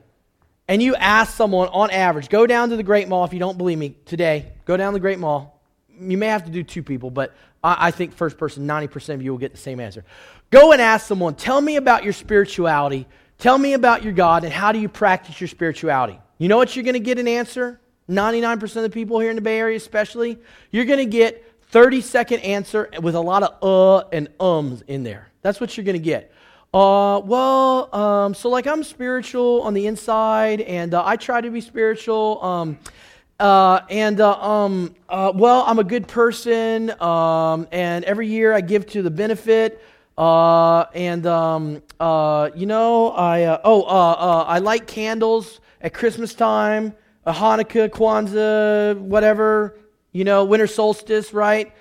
and 0.68 0.82
you 0.82 0.94
ask 0.94 1.34
someone 1.34 1.68
on 1.68 1.90
average, 1.90 2.28
go 2.28 2.46
down 2.46 2.70
to 2.70 2.76
the 2.76 2.82
Great 2.82 3.08
Mall 3.08 3.24
if 3.24 3.32
you 3.32 3.38
don't 3.38 3.58
believe 3.58 3.78
me 3.78 3.96
today, 4.04 4.52
go 4.66 4.76
down 4.76 4.92
to 4.92 4.96
the 4.96 5.00
Great 5.00 5.18
Mall. 5.18 5.60
You 5.98 6.18
may 6.18 6.26
have 6.26 6.44
to 6.44 6.50
do 6.50 6.62
two 6.62 6.82
people, 6.82 7.10
but 7.10 7.34
I, 7.64 7.88
I 7.88 7.90
think 7.90 8.12
first 8.12 8.38
person, 8.38 8.66
90% 8.66 9.14
of 9.14 9.22
you 9.22 9.30
will 9.30 9.38
get 9.38 9.52
the 9.52 9.58
same 9.58 9.80
answer. 9.80 10.04
Go 10.50 10.72
and 10.72 10.80
ask 10.80 11.06
someone, 11.06 11.34
tell 11.34 11.60
me 11.60 11.76
about 11.76 12.04
your 12.04 12.12
spirituality, 12.12 13.06
tell 13.38 13.58
me 13.58 13.72
about 13.72 14.04
your 14.04 14.12
God, 14.12 14.44
and 14.44 14.52
how 14.52 14.70
do 14.70 14.78
you 14.78 14.88
practice 14.88 15.40
your 15.40 15.48
spirituality? 15.48 16.18
You 16.36 16.48
know 16.48 16.56
what 16.56 16.76
you're 16.76 16.84
going 16.84 16.94
to 16.94 17.00
get 17.00 17.18
an 17.18 17.26
answer? 17.26 17.80
99% 18.08 18.62
of 18.76 18.82
the 18.82 18.90
people 18.90 19.18
here 19.18 19.30
in 19.30 19.36
the 19.36 19.42
Bay 19.42 19.58
Area, 19.58 19.76
especially, 19.76 20.38
you're 20.70 20.84
going 20.84 20.98
to 20.98 21.04
get 21.04 21.44
30 21.70 22.00
second 22.00 22.40
answer 22.40 22.88
with 23.02 23.14
a 23.14 23.20
lot 23.20 23.42
of 23.42 23.62
uh 23.62 24.08
and 24.12 24.28
ums 24.40 24.82
in 24.86 25.02
there. 25.02 25.28
That's 25.42 25.60
what 25.60 25.76
you're 25.76 25.84
going 25.84 25.96
to 25.96 26.02
get. 26.02 26.32
Uh, 26.74 27.22
well, 27.24 27.94
um, 27.94 28.34
so 28.34 28.50
like 28.50 28.66
I'm 28.66 28.84
spiritual 28.84 29.62
on 29.62 29.72
the 29.72 29.86
inside, 29.86 30.60
and 30.60 30.92
uh, 30.92 31.02
I 31.04 31.16
try 31.16 31.40
to 31.40 31.50
be 31.50 31.62
spiritual. 31.62 32.44
Um, 32.44 32.78
uh, 33.40 33.80
and 33.88 34.20
uh, 34.20 34.38
um, 34.38 34.94
uh, 35.08 35.32
well, 35.34 35.64
I'm 35.66 35.78
a 35.78 35.84
good 35.84 36.06
person, 36.06 36.90
um, 37.00 37.66
and 37.72 38.04
every 38.04 38.28
year 38.28 38.52
I 38.52 38.60
give 38.60 38.86
to 38.88 39.00
the 39.00 39.10
benefit. 39.10 39.82
Uh, 40.18 40.82
and 40.94 41.26
um, 41.26 41.82
uh, 42.00 42.50
you 42.54 42.66
know, 42.66 43.12
I 43.12 43.44
uh, 43.44 43.60
oh, 43.64 43.84
uh, 43.84 43.86
uh, 43.86 44.44
I 44.46 44.58
light 44.58 44.86
candles 44.86 45.60
at 45.80 45.94
Christmas 45.94 46.34
time, 46.34 46.92
uh, 47.24 47.32
Hanukkah, 47.32 47.88
Kwanzaa, 47.88 48.98
whatever. 48.98 49.78
You 50.12 50.24
know, 50.24 50.44
winter 50.44 50.66
solstice, 50.66 51.32
right? 51.32 51.72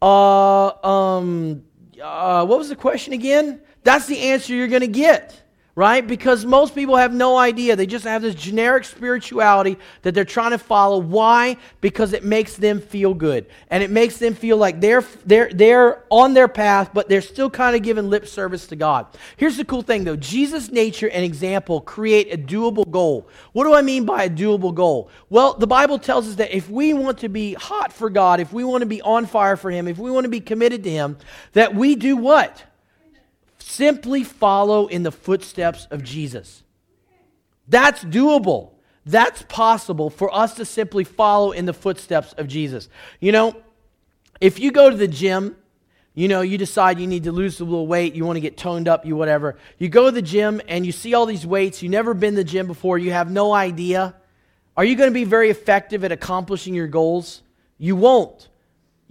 Uh, 0.00 0.70
um, 0.84 1.62
uh, 2.02 2.44
what 2.46 2.58
was 2.58 2.68
the 2.68 2.76
question 2.76 3.12
again? 3.12 3.60
That's 3.84 4.06
the 4.06 4.18
answer 4.18 4.54
you're 4.54 4.68
going 4.68 4.80
to 4.80 4.86
get 4.86 5.42
right? 5.74 6.06
Because 6.06 6.44
most 6.44 6.74
people 6.74 6.96
have 6.96 7.14
no 7.14 7.38
idea. 7.38 7.76
They 7.76 7.86
just 7.86 8.04
have 8.04 8.20
this 8.20 8.34
generic 8.34 8.84
spirituality 8.84 9.78
that 10.02 10.14
they're 10.14 10.24
trying 10.24 10.50
to 10.50 10.58
follow. 10.58 10.98
Why? 10.98 11.56
Because 11.80 12.12
it 12.12 12.24
makes 12.24 12.56
them 12.56 12.80
feel 12.80 13.14
good. 13.14 13.46
And 13.68 13.82
it 13.82 13.90
makes 13.90 14.18
them 14.18 14.34
feel 14.34 14.58
like 14.58 14.80
they're, 14.80 15.02
they're, 15.24 15.50
they're 15.50 16.04
on 16.10 16.34
their 16.34 16.48
path, 16.48 16.90
but 16.92 17.08
they're 17.08 17.22
still 17.22 17.48
kind 17.48 17.74
of 17.74 17.82
giving 17.82 18.10
lip 18.10 18.26
service 18.26 18.66
to 18.66 18.76
God. 18.76 19.06
Here's 19.38 19.56
the 19.56 19.64
cool 19.64 19.82
thing, 19.82 20.04
though 20.04 20.16
Jesus' 20.16 20.70
nature 20.70 21.08
and 21.08 21.24
example 21.24 21.80
create 21.80 22.32
a 22.32 22.36
doable 22.36 22.90
goal. 22.90 23.28
What 23.52 23.64
do 23.64 23.72
I 23.74 23.80
mean 23.80 24.04
by 24.04 24.24
a 24.24 24.30
doable 24.30 24.74
goal? 24.74 25.10
Well, 25.30 25.54
the 25.54 25.66
Bible 25.66 25.98
tells 25.98 26.28
us 26.28 26.34
that 26.34 26.54
if 26.54 26.68
we 26.68 26.92
want 26.92 27.18
to 27.18 27.30
be 27.30 27.54
hot 27.54 27.94
for 27.94 28.10
God, 28.10 28.40
if 28.40 28.52
we 28.52 28.62
want 28.62 28.82
to 28.82 28.86
be 28.86 29.00
on 29.00 29.24
fire 29.24 29.56
for 29.56 29.70
Him, 29.70 29.88
if 29.88 29.96
we 29.96 30.10
want 30.10 30.24
to 30.24 30.30
be 30.30 30.40
committed 30.40 30.84
to 30.84 30.90
Him, 30.90 31.16
that 31.54 31.74
we 31.74 31.94
do 31.96 32.14
what? 32.16 32.62
Simply 33.72 34.22
follow 34.22 34.86
in 34.86 35.02
the 35.02 35.10
footsteps 35.10 35.86
of 35.90 36.04
Jesus. 36.04 36.62
That's 37.66 38.04
doable. 38.04 38.72
That's 39.06 39.44
possible 39.44 40.10
for 40.10 40.30
us 40.30 40.52
to 40.56 40.66
simply 40.66 41.04
follow 41.04 41.52
in 41.52 41.64
the 41.64 41.72
footsteps 41.72 42.34
of 42.34 42.48
Jesus. 42.48 42.90
You 43.18 43.32
know, 43.32 43.56
if 44.42 44.58
you 44.60 44.72
go 44.72 44.90
to 44.90 44.96
the 44.96 45.08
gym, 45.08 45.56
you 46.12 46.28
know, 46.28 46.42
you 46.42 46.58
decide 46.58 47.00
you 47.00 47.06
need 47.06 47.24
to 47.24 47.32
lose 47.32 47.60
a 47.60 47.64
little 47.64 47.86
weight, 47.86 48.14
you 48.14 48.26
want 48.26 48.36
to 48.36 48.42
get 48.42 48.58
toned 48.58 48.88
up, 48.88 49.06
you 49.06 49.16
whatever. 49.16 49.56
You 49.78 49.88
go 49.88 50.04
to 50.04 50.10
the 50.10 50.20
gym 50.20 50.60
and 50.68 50.84
you 50.84 50.92
see 50.92 51.14
all 51.14 51.24
these 51.24 51.46
weights, 51.46 51.82
you've 51.82 51.92
never 51.92 52.12
been 52.12 52.34
to 52.34 52.40
the 52.40 52.44
gym 52.44 52.66
before, 52.66 52.98
you 52.98 53.12
have 53.12 53.30
no 53.30 53.54
idea. 53.54 54.14
Are 54.76 54.84
you 54.84 54.96
going 54.96 55.08
to 55.08 55.14
be 55.14 55.24
very 55.24 55.48
effective 55.48 56.04
at 56.04 56.12
accomplishing 56.12 56.74
your 56.74 56.88
goals? 56.88 57.40
You 57.78 57.96
won't. 57.96 58.50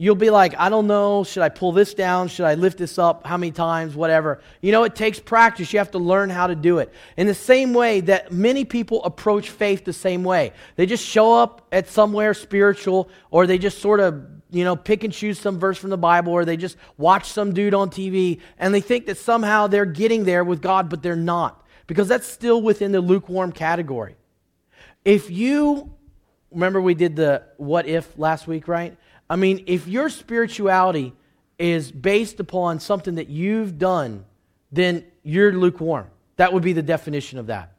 You'll 0.01 0.15
be 0.15 0.31
like, 0.31 0.55
I 0.57 0.69
don't 0.69 0.87
know, 0.87 1.23
should 1.23 1.43
I 1.43 1.49
pull 1.49 1.73
this 1.73 1.93
down? 1.93 2.27
Should 2.27 2.47
I 2.47 2.55
lift 2.55 2.79
this 2.79 2.97
up? 2.97 3.23
How 3.23 3.37
many 3.37 3.51
times? 3.51 3.95
Whatever. 3.95 4.41
You 4.59 4.71
know, 4.71 4.83
it 4.83 4.95
takes 4.95 5.19
practice. 5.19 5.71
You 5.71 5.77
have 5.77 5.91
to 5.91 5.99
learn 5.99 6.31
how 6.31 6.47
to 6.47 6.55
do 6.55 6.79
it. 6.79 6.91
In 7.17 7.27
the 7.27 7.35
same 7.35 7.71
way 7.71 8.01
that 8.01 8.31
many 8.31 8.65
people 8.65 9.03
approach 9.03 9.51
faith 9.51 9.85
the 9.85 9.93
same 9.93 10.23
way, 10.23 10.53
they 10.75 10.87
just 10.87 11.05
show 11.05 11.35
up 11.35 11.67
at 11.71 11.87
somewhere 11.87 12.33
spiritual, 12.33 13.09
or 13.29 13.45
they 13.45 13.59
just 13.59 13.77
sort 13.77 13.99
of, 13.99 14.25
you 14.49 14.63
know, 14.63 14.75
pick 14.75 15.03
and 15.03 15.13
choose 15.13 15.37
some 15.37 15.59
verse 15.59 15.77
from 15.77 15.91
the 15.91 15.99
Bible, 15.99 16.33
or 16.33 16.45
they 16.45 16.57
just 16.57 16.77
watch 16.97 17.29
some 17.29 17.53
dude 17.53 17.75
on 17.75 17.91
TV, 17.91 18.39
and 18.57 18.73
they 18.73 18.81
think 18.81 19.05
that 19.05 19.19
somehow 19.19 19.67
they're 19.67 19.85
getting 19.85 20.23
there 20.23 20.43
with 20.43 20.63
God, 20.63 20.89
but 20.89 21.03
they're 21.03 21.15
not, 21.15 21.63
because 21.85 22.07
that's 22.07 22.25
still 22.25 22.59
within 22.59 22.91
the 22.91 23.01
lukewarm 23.01 23.51
category. 23.51 24.15
If 25.05 25.29
you 25.29 25.93
remember, 26.49 26.81
we 26.81 26.95
did 26.95 27.15
the 27.15 27.43
what 27.57 27.87
if 27.87 28.17
last 28.17 28.47
week, 28.47 28.67
right? 28.67 28.97
I 29.31 29.37
mean, 29.37 29.63
if 29.65 29.87
your 29.87 30.09
spirituality 30.09 31.13
is 31.57 31.89
based 31.89 32.41
upon 32.41 32.81
something 32.81 33.15
that 33.15 33.29
you've 33.29 33.77
done, 33.77 34.25
then 34.73 35.05
you're 35.23 35.53
lukewarm. 35.53 36.07
That 36.35 36.51
would 36.51 36.63
be 36.63 36.73
the 36.73 36.81
definition 36.81 37.39
of 37.39 37.47
that. 37.47 37.71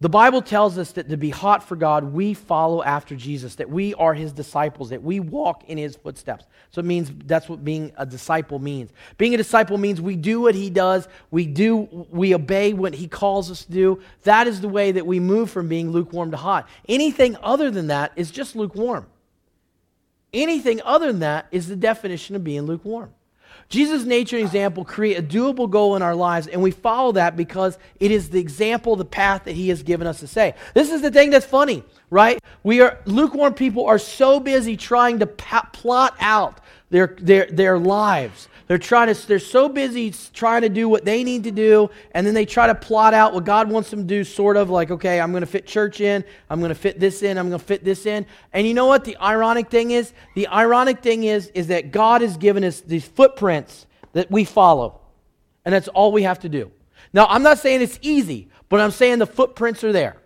The 0.00 0.10
Bible 0.10 0.42
tells 0.42 0.76
us 0.76 0.92
that 0.92 1.08
to 1.08 1.16
be 1.16 1.30
hot 1.30 1.66
for 1.66 1.74
God, 1.74 2.04
we 2.04 2.34
follow 2.34 2.82
after 2.82 3.16
Jesus, 3.16 3.54
that 3.54 3.70
we 3.70 3.94
are 3.94 4.12
his 4.12 4.30
disciples, 4.34 4.90
that 4.90 5.02
we 5.02 5.20
walk 5.20 5.64
in 5.70 5.78
his 5.78 5.96
footsteps. 5.96 6.44
So 6.70 6.80
it 6.80 6.84
means 6.84 7.10
that's 7.24 7.48
what 7.48 7.64
being 7.64 7.90
a 7.96 8.04
disciple 8.04 8.58
means. 8.58 8.90
Being 9.16 9.32
a 9.32 9.38
disciple 9.38 9.78
means 9.78 10.02
we 10.02 10.16
do 10.16 10.42
what 10.42 10.54
he 10.54 10.68
does, 10.68 11.08
we 11.30 11.46
do 11.46 11.88
we 12.10 12.34
obey 12.34 12.74
what 12.74 12.92
he 12.92 13.08
calls 13.08 13.50
us 13.50 13.64
to 13.64 13.72
do. 13.72 14.02
That 14.24 14.46
is 14.46 14.60
the 14.60 14.68
way 14.68 14.92
that 14.92 15.06
we 15.06 15.18
move 15.18 15.50
from 15.50 15.68
being 15.68 15.92
lukewarm 15.92 16.30
to 16.32 16.36
hot. 16.36 16.68
Anything 16.90 17.38
other 17.42 17.70
than 17.70 17.86
that 17.86 18.12
is 18.16 18.30
just 18.30 18.54
lukewarm. 18.54 19.06
Anything 20.32 20.80
other 20.84 21.08
than 21.08 21.20
that 21.20 21.46
is 21.50 21.68
the 21.68 21.76
definition 21.76 22.34
of 22.36 22.44
being 22.44 22.62
lukewarm. 22.62 23.10
Jesus' 23.68 24.04
nature 24.04 24.36
and 24.36 24.44
example 24.44 24.84
create 24.84 25.18
a 25.18 25.22
doable 25.22 25.68
goal 25.68 25.96
in 25.96 26.02
our 26.02 26.14
lives, 26.14 26.46
and 26.46 26.62
we 26.62 26.70
follow 26.70 27.12
that 27.12 27.36
because 27.36 27.78
it 28.00 28.10
is 28.10 28.30
the 28.30 28.38
example, 28.38 28.96
the 28.96 29.04
path 29.04 29.44
that 29.44 29.52
He 29.52 29.68
has 29.68 29.82
given 29.82 30.06
us 30.06 30.20
to 30.20 30.26
say. 30.26 30.54
This 30.74 30.90
is 30.90 31.00
the 31.00 31.10
thing 31.10 31.30
that's 31.30 31.46
funny, 31.46 31.82
right? 32.10 32.38
We 32.62 32.80
are 32.80 32.98
lukewarm 33.06 33.54
people 33.54 33.86
are 33.86 33.98
so 33.98 34.40
busy 34.40 34.76
trying 34.76 35.20
to 35.20 35.26
plot 35.26 36.14
out 36.20 36.60
their, 36.90 37.16
their, 37.18 37.46
their 37.46 37.78
lives 37.78 38.48
they're 38.72 38.78
trying 38.78 39.14
to, 39.14 39.26
they're 39.26 39.38
so 39.38 39.68
busy 39.68 40.14
trying 40.32 40.62
to 40.62 40.70
do 40.70 40.88
what 40.88 41.04
they 41.04 41.24
need 41.24 41.44
to 41.44 41.50
do, 41.50 41.90
and 42.12 42.26
then 42.26 42.32
they 42.32 42.46
try 42.46 42.66
to 42.66 42.74
plot 42.74 43.12
out 43.12 43.34
what 43.34 43.44
God 43.44 43.70
wants 43.70 43.90
them 43.90 44.00
to 44.00 44.06
do, 44.06 44.24
sort 44.24 44.56
of 44.56 44.70
like, 44.70 44.90
okay, 44.90 45.20
I'm 45.20 45.30
going 45.30 45.42
to 45.42 45.46
fit 45.46 45.66
church 45.66 46.00
in, 46.00 46.24
I'm 46.48 46.58
going 46.58 46.70
to 46.70 46.74
fit 46.74 46.98
this 46.98 47.22
in, 47.22 47.36
I'm 47.36 47.50
going 47.50 47.60
to 47.60 47.66
fit 47.66 47.84
this 47.84 48.06
in. 48.06 48.24
And 48.54 48.66
you 48.66 48.72
know 48.72 48.86
what 48.86 49.04
the 49.04 49.14
ironic 49.18 49.68
thing 49.68 49.90
is? 49.90 50.14
The 50.34 50.48
ironic 50.48 51.02
thing 51.02 51.24
is, 51.24 51.48
is 51.48 51.66
that 51.66 51.92
God 51.92 52.22
has 52.22 52.38
given 52.38 52.64
us 52.64 52.80
these 52.80 53.04
footprints 53.04 53.84
that 54.14 54.30
we 54.30 54.42
follow, 54.42 55.02
and 55.66 55.74
that's 55.74 55.88
all 55.88 56.10
we 56.10 56.22
have 56.22 56.38
to 56.38 56.48
do. 56.48 56.72
Now, 57.12 57.26
I'm 57.26 57.42
not 57.42 57.58
saying 57.58 57.82
it's 57.82 57.98
easy, 58.00 58.48
but 58.70 58.80
I'm 58.80 58.90
saying 58.90 59.18
the 59.18 59.26
footprints 59.26 59.84
are 59.84 59.92
there. 59.92 60.16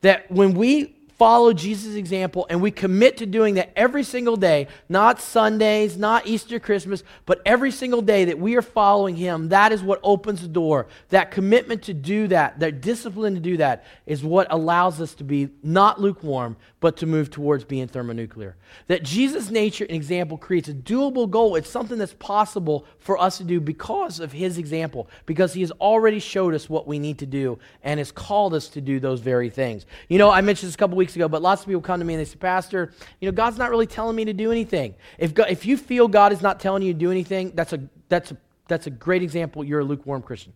That 0.00 0.28
when 0.32 0.54
we 0.54 0.96
follow 1.18 1.52
Jesus' 1.52 1.96
example 1.96 2.46
and 2.48 2.62
we 2.62 2.70
commit 2.70 3.16
to 3.18 3.26
doing 3.26 3.54
that 3.54 3.72
every 3.74 4.04
single 4.04 4.36
day, 4.36 4.68
not 4.88 5.20
Sundays, 5.20 5.96
not 5.96 6.26
Easter, 6.26 6.60
Christmas, 6.60 7.02
but 7.26 7.42
every 7.44 7.72
single 7.72 8.00
day 8.00 8.26
that 8.26 8.38
we 8.38 8.56
are 8.56 8.62
following 8.62 9.16
Him, 9.16 9.48
that 9.48 9.72
is 9.72 9.82
what 9.82 9.98
opens 10.02 10.40
the 10.40 10.48
door. 10.48 10.86
That 11.08 11.32
commitment 11.32 11.82
to 11.84 11.94
do 11.94 12.28
that, 12.28 12.60
that 12.60 12.80
discipline 12.80 13.34
to 13.34 13.40
do 13.40 13.56
that, 13.56 13.84
is 14.06 14.22
what 14.22 14.46
allows 14.50 15.00
us 15.00 15.14
to 15.14 15.24
be 15.24 15.48
not 15.62 16.00
lukewarm, 16.00 16.56
but 16.80 16.96
to 16.98 17.06
move 17.06 17.28
towards 17.28 17.64
being 17.64 17.88
thermonuclear. 17.88 18.56
That 18.86 19.02
Jesus' 19.02 19.50
nature 19.50 19.84
and 19.84 19.96
example 19.96 20.38
creates 20.38 20.68
a 20.68 20.74
doable 20.74 21.28
goal. 21.28 21.56
It's 21.56 21.68
something 21.68 21.98
that's 21.98 22.14
possible 22.14 22.86
for 23.00 23.18
us 23.18 23.38
to 23.38 23.44
do 23.44 23.60
because 23.60 24.20
of 24.20 24.30
His 24.32 24.58
example, 24.58 25.08
because 25.26 25.52
He 25.52 25.60
has 25.62 25.72
already 25.72 26.20
showed 26.20 26.54
us 26.54 26.70
what 26.70 26.86
we 26.86 27.00
need 27.00 27.18
to 27.18 27.26
do 27.26 27.58
and 27.82 27.98
has 27.98 28.12
called 28.12 28.54
us 28.54 28.68
to 28.68 28.80
do 28.80 29.00
those 29.00 29.20
very 29.20 29.50
things. 29.50 29.86
You 30.08 30.18
know, 30.18 30.30
I 30.30 30.40
mentioned 30.40 30.68
this 30.68 30.76
a 30.76 30.78
couple 30.78 30.96
weeks 30.96 31.16
ago, 31.16 31.28
but 31.28 31.42
lots 31.42 31.62
of 31.62 31.66
people 31.68 31.82
come 31.82 31.98
to 31.98 32.06
me 32.06 32.14
and 32.14 32.20
they 32.20 32.24
say, 32.24 32.36
Pastor, 32.36 32.92
you 33.20 33.28
know, 33.28 33.34
God's 33.34 33.58
not 33.58 33.70
really 33.70 33.86
telling 33.86 34.14
me 34.14 34.24
to 34.26 34.32
do 34.32 34.52
anything. 34.52 34.94
If, 35.18 35.34
God, 35.34 35.48
if 35.50 35.66
you 35.66 35.76
feel 35.76 36.06
God 36.06 36.32
is 36.32 36.42
not 36.42 36.60
telling 36.60 36.82
you 36.82 36.92
to 36.92 36.98
do 36.98 37.10
anything, 37.10 37.52
that's 37.56 37.72
a, 37.72 37.80
that's, 38.08 38.30
a, 38.30 38.36
that's 38.68 38.86
a 38.86 38.90
great 38.90 39.22
example. 39.22 39.64
You're 39.64 39.80
a 39.80 39.84
lukewarm 39.84 40.22
Christian. 40.22 40.52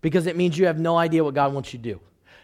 Because 0.00 0.26
it 0.26 0.36
means 0.36 0.58
you 0.58 0.66
have 0.66 0.80
no 0.80 0.96
idea 0.96 1.22
what 1.22 1.34
God 1.34 1.54
wants 1.54 1.72
you 1.72 1.78
to 1.78 1.92
do. 1.94 2.00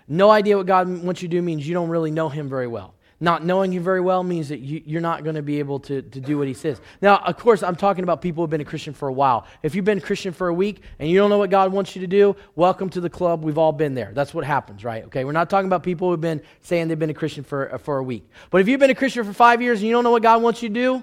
No 0.08 0.30
idea 0.30 0.56
what 0.56 0.66
God 0.66 0.88
wants 0.88 1.22
you 1.22 1.28
to 1.28 1.36
do 1.36 1.42
means 1.42 1.68
you 1.68 1.74
don't 1.74 1.90
really 1.90 2.10
know 2.10 2.28
Him 2.28 2.48
very 2.48 2.66
well. 2.66 2.94
Not 3.20 3.44
knowing 3.44 3.72
Him 3.72 3.82
very 3.82 4.00
well 4.00 4.22
means 4.22 4.48
that 4.48 4.60
you, 4.60 4.96
are 4.96 5.00
not 5.00 5.24
going 5.24 5.34
to 5.34 5.42
be 5.42 5.58
able 5.58 5.80
to, 5.80 6.02
to 6.02 6.20
do 6.20 6.38
what 6.38 6.46
he 6.46 6.54
says. 6.54 6.80
Now, 7.02 7.16
of 7.18 7.36
course, 7.36 7.64
I'm 7.64 7.74
talking 7.74 8.04
about 8.04 8.22
people 8.22 8.40
who 8.40 8.44
have 8.44 8.50
been 8.50 8.60
a 8.60 8.64
Christian 8.64 8.94
for 8.94 9.08
a 9.08 9.12
while. 9.12 9.44
If 9.62 9.74
you've 9.74 9.84
been 9.84 9.98
a 9.98 10.00
Christian 10.00 10.32
for 10.32 10.48
a 10.48 10.54
week 10.54 10.82
and 10.98 11.10
you 11.10 11.18
don't 11.18 11.28
know 11.28 11.38
what 11.38 11.50
God 11.50 11.72
wants 11.72 11.96
you 11.96 12.00
to 12.00 12.06
do, 12.06 12.36
welcome 12.54 12.88
to 12.90 13.00
the 13.00 13.10
club. 13.10 13.44
We've 13.44 13.58
all 13.58 13.72
been 13.72 13.94
there. 13.94 14.12
That's 14.14 14.32
what 14.32 14.44
happens, 14.44 14.84
right? 14.84 15.04
Okay, 15.06 15.24
we're 15.24 15.32
not 15.32 15.50
talking 15.50 15.66
about 15.66 15.82
people 15.82 16.10
who've 16.10 16.20
been 16.20 16.40
saying 16.60 16.88
they've 16.88 16.98
been 16.98 17.10
a 17.10 17.14
Christian 17.14 17.42
for, 17.42 17.74
uh, 17.74 17.78
for 17.78 17.98
a 17.98 18.04
week. 18.04 18.28
But 18.50 18.60
if 18.60 18.68
you've 18.68 18.80
been 18.80 18.90
a 18.90 18.94
Christian 18.94 19.24
for 19.24 19.32
five 19.32 19.60
years 19.60 19.80
and 19.80 19.88
you 19.88 19.92
don't 19.92 20.04
know 20.04 20.12
what 20.12 20.22
God 20.22 20.40
wants 20.40 20.62
you 20.62 20.68
to 20.68 20.74
do, 20.74 21.02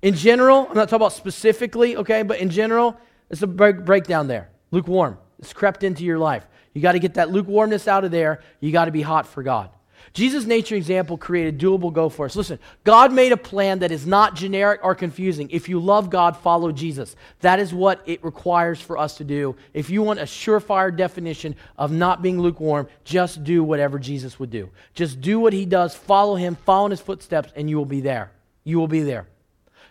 in 0.00 0.14
general, 0.14 0.68
I'm 0.68 0.76
not 0.76 0.88
talking 0.88 0.96
about 0.96 1.12
specifically, 1.12 1.96
okay, 1.96 2.22
but 2.22 2.38
in 2.38 2.50
general, 2.50 2.96
it's 3.30 3.42
a 3.42 3.46
break, 3.46 3.84
breakdown 3.84 4.28
there. 4.28 4.50
Lukewarm. 4.70 5.18
It's 5.40 5.52
crept 5.52 5.82
into 5.82 6.04
your 6.04 6.18
life. 6.18 6.46
You 6.74 6.82
got 6.82 6.92
to 6.92 6.98
get 6.98 7.14
that 7.14 7.30
lukewarmness 7.30 7.88
out 7.88 8.04
of 8.04 8.10
there. 8.10 8.42
You 8.60 8.72
got 8.72 8.84
to 8.84 8.90
be 8.90 9.02
hot 9.02 9.26
for 9.26 9.42
God. 9.42 9.70
Jesus' 10.12 10.44
nature 10.44 10.76
example 10.76 11.16
created 11.16 11.58
doable 11.58 11.92
go 11.92 12.08
for 12.08 12.26
us. 12.26 12.36
Listen, 12.36 12.60
God 12.84 13.12
made 13.12 13.32
a 13.32 13.36
plan 13.36 13.80
that 13.80 13.90
is 13.90 14.06
not 14.06 14.36
generic 14.36 14.80
or 14.84 14.94
confusing. 14.94 15.48
If 15.50 15.68
you 15.68 15.80
love 15.80 16.08
God, 16.08 16.36
follow 16.36 16.70
Jesus. 16.70 17.16
That 17.40 17.58
is 17.58 17.74
what 17.74 18.00
it 18.06 18.22
requires 18.22 18.80
for 18.80 18.96
us 18.96 19.16
to 19.16 19.24
do. 19.24 19.56
If 19.72 19.90
you 19.90 20.02
want 20.02 20.20
a 20.20 20.24
surefire 20.24 20.94
definition 20.94 21.56
of 21.76 21.90
not 21.90 22.22
being 22.22 22.40
lukewarm, 22.40 22.88
just 23.02 23.42
do 23.42 23.64
whatever 23.64 23.98
Jesus 23.98 24.38
would 24.38 24.50
do. 24.50 24.70
Just 24.94 25.20
do 25.20 25.40
what 25.40 25.52
he 25.52 25.64
does, 25.64 25.96
follow 25.96 26.36
him, 26.36 26.54
follow 26.54 26.86
in 26.86 26.90
his 26.92 27.00
footsteps, 27.00 27.52
and 27.56 27.68
you 27.68 27.76
will 27.76 27.84
be 27.84 28.00
there. 28.00 28.30
You 28.62 28.78
will 28.78 28.88
be 28.88 29.02
there. 29.02 29.26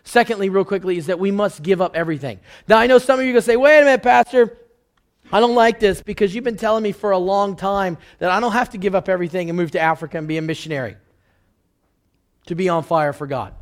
Secondly, 0.04 0.48
real 0.48 0.64
quickly, 0.64 0.96
is 0.96 1.06
that 1.06 1.18
we 1.18 1.30
must 1.30 1.62
give 1.62 1.82
up 1.82 1.96
everything. 1.96 2.40
Now, 2.68 2.78
I 2.78 2.86
know 2.86 2.98
some 2.98 3.18
of 3.18 3.24
you 3.24 3.30
are 3.30 3.34
going 3.34 3.42
to 3.42 3.46
say, 3.46 3.56
wait 3.56 3.80
a 3.80 3.84
minute, 3.84 4.02
Pastor. 4.02 4.58
I 5.32 5.40
don't 5.40 5.54
like 5.54 5.80
this 5.80 6.02
because 6.02 6.34
you've 6.34 6.44
been 6.44 6.56
telling 6.56 6.82
me 6.82 6.92
for 6.92 7.10
a 7.10 7.18
long 7.18 7.56
time 7.56 7.98
that 8.18 8.30
I 8.30 8.40
don't 8.40 8.52
have 8.52 8.70
to 8.70 8.78
give 8.78 8.94
up 8.94 9.08
everything 9.08 9.50
and 9.50 9.56
move 9.56 9.72
to 9.72 9.80
Africa 9.80 10.18
and 10.18 10.28
be 10.28 10.36
a 10.38 10.42
missionary 10.42 10.96
to 12.46 12.54
be 12.54 12.68
on 12.68 12.82
fire 12.82 13.12
for 13.12 13.26
God. 13.26 13.54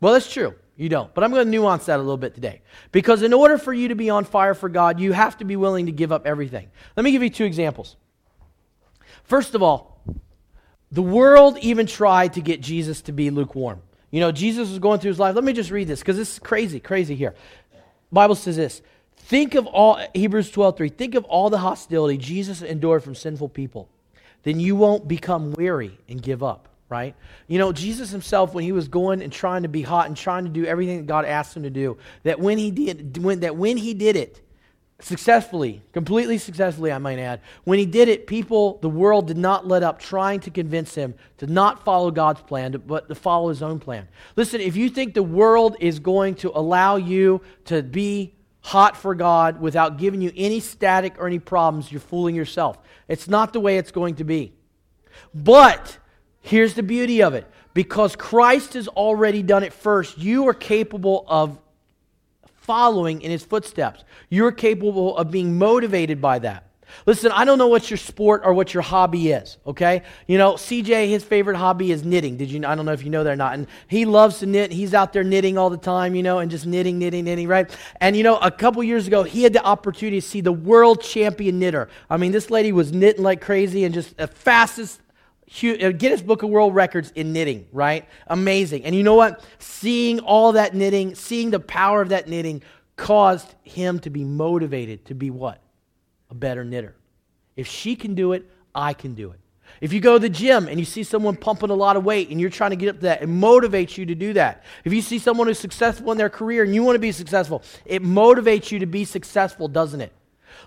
Well, 0.00 0.12
that's 0.12 0.32
true. 0.32 0.54
You 0.76 0.88
don't. 0.88 1.12
But 1.12 1.24
I'm 1.24 1.30
going 1.30 1.44
to 1.44 1.50
nuance 1.50 1.86
that 1.86 1.96
a 1.96 2.02
little 2.02 2.16
bit 2.16 2.34
today. 2.34 2.62
Because 2.90 3.22
in 3.22 3.34
order 3.34 3.58
for 3.58 3.74
you 3.74 3.88
to 3.88 3.94
be 3.94 4.08
on 4.08 4.24
fire 4.24 4.54
for 4.54 4.68
God, 4.68 4.98
you 4.98 5.12
have 5.12 5.36
to 5.38 5.44
be 5.44 5.56
willing 5.56 5.86
to 5.86 5.92
give 5.92 6.10
up 6.10 6.26
everything. 6.26 6.70
Let 6.96 7.04
me 7.04 7.12
give 7.12 7.22
you 7.22 7.28
two 7.28 7.44
examples. 7.44 7.96
First 9.24 9.54
of 9.54 9.62
all, 9.62 10.02
the 10.90 11.02
world 11.02 11.58
even 11.58 11.86
tried 11.86 12.32
to 12.34 12.40
get 12.40 12.60
Jesus 12.60 13.02
to 13.02 13.12
be 13.12 13.30
lukewarm. 13.30 13.82
You 14.10 14.20
know, 14.20 14.32
Jesus 14.32 14.70
was 14.70 14.78
going 14.78 15.00
through 15.00 15.10
his 15.10 15.18
life. 15.18 15.34
Let 15.34 15.44
me 15.44 15.52
just 15.52 15.70
read 15.70 15.86
this 15.86 16.00
because 16.00 16.16
this 16.16 16.32
is 16.32 16.38
crazy, 16.38 16.80
crazy 16.80 17.14
here. 17.14 17.34
Bible 18.10 18.34
says 18.34 18.56
this 18.56 18.82
Think 19.30 19.54
of 19.54 19.68
all, 19.68 20.00
Hebrews 20.12 20.50
12, 20.50 20.76
3, 20.76 20.88
think 20.88 21.14
of 21.14 21.24
all 21.26 21.50
the 21.50 21.58
hostility 21.58 22.18
Jesus 22.18 22.62
endured 22.62 23.04
from 23.04 23.14
sinful 23.14 23.50
people. 23.50 23.88
Then 24.42 24.58
you 24.58 24.74
won't 24.74 25.06
become 25.06 25.52
weary 25.52 25.96
and 26.08 26.20
give 26.20 26.42
up, 26.42 26.68
right? 26.88 27.14
You 27.46 27.60
know, 27.60 27.70
Jesus 27.70 28.10
himself, 28.10 28.54
when 28.54 28.64
he 28.64 28.72
was 28.72 28.88
going 28.88 29.22
and 29.22 29.32
trying 29.32 29.62
to 29.62 29.68
be 29.68 29.82
hot 29.82 30.08
and 30.08 30.16
trying 30.16 30.46
to 30.46 30.50
do 30.50 30.64
everything 30.64 30.96
that 30.96 31.06
God 31.06 31.26
asked 31.26 31.56
him 31.56 31.62
to 31.62 31.70
do, 31.70 31.96
that 32.24 32.40
when 32.40 32.58
he 32.58 32.72
did, 32.72 33.22
when, 33.22 33.38
that 33.38 33.54
when 33.54 33.76
he 33.76 33.94
did 33.94 34.16
it, 34.16 34.40
successfully, 34.98 35.80
completely 35.92 36.36
successfully, 36.36 36.90
I 36.90 36.98
might 36.98 37.20
add. 37.20 37.40
When 37.62 37.78
he 37.78 37.86
did 37.86 38.08
it, 38.08 38.26
people, 38.26 38.78
the 38.82 38.88
world 38.88 39.28
did 39.28 39.38
not 39.38 39.64
let 39.64 39.84
up 39.84 40.00
trying 40.00 40.40
to 40.40 40.50
convince 40.50 40.96
him 40.96 41.14
to 41.38 41.46
not 41.46 41.84
follow 41.84 42.10
God's 42.10 42.42
plan, 42.42 42.82
but 42.84 43.08
to 43.08 43.14
follow 43.14 43.50
his 43.50 43.62
own 43.62 43.78
plan. 43.78 44.08
Listen, 44.34 44.60
if 44.60 44.74
you 44.74 44.90
think 44.90 45.14
the 45.14 45.22
world 45.22 45.76
is 45.78 46.00
going 46.00 46.34
to 46.34 46.50
allow 46.52 46.96
you 46.96 47.42
to 47.66 47.84
be 47.84 48.34
hot 48.62 48.96
for 48.96 49.14
God 49.14 49.60
without 49.60 49.98
giving 49.98 50.20
you 50.20 50.32
any 50.36 50.60
static 50.60 51.14
or 51.18 51.26
any 51.26 51.38
problems, 51.38 51.90
you're 51.90 52.00
fooling 52.00 52.34
yourself. 52.34 52.78
It's 53.08 53.28
not 53.28 53.52
the 53.52 53.60
way 53.60 53.78
it's 53.78 53.90
going 53.90 54.16
to 54.16 54.24
be. 54.24 54.52
But 55.34 55.98
here's 56.40 56.74
the 56.74 56.82
beauty 56.82 57.22
of 57.22 57.34
it 57.34 57.46
because 57.74 58.16
Christ 58.16 58.74
has 58.74 58.88
already 58.88 59.42
done 59.42 59.62
it 59.62 59.72
first, 59.72 60.18
you 60.18 60.48
are 60.48 60.54
capable 60.54 61.24
of 61.28 61.58
following 62.44 63.22
in 63.22 63.30
his 63.30 63.44
footsteps. 63.44 64.04
You're 64.28 64.52
capable 64.52 65.16
of 65.16 65.30
being 65.30 65.58
motivated 65.58 66.20
by 66.20 66.40
that. 66.40 66.69
Listen, 67.06 67.32
I 67.32 67.44
don't 67.44 67.58
know 67.58 67.66
what 67.66 67.90
your 67.90 67.96
sport 67.96 68.42
or 68.44 68.52
what 68.52 68.74
your 68.74 68.82
hobby 68.82 69.32
is, 69.32 69.58
okay? 69.66 70.02
You 70.26 70.38
know, 70.38 70.54
CJ, 70.54 71.08
his 71.08 71.24
favorite 71.24 71.56
hobby 71.56 71.92
is 71.92 72.04
knitting. 72.04 72.36
Did 72.36 72.50
you 72.50 72.64
I 72.66 72.74
don't 72.74 72.86
know 72.86 72.92
if 72.92 73.04
you 73.04 73.10
know 73.10 73.24
that 73.24 73.32
or 73.32 73.36
not. 73.36 73.54
And 73.54 73.66
he 73.88 74.04
loves 74.04 74.38
to 74.40 74.46
knit. 74.46 74.72
He's 74.72 74.94
out 74.94 75.12
there 75.12 75.24
knitting 75.24 75.58
all 75.58 75.70
the 75.70 75.76
time, 75.76 76.14
you 76.14 76.22
know, 76.22 76.38
and 76.38 76.50
just 76.50 76.66
knitting, 76.66 76.98
knitting, 76.98 77.24
knitting, 77.24 77.48
right? 77.48 77.70
And 78.00 78.16
you 78.16 78.22
know, 78.22 78.38
a 78.38 78.50
couple 78.50 78.82
years 78.82 79.06
ago, 79.06 79.22
he 79.22 79.42
had 79.42 79.52
the 79.52 79.64
opportunity 79.64 80.20
to 80.20 80.26
see 80.26 80.40
the 80.40 80.52
world 80.52 81.02
champion 81.02 81.58
knitter. 81.58 81.88
I 82.08 82.16
mean, 82.16 82.32
this 82.32 82.50
lady 82.50 82.72
was 82.72 82.92
knitting 82.92 83.22
like 83.22 83.40
crazy 83.40 83.84
and 83.84 83.94
just 83.94 84.16
the 84.16 84.26
fastest 84.26 85.00
uh, 85.62 85.90
Guinness 85.90 86.22
Book 86.22 86.42
of 86.42 86.50
World 86.50 86.74
Records 86.74 87.12
in 87.14 87.32
knitting, 87.32 87.66
right? 87.72 88.08
Amazing. 88.28 88.84
And 88.84 88.94
you 88.94 89.02
know 89.02 89.16
what? 89.16 89.44
Seeing 89.58 90.20
all 90.20 90.52
that 90.52 90.74
knitting, 90.74 91.14
seeing 91.14 91.50
the 91.50 91.60
power 91.60 92.00
of 92.00 92.10
that 92.10 92.28
knitting 92.28 92.62
caused 92.96 93.52
him 93.64 93.98
to 94.00 94.10
be 94.10 94.24
motivated 94.24 95.06
to 95.06 95.14
be 95.14 95.30
what? 95.30 95.60
A 96.30 96.34
better 96.34 96.64
knitter. 96.64 96.94
If 97.56 97.66
she 97.66 97.96
can 97.96 98.14
do 98.14 98.32
it, 98.32 98.48
I 98.74 98.94
can 98.94 99.14
do 99.14 99.30
it. 99.32 99.40
If 99.80 99.92
you 99.92 100.00
go 100.00 100.14
to 100.14 100.18
the 100.18 100.28
gym 100.28 100.68
and 100.68 100.78
you 100.78 100.84
see 100.84 101.02
someone 101.02 101.36
pumping 101.36 101.70
a 101.70 101.74
lot 101.74 101.96
of 101.96 102.04
weight 102.04 102.30
and 102.30 102.40
you're 102.40 102.50
trying 102.50 102.70
to 102.70 102.76
get 102.76 102.88
up 102.88 102.96
to 102.96 103.02
that, 103.02 103.22
it 103.22 103.28
motivates 103.28 103.96
you 103.96 104.06
to 104.06 104.14
do 104.14 104.32
that. 104.34 104.64
If 104.84 104.92
you 104.92 105.00
see 105.00 105.18
someone 105.18 105.46
who's 105.46 105.58
successful 105.58 106.12
in 106.12 106.18
their 106.18 106.28
career 106.28 106.64
and 106.64 106.74
you 106.74 106.82
want 106.82 106.96
to 106.96 107.00
be 107.00 107.12
successful, 107.12 107.62
it 107.84 108.02
motivates 108.02 108.70
you 108.70 108.80
to 108.80 108.86
be 108.86 109.04
successful, 109.04 109.68
doesn't 109.68 110.00
it? 110.00 110.12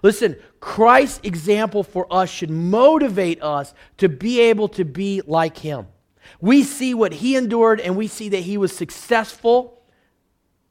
Listen, 0.02 0.36
Christ's 0.60 1.20
example 1.24 1.84
for 1.84 2.08
us 2.12 2.30
should 2.30 2.50
motivate 2.50 3.42
us 3.44 3.74
to 3.98 4.10
be 4.10 4.40
able 4.40 4.70
to 4.70 4.86
be 4.86 5.22
like 5.26 5.58
him. 5.58 5.88
We 6.40 6.64
see 6.64 6.94
what 6.94 7.14
he 7.14 7.36
endured 7.36 7.80
and 7.80 7.96
we 7.96 8.08
see 8.08 8.30
that 8.30 8.40
he 8.40 8.58
was 8.58 8.76
successful 8.76 9.83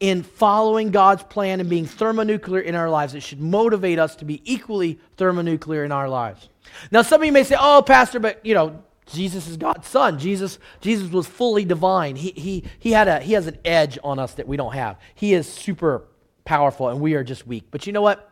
in 0.03 0.25
following 0.25 0.91
God's 0.91 1.23
plan 1.23 1.61
and 1.61 1.71
being 1.71 1.87
thermonuclear 1.87 2.61
in 2.61 2.75
our 2.75 2.91
lives. 2.91 3.15
It 3.15 3.23
should 3.23 3.41
motivate 3.41 4.01
us 4.01 4.17
to 4.17 4.25
be 4.25 4.43
equally 4.45 4.99
thermonuclear 5.17 5.85
in 5.85 5.93
our 5.93 6.09
lives. 6.09 6.49
Now, 6.91 7.03
some 7.03 7.21
of 7.23 7.25
you 7.25 7.31
may 7.31 7.45
say, 7.45 7.55
oh, 7.59 7.83
Pastor, 7.87 8.19
but, 8.19 8.45
you 8.45 8.53
know, 8.53 8.83
Jesus 9.07 9.47
is 9.47 9.57
God's 9.57 9.87
son. 9.87 10.19
Jesus, 10.19 10.59
Jesus 10.81 11.09
was 11.13 11.29
fully 11.29 11.65
divine. 11.65 12.17
He, 12.17 12.33
he, 12.33 12.65
he, 12.81 12.91
had 12.91 13.07
a, 13.07 13.21
he 13.21 13.35
has 13.35 13.47
an 13.47 13.59
edge 13.65 13.97
on 14.03 14.19
us 14.19 14.35
that 14.35 14.49
we 14.49 14.57
don't 14.57 14.75
have. 14.75 14.99
He 15.15 15.35
is 15.35 15.47
super 15.47 16.03
powerful, 16.45 16.89
and 16.89 17.01
we 17.01 17.15
are 17.15 17.23
just 17.23 17.47
weak. 17.47 17.67
But 17.71 17.87
you 17.87 17.93
know 17.93 18.03
what? 18.03 18.29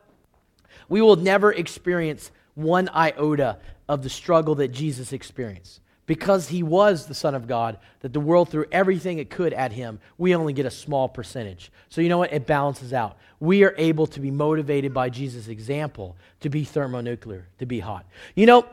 We 0.88 1.00
will 1.00 1.14
never 1.14 1.52
experience 1.52 2.32
one 2.54 2.88
iota 2.88 3.58
of 3.88 4.02
the 4.02 4.10
struggle 4.10 4.56
that 4.56 4.72
Jesus 4.72 5.12
experienced 5.12 5.78
because 6.10 6.48
he 6.48 6.64
was 6.64 7.06
the 7.06 7.14
Son 7.14 7.36
of 7.36 7.46
God, 7.46 7.78
that 8.00 8.12
the 8.12 8.18
world 8.18 8.48
threw 8.48 8.64
everything 8.72 9.20
it 9.20 9.30
could 9.30 9.52
at 9.52 9.70
him, 9.70 10.00
we 10.18 10.34
only 10.34 10.52
get 10.52 10.66
a 10.66 10.70
small 10.70 11.08
percentage. 11.08 11.70
So, 11.88 12.00
you 12.00 12.08
know 12.08 12.18
what? 12.18 12.32
It 12.32 12.48
balances 12.48 12.92
out. 12.92 13.16
We 13.38 13.62
are 13.62 13.76
able 13.78 14.08
to 14.08 14.18
be 14.18 14.32
motivated 14.32 14.92
by 14.92 15.10
Jesus' 15.10 15.46
example 15.46 16.16
to 16.40 16.48
be 16.48 16.64
thermonuclear, 16.64 17.46
to 17.60 17.66
be 17.66 17.78
hot. 17.78 18.06
You 18.34 18.46
know, 18.46 18.66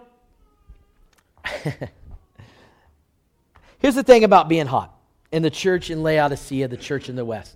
here's 3.78 3.94
the 3.94 4.02
thing 4.02 4.24
about 4.24 4.50
being 4.50 4.66
hot 4.66 4.98
in 5.32 5.44
the 5.44 5.52
church 5.52 5.92
in 5.92 6.02
Laodicea, 6.02 6.68
the 6.70 6.76
church 6.76 7.08
in 7.08 7.16
the 7.16 7.24
West. 7.24 7.56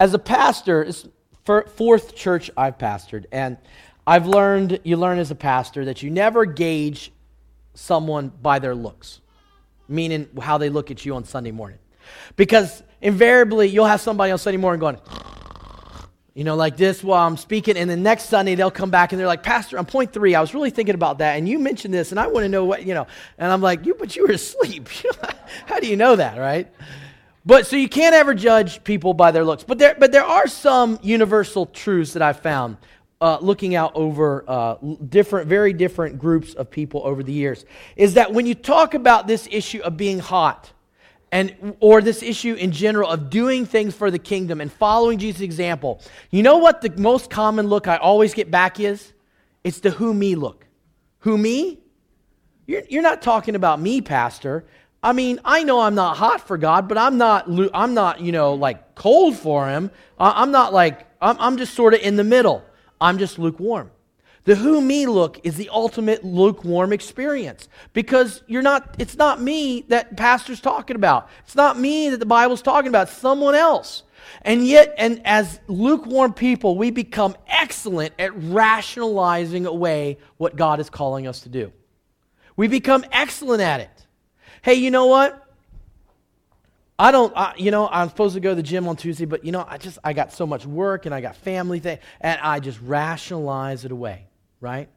As 0.00 0.14
a 0.14 0.18
pastor, 0.18 0.82
it's 0.82 1.06
fourth 1.44 2.14
church 2.14 2.50
I've 2.56 2.78
pastored, 2.78 3.26
and 3.30 3.58
I've 4.06 4.26
learned, 4.26 4.80
you 4.84 4.96
learn 4.96 5.18
as 5.18 5.30
a 5.30 5.34
pastor, 5.34 5.86
that 5.86 6.02
you 6.02 6.10
never 6.10 6.44
gauge 6.44 7.10
someone 7.74 8.28
by 8.42 8.58
their 8.58 8.74
looks, 8.74 9.20
meaning 9.88 10.28
how 10.40 10.58
they 10.58 10.68
look 10.68 10.90
at 10.90 11.04
you 11.04 11.14
on 11.14 11.24
Sunday 11.24 11.50
morning. 11.50 11.78
Because 12.36 12.82
invariably, 13.00 13.68
you'll 13.68 13.86
have 13.86 14.00
somebody 14.00 14.30
on 14.30 14.38
Sunday 14.38 14.58
morning 14.58 14.78
going, 14.78 14.98
you 16.34 16.44
know, 16.44 16.54
like 16.54 16.76
this 16.76 17.02
while 17.02 17.26
I'm 17.26 17.38
speaking, 17.38 17.78
and 17.78 17.88
the 17.88 17.96
next 17.96 18.24
Sunday 18.24 18.54
they'll 18.54 18.70
come 18.70 18.90
back 18.90 19.12
and 19.12 19.18
they're 19.20 19.26
like, 19.26 19.42
Pastor, 19.42 19.78
on 19.78 19.86
point 19.86 20.12
three, 20.12 20.34
I 20.34 20.40
was 20.40 20.52
really 20.52 20.70
thinking 20.70 20.94
about 20.94 21.18
that, 21.18 21.36
and 21.36 21.48
you 21.48 21.58
mentioned 21.58 21.94
this, 21.94 22.10
and 22.10 22.20
I 22.20 22.26
want 22.26 22.44
to 22.44 22.48
know 22.48 22.64
what, 22.66 22.84
you 22.84 22.92
know. 22.92 23.06
And 23.38 23.50
I'm 23.50 23.62
like, 23.62 23.86
you, 23.86 23.94
but 23.94 24.14
you 24.16 24.26
were 24.26 24.34
asleep. 24.34 24.88
how 25.66 25.80
do 25.80 25.86
you 25.86 25.96
know 25.96 26.16
that, 26.16 26.38
right? 26.38 26.70
But 27.46 27.66
so 27.66 27.76
you 27.76 27.88
can't 27.88 28.14
ever 28.14 28.34
judge 28.34 28.84
people 28.84 29.14
by 29.14 29.30
their 29.30 29.44
looks. 29.44 29.64
But 29.64 29.78
there, 29.78 29.94
but 29.98 30.12
there 30.12 30.24
are 30.24 30.46
some 30.46 30.98
universal 31.02 31.66
truths 31.66 32.14
that 32.14 32.22
I've 32.22 32.40
found 32.40 32.78
uh, 33.24 33.38
looking 33.40 33.74
out 33.74 33.90
over 33.94 34.44
uh, 34.46 34.76
different, 35.08 35.48
very 35.48 35.72
different 35.72 36.18
groups 36.18 36.52
of 36.52 36.70
people 36.70 37.00
over 37.04 37.22
the 37.22 37.32
years, 37.32 37.64
is 37.96 38.14
that 38.14 38.34
when 38.34 38.44
you 38.44 38.54
talk 38.54 38.92
about 38.92 39.26
this 39.26 39.48
issue 39.50 39.80
of 39.80 39.96
being 39.96 40.18
hot, 40.18 40.70
and 41.32 41.74
or 41.80 42.02
this 42.02 42.22
issue 42.22 42.52
in 42.52 42.70
general 42.70 43.08
of 43.08 43.30
doing 43.30 43.64
things 43.64 43.94
for 43.94 44.10
the 44.10 44.18
kingdom 44.18 44.60
and 44.60 44.70
following 44.70 45.18
Jesus' 45.18 45.40
example, 45.40 46.02
you 46.30 46.42
know 46.42 46.58
what 46.58 46.82
the 46.82 46.90
most 47.00 47.30
common 47.30 47.66
look 47.66 47.88
I 47.88 47.96
always 47.96 48.34
get 48.34 48.50
back 48.50 48.78
is? 48.78 49.14
It's 49.64 49.80
the 49.80 49.90
who 49.90 50.12
me 50.12 50.34
look. 50.34 50.66
Who 51.20 51.38
me? 51.38 51.80
You're, 52.66 52.82
you're 52.90 53.02
not 53.02 53.22
talking 53.22 53.56
about 53.56 53.80
me, 53.80 54.02
Pastor. 54.02 54.66
I 55.02 55.14
mean, 55.14 55.40
I 55.46 55.64
know 55.64 55.80
I'm 55.80 55.94
not 55.94 56.18
hot 56.18 56.46
for 56.46 56.58
God, 56.58 56.88
but 56.88 56.98
I'm 56.98 57.16
not, 57.16 57.46
I'm 57.72 57.94
not, 57.94 58.20
you 58.20 58.32
know, 58.32 58.52
like 58.52 58.94
cold 58.94 59.34
for 59.34 59.66
Him. 59.66 59.90
I'm 60.18 60.50
not 60.50 60.74
like, 60.74 61.06
I'm, 61.22 61.36
I'm 61.40 61.56
just 61.56 61.72
sort 61.72 61.94
of 61.94 62.00
in 62.00 62.16
the 62.16 62.24
middle. 62.24 62.62
I'm 63.04 63.18
just 63.18 63.38
lukewarm. 63.38 63.90
The 64.44 64.54
who 64.54 64.80
me 64.80 65.06
look 65.06 65.40
is 65.44 65.56
the 65.56 65.68
ultimate 65.68 66.24
lukewarm 66.24 66.90
experience 66.90 67.68
because 67.92 68.42
you're 68.46 68.62
not 68.62 68.96
it's 68.98 69.16
not 69.16 69.42
me 69.42 69.84
that 69.88 70.16
pastor's 70.16 70.60
talking 70.60 70.96
about. 70.96 71.28
It's 71.44 71.54
not 71.54 71.78
me 71.78 72.08
that 72.08 72.18
the 72.18 72.26
Bible's 72.26 72.62
talking 72.62 72.88
about, 72.88 73.08
it's 73.08 73.16
someone 73.16 73.54
else. 73.54 74.04
And 74.40 74.66
yet 74.66 74.94
and 74.96 75.20
as 75.26 75.60
lukewarm 75.68 76.32
people, 76.32 76.78
we 76.78 76.90
become 76.90 77.36
excellent 77.46 78.14
at 78.18 78.32
rationalizing 78.34 79.66
away 79.66 80.16
what 80.38 80.56
God 80.56 80.80
is 80.80 80.88
calling 80.88 81.26
us 81.26 81.40
to 81.40 81.50
do. 81.50 81.72
We 82.56 82.68
become 82.68 83.04
excellent 83.12 83.60
at 83.60 83.80
it. 83.80 84.06
Hey, 84.62 84.74
you 84.74 84.90
know 84.90 85.06
what? 85.06 85.43
I 86.98 87.10
don't, 87.10 87.36
I, 87.36 87.54
you 87.56 87.70
know, 87.70 87.88
I'm 87.88 88.08
supposed 88.08 88.34
to 88.34 88.40
go 88.40 88.50
to 88.50 88.54
the 88.54 88.62
gym 88.62 88.86
on 88.86 88.96
Tuesday, 88.96 89.24
but 89.24 89.44
you 89.44 89.50
know, 89.50 89.64
I 89.68 89.78
just, 89.78 89.98
I 90.04 90.12
got 90.12 90.32
so 90.32 90.46
much 90.46 90.64
work 90.64 91.06
and 91.06 91.14
I 91.14 91.20
got 91.20 91.36
family 91.36 91.80
thing, 91.80 91.98
and 92.20 92.40
I 92.40 92.60
just 92.60 92.80
rationalize 92.80 93.84
it 93.84 93.90
away, 93.90 94.26
right? 94.60 94.88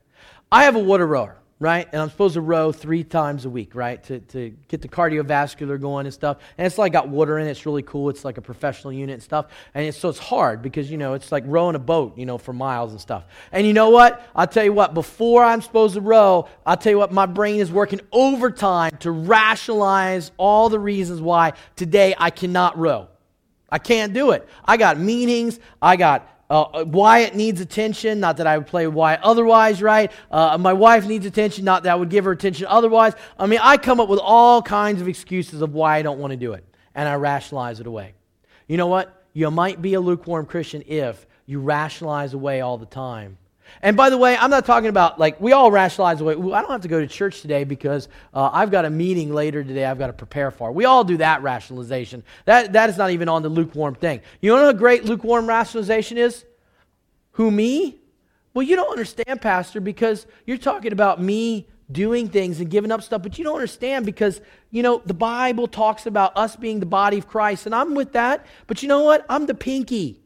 I 0.51 0.65
have 0.65 0.75
a 0.75 0.79
water 0.79 1.07
rower 1.07 1.37
right? 1.59 1.87
And 1.91 1.99
I'm 1.99 2.09
supposed 2.09 2.35
to 2.35 2.41
row 2.41 2.71
three 2.71 3.03
times 3.03 3.45
a 3.45 3.49
week, 3.49 3.73
right? 3.73 4.03
To, 4.03 4.19
to 4.19 4.55
get 4.67 4.81
the 4.81 4.87
cardiovascular 4.87 5.81
going 5.81 6.05
and 6.05 6.13
stuff. 6.13 6.37
And 6.57 6.67
it's 6.67 6.77
like 6.77 6.93
got 6.93 7.09
water 7.09 7.39
in 7.39 7.47
it. 7.47 7.51
It's 7.51 7.65
really 7.65 7.81
cool. 7.81 8.09
It's 8.09 8.23
like 8.23 8.37
a 8.37 8.41
professional 8.41 8.93
unit 8.93 9.13
and 9.15 9.23
stuff. 9.23 9.47
And 9.73 9.85
it's, 9.85 9.97
so 9.97 10.09
it's 10.09 10.19
hard 10.19 10.61
because, 10.61 10.91
you 10.91 10.97
know, 10.97 11.13
it's 11.13 11.31
like 11.31 11.43
rowing 11.47 11.75
a 11.75 11.79
boat, 11.79 12.15
you 12.15 12.27
know, 12.27 12.37
for 12.37 12.53
miles 12.53 12.91
and 12.91 13.01
stuff. 13.01 13.25
And 13.51 13.65
you 13.65 13.73
know 13.73 13.89
what? 13.89 14.23
I'll 14.35 14.47
tell 14.47 14.63
you 14.63 14.73
what, 14.73 14.93
before 14.93 15.43
I'm 15.43 15.61
supposed 15.61 15.95
to 15.95 16.01
row, 16.01 16.47
I'll 16.65 16.77
tell 16.77 16.91
you 16.91 16.99
what, 16.99 17.11
my 17.11 17.25
brain 17.25 17.59
is 17.59 17.71
working 17.71 18.01
overtime 18.11 18.95
to 18.99 19.09
rationalize 19.09 20.31
all 20.37 20.69
the 20.69 20.79
reasons 20.79 21.21
why 21.21 21.53
today 21.75 22.13
I 22.19 22.29
cannot 22.29 22.77
row. 22.77 23.07
I 23.69 23.79
can't 23.79 24.13
do 24.13 24.31
it. 24.31 24.47
I 24.63 24.77
got 24.77 24.99
meetings. 24.99 25.59
I 25.81 25.95
got 25.95 26.29
uh, 26.49 26.85
Wyatt 26.87 27.35
needs 27.35 27.59
attention, 27.59 28.19
not 28.19 28.37
that 28.37 28.47
I 28.47 28.57
would 28.57 28.67
play 28.67 28.87
Wyatt 28.87 29.21
otherwise, 29.21 29.81
right? 29.81 30.11
Uh, 30.31 30.57
my 30.57 30.73
wife 30.73 31.05
needs 31.05 31.25
attention, 31.25 31.65
not 31.65 31.83
that 31.83 31.91
I 31.91 31.95
would 31.95 32.09
give 32.09 32.25
her 32.25 32.31
attention 32.31 32.67
otherwise. 32.69 33.13
I 33.37 33.47
mean, 33.47 33.59
I 33.61 33.77
come 33.77 33.99
up 33.99 34.07
with 34.07 34.19
all 34.19 34.61
kinds 34.61 35.01
of 35.01 35.07
excuses 35.07 35.61
of 35.61 35.73
why 35.73 35.97
I 35.97 36.01
don't 36.01 36.19
want 36.19 36.31
to 36.31 36.37
do 36.37 36.53
it, 36.53 36.63
and 36.95 37.07
I 37.07 37.15
rationalize 37.15 37.79
it 37.79 37.87
away. 37.87 38.13
You 38.67 38.77
know 38.77 38.87
what? 38.87 39.25
You 39.33 39.51
might 39.51 39.81
be 39.81 39.93
a 39.95 39.99
lukewarm 39.99 40.45
Christian 40.45 40.83
if 40.87 41.27
you 41.45 41.59
rationalize 41.59 42.33
away 42.33 42.61
all 42.61 42.77
the 42.77 42.85
time 42.85 43.37
and 43.81 43.95
by 43.95 44.09
the 44.09 44.17
way, 44.17 44.35
I'm 44.37 44.49
not 44.49 44.65
talking 44.65 44.89
about 44.89 45.19
like 45.19 45.39
we 45.39 45.51
all 45.51 45.71
rationalize 45.71 46.21
away. 46.21 46.33
I 46.33 46.61
don't 46.61 46.71
have 46.71 46.81
to 46.81 46.87
go 46.87 46.99
to 46.99 47.07
church 47.07 47.41
today 47.41 47.63
because 47.63 48.07
uh, 48.33 48.49
I've 48.51 48.71
got 48.71 48.85
a 48.85 48.89
meeting 48.89 49.33
later 49.33 49.63
today. 49.63 49.85
I've 49.85 49.99
got 49.99 50.07
to 50.07 50.13
prepare 50.13 50.51
for. 50.51 50.71
We 50.71 50.85
all 50.85 51.03
do 51.03 51.17
that 51.17 51.41
rationalization. 51.41 52.23
That 52.45 52.73
that 52.73 52.89
is 52.89 52.97
not 52.97 53.11
even 53.11 53.29
on 53.29 53.43
the 53.43 53.49
lukewarm 53.49 53.95
thing. 53.95 54.21
You 54.41 54.55
know 54.55 54.63
what 54.63 54.75
a 54.75 54.77
great 54.77 55.05
lukewarm 55.05 55.47
rationalization 55.47 56.17
is? 56.17 56.45
Who 57.33 57.51
me? 57.51 57.99
Well, 58.53 58.65
you 58.65 58.75
don't 58.75 58.89
understand, 58.89 59.41
Pastor, 59.41 59.79
because 59.79 60.25
you're 60.45 60.57
talking 60.57 60.91
about 60.91 61.21
me 61.21 61.67
doing 61.91 62.27
things 62.27 62.59
and 62.59 62.69
giving 62.69 62.91
up 62.91 63.01
stuff, 63.01 63.21
but 63.21 63.37
you 63.37 63.43
don't 63.43 63.55
understand 63.55 64.05
because, 64.05 64.41
you 64.71 64.83
know, 64.83 65.01
the 65.05 65.13
Bible 65.13 65.67
talks 65.67 66.05
about 66.05 66.35
us 66.35 66.55
being 66.55 66.79
the 66.79 66.85
body 66.85 67.17
of 67.17 67.27
Christ, 67.27 67.65
and 67.65 67.73
I'm 67.73 67.95
with 67.95 68.13
that, 68.13 68.45
but 68.65 68.81
you 68.81 68.89
know 68.89 69.03
what? 69.03 69.25
I'm 69.29 69.45
the 69.45 69.53
pinky. 69.53 70.19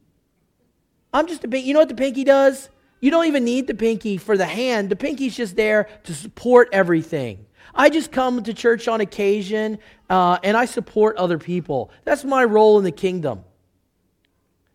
I'm 1.13 1.27
just 1.27 1.43
a 1.43 1.47
pinky. 1.47 1.67
You 1.67 1.73
know 1.73 1.81
what 1.81 1.89
the 1.89 1.95
pinky 1.95 2.23
does? 2.23 2.69
You 3.01 3.11
don't 3.11 3.25
even 3.25 3.43
need 3.43 3.67
the 3.67 3.73
pinky 3.73 4.17
for 4.17 4.37
the 4.37 4.45
hand. 4.45 4.89
The 4.89 4.95
pinky's 4.95 5.35
just 5.35 5.55
there 5.55 5.89
to 6.03 6.13
support 6.13 6.69
everything. 6.71 7.45
I 7.73 7.89
just 7.89 8.11
come 8.11 8.43
to 8.43 8.53
church 8.53 8.87
on 8.87 9.01
occasion 9.01 9.79
uh, 10.09 10.37
and 10.43 10.55
I 10.55 10.65
support 10.65 11.17
other 11.17 11.37
people. 11.37 11.91
That's 12.05 12.23
my 12.23 12.43
role 12.43 12.77
in 12.77 12.83
the 12.83 12.91
kingdom. 12.91 13.43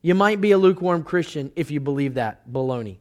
You 0.02 0.14
might 0.14 0.40
be 0.40 0.52
a 0.52 0.58
lukewarm 0.58 1.04
Christian 1.04 1.52
if 1.56 1.70
you 1.70 1.80
believe 1.80 2.14
that 2.14 2.50
baloney. 2.50 2.98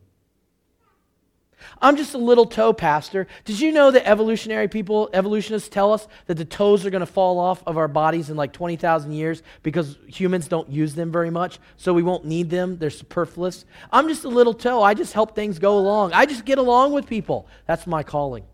I'm 1.82 1.98
just 1.98 2.14
a 2.14 2.18
little 2.18 2.46
toe 2.46 2.74
pastor. 2.74 3.28
Did 3.44 3.60
you 3.60 3.72
know 3.72 3.92
that 3.92 4.08
evolutionary 4.08 4.68
people, 4.68 5.10
evolutionists 5.14 5.70
tell 5.70 5.94
us 5.94 6.08
that 6.28 6.36
the 6.36 6.46
toes 6.46 6.86
are 6.86 6.90
going 6.90 7.02
to 7.02 7.06
fall 7.06 7.40
off 7.40 7.64
of 7.66 7.78
our 7.78 7.88
bodies 7.88 8.30
in 8.30 8.38
like 8.38 8.54
20,000 8.54 9.12
years 9.12 9.44
because 9.64 9.98
humans 10.08 10.48
don't 10.48 10.70
use 10.70 10.96
them 10.96 11.12
very 11.12 11.30
much, 11.30 11.60
so 11.78 11.94
we 11.94 12.04
won't 12.04 12.26
need 12.26 12.50
them. 12.50 12.78
They're 12.78 12.90
superfluous. 12.90 13.66
I'm 13.92 14.08
just 14.08 14.24
a 14.24 14.30
little 14.30 14.54
toe. 14.54 14.82
I 14.82 14.94
just 14.94 15.14
help 15.14 15.36
things 15.36 15.60
go 15.60 15.78
along. 15.78 16.14
I 16.14 16.26
just 16.26 16.46
get 16.46 16.58
along 16.58 16.94
with 16.94 17.08
people. 17.08 17.48
That's 17.68 17.86
my 17.88 18.04
calling. 18.04 18.46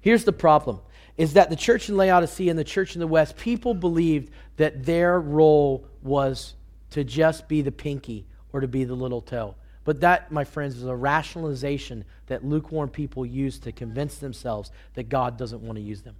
Here's 0.00 0.24
the 0.24 0.32
problem 0.32 0.80
is 1.16 1.34
that 1.34 1.48
the 1.48 1.56
church 1.56 1.88
in 1.88 1.96
Laodicea 1.96 2.50
and 2.50 2.58
the 2.58 2.64
church 2.64 2.96
in 2.96 3.00
the 3.00 3.06
West, 3.06 3.36
people 3.36 3.72
believed 3.72 4.30
that 4.56 4.84
their 4.84 5.20
role 5.20 5.86
was 6.02 6.54
to 6.90 7.04
just 7.04 7.48
be 7.48 7.62
the 7.62 7.72
pinky 7.72 8.26
or 8.52 8.60
to 8.60 8.68
be 8.68 8.84
the 8.84 8.94
little 8.94 9.20
toe. 9.20 9.54
But 9.84 10.00
that, 10.00 10.32
my 10.32 10.44
friends, 10.44 10.76
is 10.76 10.84
a 10.84 10.96
rationalization 10.96 12.04
that 12.26 12.44
lukewarm 12.44 12.88
people 12.88 13.26
use 13.26 13.58
to 13.60 13.72
convince 13.72 14.16
themselves 14.16 14.70
that 14.94 15.08
God 15.08 15.36
doesn't 15.36 15.62
want 15.62 15.76
to 15.76 15.82
use 15.82 16.02
them 16.02 16.16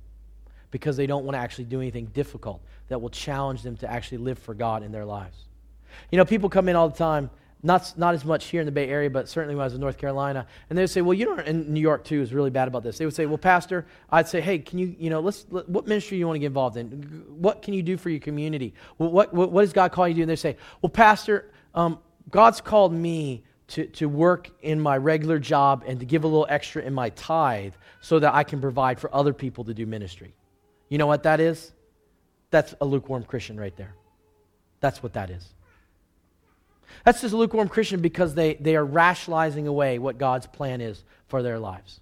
because 0.71 0.97
they 0.97 1.07
don't 1.07 1.25
want 1.25 1.35
to 1.35 1.39
actually 1.39 1.65
do 1.65 1.81
anything 1.81 2.07
difficult 2.07 2.61
that 2.89 3.01
will 3.01 3.11
challenge 3.11 3.63
them 3.63 3.77
to 3.77 3.91
actually 3.91 4.19
live 4.19 4.39
for 4.39 4.55
God 4.55 4.83
in 4.83 4.93
their 4.93 5.05
lives. 5.05 5.37
You 6.11 6.19
know, 6.19 6.25
people 6.25 6.49
come 6.49 6.69
in 6.69 6.77
all 6.77 6.89
the 6.89 6.97
time, 6.97 7.31
not, 7.63 7.95
not 7.97 8.15
as 8.15 8.25
much 8.25 8.47
here 8.47 8.61
in 8.61 8.67
the 8.67 8.73
Bay 8.73 8.89
Area, 8.89 9.09
but 9.09 9.29
certainly 9.29 9.55
when 9.55 9.63
I 9.63 9.67
was 9.67 9.75
in 9.75 9.81
North 9.81 9.97
Carolina, 9.97 10.47
and 10.69 10.77
they 10.77 10.83
would 10.83 10.91
say, 10.91 11.01
well, 11.01 11.15
you 11.15 11.25
know, 11.25 11.43
in 11.43 11.73
New 11.73 11.81
York 11.81 12.05
too 12.05 12.21
is 12.21 12.35
really 12.35 12.51
bad 12.51 12.69
about 12.69 12.83
this. 12.83 12.99
They 12.99 13.05
would 13.05 13.15
say, 13.15 13.25
well, 13.25 13.39
Pastor, 13.39 13.87
I'd 14.11 14.29
say, 14.29 14.41
hey, 14.41 14.59
can 14.59 14.79
you, 14.79 14.95
you 14.99 15.09
know, 15.09 15.21
let's, 15.21 15.47
let, 15.49 15.69
what 15.69 15.87
ministry 15.87 16.17
do 16.17 16.19
you 16.19 16.27
want 16.27 16.35
to 16.35 16.41
get 16.41 16.49
involved 16.49 16.77
in? 16.77 17.25
What 17.39 17.63
can 17.63 17.73
you 17.73 17.83
do 17.83 17.97
for 17.97 18.11
your 18.11 18.21
community? 18.21 18.75
What, 18.99 19.33
what, 19.33 19.53
what 19.53 19.63
does 19.63 19.73
God 19.73 19.93
call 19.93 20.09
you 20.09 20.15
to 20.15 20.19
do? 20.19 20.23
And 20.23 20.31
they 20.31 20.37
say, 20.37 20.57
well, 20.83 20.91
Pastor, 20.91 21.51
um, 21.75 22.01
God's 22.31 22.61
called 22.61 22.93
me 22.93 23.45
to, 23.69 23.87
to 23.87 24.09
work 24.09 24.51
in 24.63 24.81
my 24.81 24.97
regular 24.97 25.39
job 25.39 25.85
and 25.87 26.01
to 26.01 26.07
give 26.07 26.25
a 26.25 26.27
little 26.27 26.47
extra 26.49 26.83
in 26.83 26.93
my 26.93 27.11
tithe 27.11 27.75
so 28.01 28.19
that 28.19 28.35
I 28.35 28.45
can 28.45 28.61
provide 28.61 29.01
for 29.01 29.15
other 29.15 29.33
people 29.33 29.65
to 29.65 29.75
do 29.75 29.87
ministry. 29.87 30.35
You 30.89 30.99
know 30.99 31.07
what 31.07 31.23
that 31.23 31.41
is? 31.41 31.73
That's 32.51 32.75
a 32.81 32.85
lukewarm 32.85 33.25
Christian 33.25 33.59
right 33.59 33.77
there. 33.77 33.95
That's 34.81 35.03
what 35.03 35.15
that 35.15 35.31
is. 35.31 35.49
That's 37.05 37.21
just 37.21 37.35
a 37.35 37.37
lukewarm 37.37 37.69
Christian 37.69 38.01
because 38.01 38.35
they, 38.35 38.55
they 38.55 38.77
are 38.77 38.85
rationalizing 38.85 39.67
away 39.67 39.99
what 39.99 40.19
God's 40.19 40.47
plan 40.47 40.81
is 40.81 41.03
for 41.27 41.43
their 41.43 41.59
lives. 41.59 42.01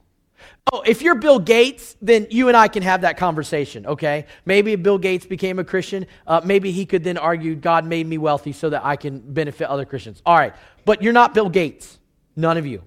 Oh, 0.73 0.83
if 0.87 1.03
you're 1.03 1.15
Bill 1.17 1.39
Gates, 1.39 1.97
then 2.01 2.27
you 2.31 2.49
and 2.49 2.57
I 2.57 2.69
can 2.69 2.83
have 2.83 3.03
that 3.03 3.17
conversation, 3.17 3.87
okay? 3.87 4.27
Maybe 4.45 4.77
Bill 4.77 4.99
Gates 4.99 5.27
became 5.27 5.59
a 5.59 5.65
Christian, 5.65 6.07
uh, 6.27 6.41
maybe 6.45 6.71
he 6.71 6.87
could 6.87 7.05
then 7.05 7.19
argue, 7.19 7.55
God 7.55 7.85
made 7.85 8.07
me 8.07 8.19
wealthy 8.19 8.53
so 8.53 8.71
that 8.71 8.85
I 8.85 8.97
can 8.97 9.21
benefit 9.21 9.69
other 9.69 9.85
Christians. 9.85 10.23
All 10.25 10.37
right, 10.37 10.55
but 10.85 11.03
you're 11.03 11.13
not 11.13 11.35
Bill 11.35 11.49
Gates. 11.49 11.99
None 12.37 12.57
of 12.57 12.67
you. 12.67 12.83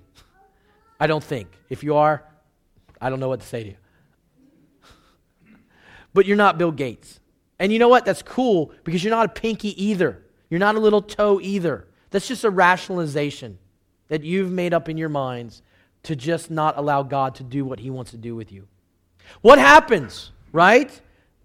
I 0.99 1.07
don't 1.07 1.23
think. 1.23 1.47
If 1.69 1.83
you 1.83 1.95
are, 1.95 2.23
I 3.01 3.09
don't 3.09 3.19
know 3.19 3.29
what 3.29 3.41
to 3.41 3.47
say 3.47 3.63
to 3.63 3.69
you. 3.69 3.77
But 6.13 6.25
you're 6.25 6.37
not 6.37 6.57
Bill 6.57 6.71
Gates. 6.71 7.19
And 7.59 7.73
you 7.73 7.79
know 7.79 7.89
what? 7.89 8.05
That's 8.05 8.21
cool 8.21 8.71
because 8.83 9.03
you're 9.03 9.13
not 9.13 9.25
a 9.25 9.29
pinky 9.29 9.83
either. 9.83 10.23
You're 10.49 10.59
not 10.59 10.75
a 10.75 10.79
little 10.79 11.01
toe 11.01 11.39
either. 11.41 11.87
That's 12.09 12.27
just 12.27 12.43
a 12.43 12.49
rationalization 12.49 13.57
that 14.07 14.23
you've 14.23 14.51
made 14.51 14.73
up 14.73 14.87
in 14.87 14.97
your 14.97 15.09
minds 15.09 15.61
to 16.05 16.15
just 16.15 16.49
not 16.49 16.77
allow 16.77 17.03
God 17.03 17.35
to 17.35 17.43
do 17.43 17.65
what 17.65 17.79
He 17.79 17.89
wants 17.89 18.11
to 18.11 18.17
do 18.17 18.35
with 18.35 18.51
you. 18.51 18.67
What 19.41 19.59
happens, 19.59 20.31
right? 20.51 21.01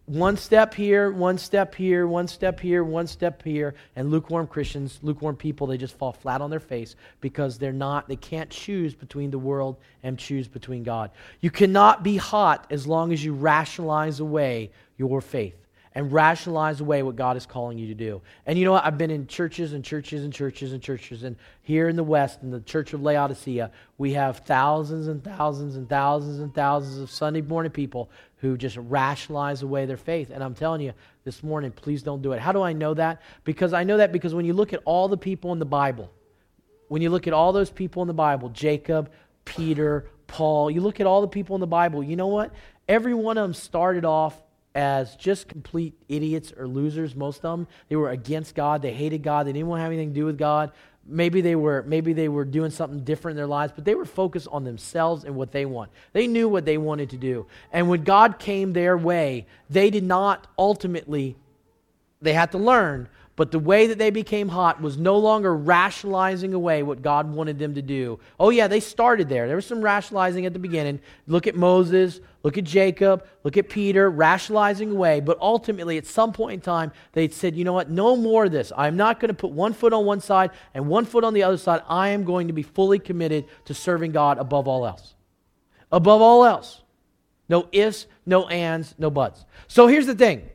One 0.07 0.37
step 0.37 0.75
here, 0.75 1.13
one 1.13 1.39
step 1.39 1.75
here, 1.75 2.07
one 2.07 2.27
step 2.27 2.59
here, 2.59 2.83
one 2.83 3.07
step 3.07 3.43
here, 3.43 3.75
and 3.95 4.11
lukewarm 4.11 4.49
Christians, 4.49 4.99
lukewarm 5.03 5.37
people, 5.37 5.69
they 5.69 5.77
just 5.77 5.97
fall 5.97 6.13
flat 6.13 6.41
on 6.41 6.51
their 6.51 6.59
face 6.59 6.97
because 7.21 7.59
they're 7.59 7.73
not, 7.73 8.09
they 8.09 8.17
can't 8.17 8.51
choose 8.51 8.95
between 8.95 9.31
the 9.31 9.39
world 9.39 9.77
and 10.03 10.19
choose 10.19 10.49
between 10.49 10.83
God. 10.83 11.13
You 11.41 11.51
cannot 11.51 12.03
be 12.03 12.17
hot 12.17 12.67
as 12.71 12.89
long 12.89 13.13
as 13.13 13.25
you 13.25 13.35
rationalize 13.35 14.19
away 14.19 14.73
your 14.97 15.21
faith 15.21 15.55
and 15.95 16.13
rationalize 16.13 16.81
away 16.81 17.03
what 17.03 17.17
God 17.17 17.37
is 17.37 17.47
calling 17.47 17.77
you 17.77 17.89
to 17.89 17.95
do. 17.95 18.23
And 18.47 18.59
you 18.59 18.65
know 18.65 18.73
what? 18.73 18.85
I've 18.85 18.97
been 18.97 19.11
in 19.11 19.27
churches 19.27 19.73
and 19.73 19.85
churches 19.85 20.23
and 20.23 20.33
churches 20.33 20.73
and 20.73 20.81
churches. 20.81 21.25
And 21.25 21.37
here 21.63 21.89
in 21.89 21.97
the 21.97 22.05
West, 22.05 22.43
in 22.43 22.51
the 22.51 22.61
Church 22.61 22.93
of 22.93 23.03
Laodicea, 23.03 23.73
we 23.99 24.13
have 24.13 24.39
thousands 24.39 25.09
and 25.09 25.23
thousands 25.23 25.77
and 25.77 25.89
thousands 25.89 26.39
and 26.39 26.55
thousands 26.55 26.99
of 26.99 27.11
Sunday 27.11 27.41
morning 27.41 27.73
people 27.73 28.09
who 28.37 28.57
just 28.57 28.77
rationalize 28.77 29.63
away 29.63 29.85
their 29.85 29.97
faith. 29.97 30.31
And 30.33 30.45
I'm 30.45 30.55
telling 30.55 30.81
you 30.81 30.93
this 31.25 31.43
morning, 31.43 31.73
please 31.73 32.03
don't 32.03 32.23
do 32.23 32.33
it. 32.33 32.41
How 32.41 32.53
do 32.53 32.63
I 32.63 32.73
know 32.73 32.95
that? 32.95 33.21
Because 33.45 33.73
I 33.73 33.83
know 33.83 33.97
that 33.97 34.13
because 34.13 34.33
when 34.33 34.45
you 34.45 34.55
look 34.55 34.73
at 34.73 34.81
all 34.85 35.09
the 35.09 35.19
people 35.19 35.53
in 35.53 35.59
the 35.59 35.67
Bible, 35.67 36.11
when 36.87 37.03
you 37.03 37.11
look 37.11 37.27
at 37.27 37.33
all 37.33 37.53
those 37.53 37.71
people 37.71 38.03
in 38.03 38.09
the 38.09 38.15
Bible, 38.15 38.49
Jacob, 38.51 39.11
Peter, 39.45 40.07
Paul, 40.29 40.71
you 40.71 40.81
look 40.81 41.01
at 41.01 41.07
all 41.07 41.21
the 41.21 41.29
people 41.29 41.57
in 41.57 41.61
the 41.61 41.67
Bible, 41.67 42.03
you 42.03 42.15
know 42.15 42.29
what? 42.29 42.53
Every 42.89 43.15
one 43.15 43.37
of 43.37 43.43
them 43.43 43.55
started 43.55 44.05
off 44.05 44.41
as 44.75 45.17
just 45.17 45.49
complete 45.49 45.95
idiots 46.09 46.53
or 46.57 46.69
losers, 46.69 47.15
most 47.17 47.39
of 47.39 47.59
them. 47.59 47.67
They 47.89 47.97
were 47.97 48.11
against 48.11 48.55
God. 48.55 48.83
They 48.83 48.93
hated 48.93 49.23
God. 49.23 49.47
They 49.47 49.53
didn't 49.53 49.69
want 49.69 49.81
to 49.81 49.83
have 49.83 49.93
anything 49.93 50.11
to 50.11 50.15
do 50.15 50.27
with 50.27 50.39
God. 50.39 50.73
Maybe 51.07 51.41
they 51.41 51.57
were 51.57 51.83
maybe 51.87 52.13
they 52.13 52.29
were 52.29 52.45
doing 52.45 52.71
something 52.71 53.03
different 53.03 53.35
in 53.35 53.37
their 53.39 53.47
lives, 53.47 53.73
but 53.75 53.85
they 53.85 53.95
were 53.95 54.05
focused 54.05 54.49
on 54.53 54.65
themselves 54.65 55.25
and 55.25 55.35
what 55.35 55.51
they 55.51 55.65
want. 55.65 55.91
They 56.13 56.27
knew 56.27 56.49
what 56.49 56.65
they 56.65 56.79
wanted 56.79 57.11
to 57.11 57.17
do. 57.17 57.47
And 57.73 57.89
when 57.89 58.05
God 58.05 58.39
came 58.39 58.73
their 58.73 58.97
way, 58.97 59.47
they 59.69 59.91
did 59.91 60.05
not 60.05 60.47
ultimately 60.59 61.37
they 62.23 62.35
had 62.35 62.53
to 62.53 62.59
learn 62.59 63.09
but 63.41 63.53
the 63.53 63.59
way 63.59 63.87
that 63.87 63.97
they 63.97 64.11
became 64.11 64.51
hot 64.51 64.83
was 64.83 64.99
no 64.99 65.17
longer 65.17 65.57
rationalizing 65.57 66.53
away 66.53 66.83
what 66.83 67.01
God 67.01 67.33
wanted 67.33 67.59
them 67.59 67.75
to 67.75 67.81
do. 67.81 68.21
Oh, 68.39 68.51
yeah, 68.51 68.69
they 68.69 68.81
started 68.81 69.31
there. 69.31 69.47
There 69.47 69.57
was 69.57 69.65
some 69.65 69.81
rationalizing 69.81 70.45
at 70.45 70.53
the 70.53 70.59
beginning. 70.59 71.01
Look 71.27 71.47
at 71.47 71.57
Moses, 71.57 72.21
look 72.43 72.59
at 72.59 72.65
Jacob, 72.65 73.27
look 73.45 73.57
at 73.57 73.69
Peter, 73.69 74.11
rationalizing 74.11 74.93
away. 74.93 75.21
But 75.21 75.39
ultimately, 75.41 75.99
at 75.99 76.07
some 76.07 76.33
point 76.33 76.55
in 76.55 76.61
time, 76.61 76.93
they 77.13 77.29
said, 77.29 77.57
you 77.57 77.65
know 77.65 77.73
what? 77.73 77.91
No 77.91 78.17
more 78.17 78.45
of 78.45 78.53
this. 78.53 78.73
I'm 78.77 78.97
not 78.97 79.21
going 79.21 79.29
to 79.29 79.35
put 79.35 79.53
one 79.53 79.73
foot 79.73 79.93
on 79.93 80.05
one 80.05 80.21
side 80.21 80.51
and 80.75 80.89
one 80.89 81.05
foot 81.05 81.25
on 81.25 81.35
the 81.35 81.43
other 81.43 81.57
side. 81.57 81.83
I 81.89 82.09
am 82.09 82.25
going 82.25 82.47
to 82.47 82.53
be 82.53 82.63
fully 82.63 82.99
committed 82.99 83.47
to 83.67 83.75
serving 83.75 84.13
God 84.13 84.39
above 84.39 84.69
all 84.69 84.87
else. 84.87 85.15
Above 85.93 86.23
all 86.23 86.45
else. 86.45 86.83
No 87.49 87.69
ifs, 87.73 88.07
no 88.25 88.47
ands, 88.49 88.95
no 88.97 89.11
buts. 89.11 89.45
So 89.67 89.89
here's 89.89 90.07
the 90.07 90.15
thing 90.15 90.49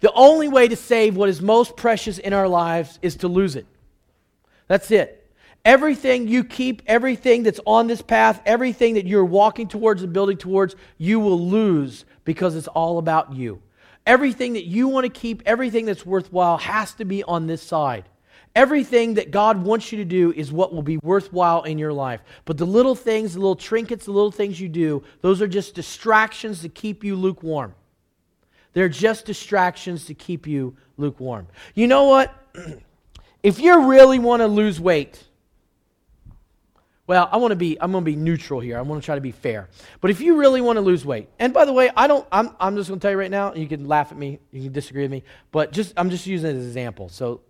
the 0.00 0.12
only 0.12 0.48
way 0.48 0.68
to 0.68 0.76
save 0.76 1.16
what 1.16 1.28
is 1.28 1.40
most 1.40 1.76
precious 1.76 2.18
in 2.18 2.32
our 2.32 2.46
lives 2.46 2.98
is 3.02 3.16
to 3.16 3.28
lose 3.28 3.56
it. 3.56 3.66
That's 4.68 4.90
it. 4.90 5.25
Everything 5.66 6.28
you 6.28 6.44
keep, 6.44 6.80
everything 6.86 7.42
that's 7.42 7.58
on 7.66 7.88
this 7.88 8.00
path, 8.00 8.40
everything 8.46 8.94
that 8.94 9.04
you're 9.04 9.24
walking 9.24 9.66
towards 9.66 10.00
and 10.00 10.12
building 10.12 10.36
towards, 10.36 10.76
you 10.96 11.18
will 11.18 11.40
lose 11.40 12.04
because 12.24 12.54
it's 12.54 12.68
all 12.68 12.98
about 12.98 13.34
you. 13.34 13.60
Everything 14.06 14.52
that 14.52 14.66
you 14.66 14.86
want 14.86 15.04
to 15.04 15.10
keep, 15.10 15.42
everything 15.44 15.84
that's 15.84 16.06
worthwhile 16.06 16.56
has 16.58 16.94
to 16.94 17.04
be 17.04 17.24
on 17.24 17.48
this 17.48 17.60
side. 17.60 18.08
Everything 18.54 19.14
that 19.14 19.32
God 19.32 19.60
wants 19.64 19.90
you 19.90 19.98
to 19.98 20.04
do 20.04 20.32
is 20.36 20.52
what 20.52 20.72
will 20.72 20.84
be 20.84 20.98
worthwhile 20.98 21.64
in 21.64 21.78
your 21.78 21.92
life. 21.92 22.20
But 22.44 22.58
the 22.58 22.64
little 22.64 22.94
things, 22.94 23.34
the 23.34 23.40
little 23.40 23.56
trinkets, 23.56 24.04
the 24.04 24.12
little 24.12 24.30
things 24.30 24.60
you 24.60 24.68
do, 24.68 25.02
those 25.20 25.42
are 25.42 25.48
just 25.48 25.74
distractions 25.74 26.60
to 26.60 26.68
keep 26.68 27.02
you 27.02 27.16
lukewarm. 27.16 27.74
They're 28.72 28.88
just 28.88 29.26
distractions 29.26 30.04
to 30.04 30.14
keep 30.14 30.46
you 30.46 30.76
lukewarm. 30.96 31.48
You 31.74 31.88
know 31.88 32.04
what? 32.04 32.32
if 33.42 33.58
you 33.58 33.88
really 33.88 34.20
want 34.20 34.42
to 34.42 34.46
lose 34.46 34.80
weight, 34.80 35.25
well, 37.06 37.28
I 37.30 37.36
want 37.36 37.52
to 37.52 37.56
be 37.56 37.80
I'm 37.80 37.92
going 37.92 38.04
to 38.04 38.10
be 38.10 38.16
neutral 38.16 38.60
here. 38.60 38.78
I 38.78 38.82
want 38.82 39.00
to 39.00 39.06
try 39.06 39.14
to 39.14 39.20
be 39.20 39.32
fair. 39.32 39.68
But 40.00 40.10
if 40.10 40.20
you 40.20 40.36
really 40.36 40.60
want 40.60 40.76
to 40.76 40.80
lose 40.80 41.04
weight, 41.04 41.28
and 41.38 41.52
by 41.52 41.64
the 41.64 41.72
way, 41.72 41.90
I 41.96 42.06
don't 42.06 42.26
I'm 42.32 42.54
I'm 42.58 42.76
just 42.76 42.88
going 42.88 42.98
to 43.00 43.04
tell 43.04 43.12
you 43.12 43.18
right 43.18 43.30
now, 43.30 43.54
you 43.54 43.66
can 43.66 43.86
laugh 43.86 44.12
at 44.12 44.18
me, 44.18 44.40
you 44.50 44.64
can 44.64 44.72
disagree 44.72 45.02
with 45.02 45.10
me, 45.10 45.22
but 45.52 45.72
just 45.72 45.94
I'm 45.96 46.10
just 46.10 46.26
using 46.26 46.50
it 46.50 46.54
as 46.56 46.62
an 46.62 46.68
example. 46.68 47.08
So, 47.08 47.42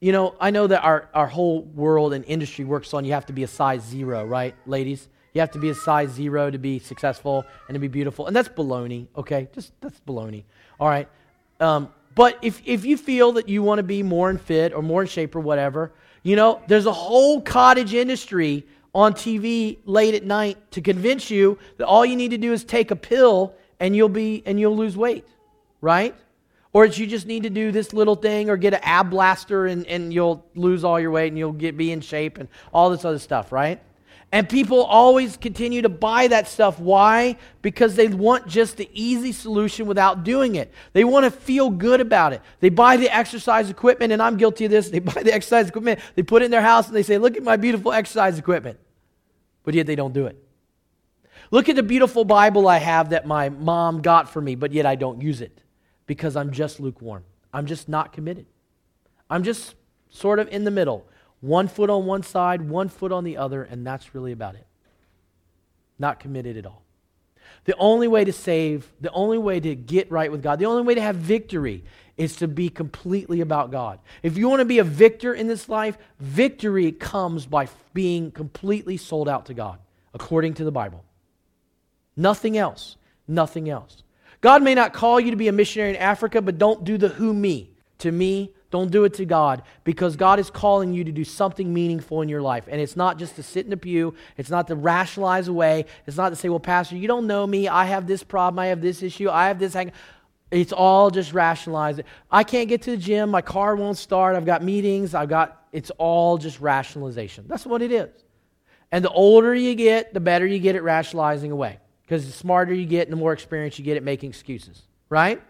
you 0.00 0.12
know, 0.12 0.34
I 0.40 0.50
know 0.50 0.66
that 0.66 0.82
our 0.82 1.08
our 1.14 1.26
whole 1.26 1.62
world 1.62 2.12
and 2.12 2.24
industry 2.24 2.64
works 2.64 2.92
on 2.92 3.04
you 3.04 3.12
have 3.12 3.26
to 3.26 3.32
be 3.32 3.44
a 3.44 3.48
size 3.48 3.82
0, 3.82 4.24
right, 4.26 4.54
ladies? 4.66 5.08
You 5.32 5.40
have 5.40 5.52
to 5.52 5.58
be 5.58 5.70
a 5.70 5.74
size 5.74 6.10
zero 6.10 6.50
to 6.50 6.58
be 6.58 6.78
successful 6.78 7.46
and 7.68 7.74
to 7.74 7.78
be 7.78 7.88
beautiful. 7.88 8.26
And 8.26 8.36
that's 8.36 8.48
baloney, 8.48 9.06
okay? 9.16 9.48
Just 9.54 9.72
that's 9.80 9.98
baloney. 10.00 10.44
All 10.78 10.88
right. 10.88 11.08
Um, 11.58 11.92
but 12.14 12.38
if, 12.42 12.60
if 12.64 12.84
you 12.84 12.98
feel 12.98 13.32
that 13.32 13.48
you 13.48 13.62
want 13.62 13.78
to 13.78 13.82
be 13.82 14.02
more 14.02 14.28
in 14.28 14.36
fit 14.36 14.74
or 14.74 14.82
more 14.82 15.02
in 15.02 15.08
shape 15.08 15.34
or 15.34 15.40
whatever, 15.40 15.92
you 16.22 16.36
know, 16.36 16.60
there's 16.68 16.86
a 16.86 16.92
whole 16.92 17.40
cottage 17.40 17.94
industry 17.94 18.66
on 18.94 19.14
TV 19.14 19.78
late 19.84 20.14
at 20.14 20.24
night 20.24 20.58
to 20.72 20.80
convince 20.80 21.30
you 21.30 21.58
that 21.78 21.86
all 21.86 22.04
you 22.04 22.16
need 22.16 22.30
to 22.30 22.38
do 22.38 22.52
is 22.52 22.64
take 22.64 22.90
a 22.90 22.96
pill 22.96 23.54
and 23.80 23.96
you'll 23.96 24.08
be 24.08 24.42
and 24.44 24.60
you'll 24.60 24.76
lose 24.76 24.96
weight, 24.96 25.26
right? 25.80 26.14
Or 26.74 26.86
that 26.86 26.96
you 26.96 27.06
just 27.06 27.26
need 27.26 27.42
to 27.42 27.50
do 27.50 27.72
this 27.72 27.92
little 27.92 28.16
thing 28.16 28.48
or 28.48 28.56
get 28.56 28.74
an 28.74 28.80
ab 28.82 29.10
blaster 29.10 29.66
and, 29.66 29.86
and 29.86 30.12
you'll 30.12 30.44
lose 30.54 30.84
all 30.84 31.00
your 31.00 31.10
weight 31.10 31.28
and 31.28 31.38
you'll 31.38 31.52
get 31.52 31.76
be 31.76 31.92
in 31.92 32.00
shape 32.00 32.38
and 32.38 32.48
all 32.72 32.90
this 32.90 33.04
other 33.04 33.18
stuff, 33.18 33.52
right? 33.52 33.80
And 34.32 34.48
people 34.48 34.82
always 34.82 35.36
continue 35.36 35.82
to 35.82 35.90
buy 35.90 36.26
that 36.28 36.48
stuff. 36.48 36.80
Why? 36.80 37.36
Because 37.60 37.96
they 37.96 38.08
want 38.08 38.46
just 38.46 38.78
the 38.78 38.88
easy 38.94 39.30
solution 39.30 39.86
without 39.86 40.24
doing 40.24 40.54
it. 40.54 40.72
They 40.94 41.04
want 41.04 41.26
to 41.26 41.30
feel 41.30 41.68
good 41.68 42.00
about 42.00 42.32
it. 42.32 42.40
They 42.60 42.70
buy 42.70 42.96
the 42.96 43.14
exercise 43.14 43.68
equipment, 43.68 44.10
and 44.10 44.22
I'm 44.22 44.38
guilty 44.38 44.64
of 44.64 44.70
this. 44.70 44.88
They 44.88 44.98
buy 45.14 45.22
the 45.22 45.34
exercise 45.34 45.68
equipment, 45.68 46.00
they 46.14 46.22
put 46.22 46.40
it 46.40 46.46
in 46.46 46.50
their 46.50 46.62
house, 46.62 46.86
and 46.86 46.96
they 46.96 47.02
say, 47.02 47.18
Look 47.18 47.36
at 47.36 47.42
my 47.42 47.56
beautiful 47.56 47.92
exercise 47.92 48.38
equipment. 48.38 48.80
But 49.64 49.74
yet 49.74 49.86
they 49.86 49.96
don't 49.96 50.14
do 50.14 50.26
it. 50.26 50.42
Look 51.50 51.68
at 51.68 51.76
the 51.76 51.82
beautiful 51.82 52.24
Bible 52.24 52.66
I 52.66 52.78
have 52.78 53.10
that 53.10 53.26
my 53.26 53.50
mom 53.50 54.00
got 54.00 54.30
for 54.30 54.40
me, 54.40 54.54
but 54.54 54.72
yet 54.72 54.86
I 54.86 54.94
don't 54.94 55.20
use 55.20 55.42
it 55.42 55.60
because 56.06 56.36
I'm 56.36 56.50
just 56.50 56.80
lukewarm. 56.80 57.24
I'm 57.52 57.66
just 57.66 57.86
not 57.86 58.14
committed. 58.14 58.46
I'm 59.28 59.42
just 59.42 59.74
sort 60.08 60.38
of 60.38 60.48
in 60.48 60.64
the 60.64 60.70
middle. 60.70 61.06
One 61.42 61.66
foot 61.66 61.90
on 61.90 62.06
one 62.06 62.22
side, 62.22 62.62
one 62.62 62.88
foot 62.88 63.12
on 63.12 63.24
the 63.24 63.36
other, 63.36 63.64
and 63.64 63.84
that's 63.84 64.14
really 64.14 64.30
about 64.32 64.54
it. 64.54 64.66
Not 65.98 66.20
committed 66.20 66.56
at 66.56 66.64
all. 66.64 66.82
The 67.64 67.76
only 67.76 68.08
way 68.08 68.24
to 68.24 68.32
save, 68.32 68.90
the 69.00 69.10
only 69.10 69.38
way 69.38 69.58
to 69.58 69.74
get 69.74 70.10
right 70.10 70.30
with 70.30 70.42
God, 70.42 70.60
the 70.60 70.66
only 70.66 70.84
way 70.84 70.94
to 70.94 71.02
have 71.02 71.16
victory 71.16 71.84
is 72.16 72.36
to 72.36 72.48
be 72.48 72.68
completely 72.68 73.40
about 73.40 73.72
God. 73.72 73.98
If 74.22 74.38
you 74.38 74.48
want 74.48 74.60
to 74.60 74.64
be 74.64 74.78
a 74.78 74.84
victor 74.84 75.34
in 75.34 75.48
this 75.48 75.68
life, 75.68 75.98
victory 76.20 76.92
comes 76.92 77.44
by 77.44 77.68
being 77.92 78.30
completely 78.30 78.96
sold 78.96 79.28
out 79.28 79.46
to 79.46 79.54
God, 79.54 79.80
according 80.14 80.54
to 80.54 80.64
the 80.64 80.72
Bible. 80.72 81.04
Nothing 82.16 82.56
else. 82.56 82.96
Nothing 83.26 83.68
else. 83.68 84.04
God 84.40 84.62
may 84.62 84.74
not 84.74 84.92
call 84.92 85.18
you 85.18 85.32
to 85.32 85.36
be 85.36 85.48
a 85.48 85.52
missionary 85.52 85.90
in 85.90 85.96
Africa, 85.96 86.40
but 86.40 86.58
don't 86.58 86.84
do 86.84 86.98
the 86.98 87.08
who 87.08 87.34
me. 87.34 87.70
To 87.98 88.12
me, 88.12 88.52
don't 88.72 88.90
do 88.90 89.04
it 89.04 89.14
to 89.14 89.24
God 89.24 89.62
because 89.84 90.16
God 90.16 90.40
is 90.40 90.50
calling 90.50 90.92
you 90.92 91.04
to 91.04 91.12
do 91.12 91.22
something 91.22 91.72
meaningful 91.72 92.22
in 92.22 92.28
your 92.28 92.42
life. 92.42 92.64
And 92.68 92.80
it's 92.80 92.96
not 92.96 93.18
just 93.18 93.36
to 93.36 93.42
sit 93.42 93.66
in 93.66 93.72
a 93.72 93.76
pew, 93.76 94.14
it's 94.36 94.50
not 94.50 94.66
to 94.68 94.74
rationalize 94.74 95.46
away, 95.46 95.84
it's 96.06 96.16
not 96.16 96.30
to 96.30 96.36
say, 96.36 96.48
well, 96.48 96.58
Pastor, 96.58 96.96
you 96.96 97.06
don't 97.06 97.28
know 97.28 97.46
me. 97.46 97.68
I 97.68 97.84
have 97.84 98.08
this 98.08 98.24
problem, 98.24 98.58
I 98.58 98.66
have 98.66 98.80
this 98.80 99.02
issue, 99.02 99.30
I 99.30 99.46
have 99.46 99.60
this. 99.60 99.76
It's 100.50 100.72
all 100.72 101.10
just 101.10 101.32
rationalizing. 101.32 102.04
I 102.30 102.42
can't 102.42 102.68
get 102.68 102.82
to 102.82 102.90
the 102.90 102.96
gym, 102.96 103.30
my 103.30 103.42
car 103.42 103.76
won't 103.76 103.98
start, 103.98 104.34
I've 104.34 104.46
got 104.46 104.64
meetings, 104.64 105.14
I've 105.14 105.28
got, 105.28 105.66
it's 105.70 105.90
all 105.98 106.38
just 106.38 106.60
rationalization. 106.60 107.44
That's 107.46 107.64
what 107.64 107.82
it 107.82 107.92
is. 107.92 108.10
And 108.90 109.04
the 109.04 109.10
older 109.10 109.54
you 109.54 109.74
get, 109.74 110.12
the 110.12 110.20
better 110.20 110.46
you 110.46 110.58
get 110.58 110.74
at 110.74 110.82
rationalizing 110.82 111.52
away. 111.52 111.78
Because 112.02 112.26
the 112.26 112.32
smarter 112.32 112.74
you 112.74 112.84
get 112.84 113.06
and 113.06 113.12
the 113.12 113.16
more 113.16 113.32
experience 113.32 113.78
you 113.78 113.84
get 113.84 113.96
at 113.96 114.02
making 114.02 114.30
excuses. 114.30 114.82
Right? 115.08 115.40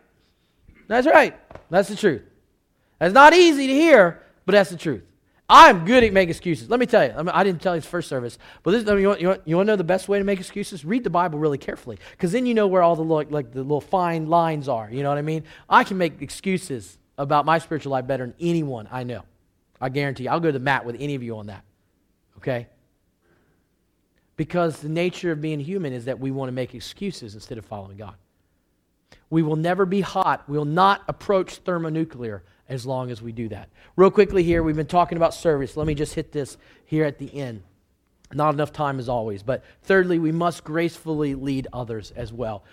That's 0.87 1.07
right. 1.07 1.37
That's 1.71 1.89
the 1.89 1.97
truth. 1.97 2.23
That's 3.03 3.15
not 3.15 3.35
easy 3.35 3.67
to 3.67 3.73
hear, 3.73 4.23
but 4.47 4.53
that's 4.53 4.71
the 4.71 4.77
truth. 4.77 5.03
I'm 5.49 5.85
good 5.85 6.05
at 6.05 6.13
making 6.13 6.31
excuses. 6.31 6.71
Let 6.71 6.79
me 6.79 6.87
tell 6.87 7.05
you. 7.05 7.11
I, 7.11 7.17
mean, 7.17 7.31
I 7.31 7.43
didn't 7.43 7.61
tell 7.61 7.75
you 7.75 7.81
this 7.81 7.91
first 7.91 8.09
service, 8.09 8.39
but 8.63 8.71
this, 8.71 8.87
I 8.89 8.93
mean, 8.93 9.01
you, 9.01 9.09
want, 9.09 9.21
you, 9.21 9.27
want, 9.27 9.41
you 9.45 9.57
want 9.57 9.67
to 9.67 9.73
know 9.73 9.77
the 9.77 9.83
best 9.83 10.09
way 10.09 10.19
to 10.19 10.25
make 10.25 10.39
excuses? 10.39 10.85
Read 10.85 11.03
the 11.03 11.11
Bible 11.11 11.41
really 11.41 11.59
carefully, 11.59 11.99
because 12.13 12.31
then 12.31 12.47
you 12.47 12.55
know 12.55 12.69
where 12.69 12.81
all 12.81 12.95
the 12.95 13.03
little, 13.03 13.29
like 13.29 13.51
the 13.51 13.63
little 13.63 13.81
fine 13.81 14.29
lines 14.29 14.69
are. 14.69 14.89
You 14.89 15.03
know 15.03 15.09
what 15.09 15.19
I 15.19 15.23
mean? 15.23 15.43
I 15.69 15.83
can 15.83 15.99
make 15.99 16.23
excuses 16.23 16.97
about 17.19 17.45
my 17.45 17.59
spiritual 17.59 17.91
life 17.91 18.07
better 18.07 18.25
than 18.25 18.37
anyone 18.39 18.87
I 18.89 19.03
know. 19.03 19.25
I 19.81 19.89
guarantee 19.89 20.23
you. 20.23 20.31
I'll 20.31 20.39
go 20.39 20.51
to 20.51 20.53
the 20.53 20.61
mat 20.61 20.87
with 20.87 20.95
any 21.01 21.17
of 21.17 21.25
you 21.25 21.39
on 21.39 21.47
that. 21.49 21.65
Okay? 22.37 22.69
Because 24.37 24.79
the 24.79 24.89
nature 24.89 25.33
of 25.33 25.41
being 25.41 25.59
human 25.59 25.93
is 25.93 26.05
that 26.05 26.21
we 26.21 26.31
want 26.31 26.51
to 26.51 26.53
make 26.53 26.73
excuses 26.73 27.35
instead 27.35 27.59
of 27.59 27.67
following 27.67 27.97
God. 27.97 28.15
We 29.29 29.43
will 29.43 29.57
never 29.57 29.87
be 29.87 30.03
hot. 30.03 30.49
We 30.49 30.57
will 30.57 30.65
not 30.67 31.03
approach 31.09 31.57
thermonuclear 31.57 32.45
as 32.73 32.87
long 32.87 33.11
as 33.11 33.21
we 33.21 33.33
do 33.33 33.49
that. 33.49 33.69
Real 33.97 34.11
quickly 34.11 34.43
here, 34.43 34.63
we've 34.63 34.77
been 34.77 34.87
talking 34.87 35.17
about 35.17 35.35
service. 35.35 35.77
Let 35.77 35.87
me 35.87 35.95
just 35.95 36.15
hit 36.15 36.33
this 36.33 36.57
here 36.87 37.05
at 37.05 37.19
the 37.19 37.33
end. 37.35 37.63
Not 38.33 38.55
enough 38.55 38.73
time 38.73 38.99
as 38.99 39.09
always. 39.11 39.43
But 39.43 39.63
thirdly, 39.83 40.19
we 40.19 40.33
must 40.33 40.65
gracefully 40.65 41.35
lead 41.35 41.69
others 41.73 42.13
as 42.17 42.33
well. 42.33 42.65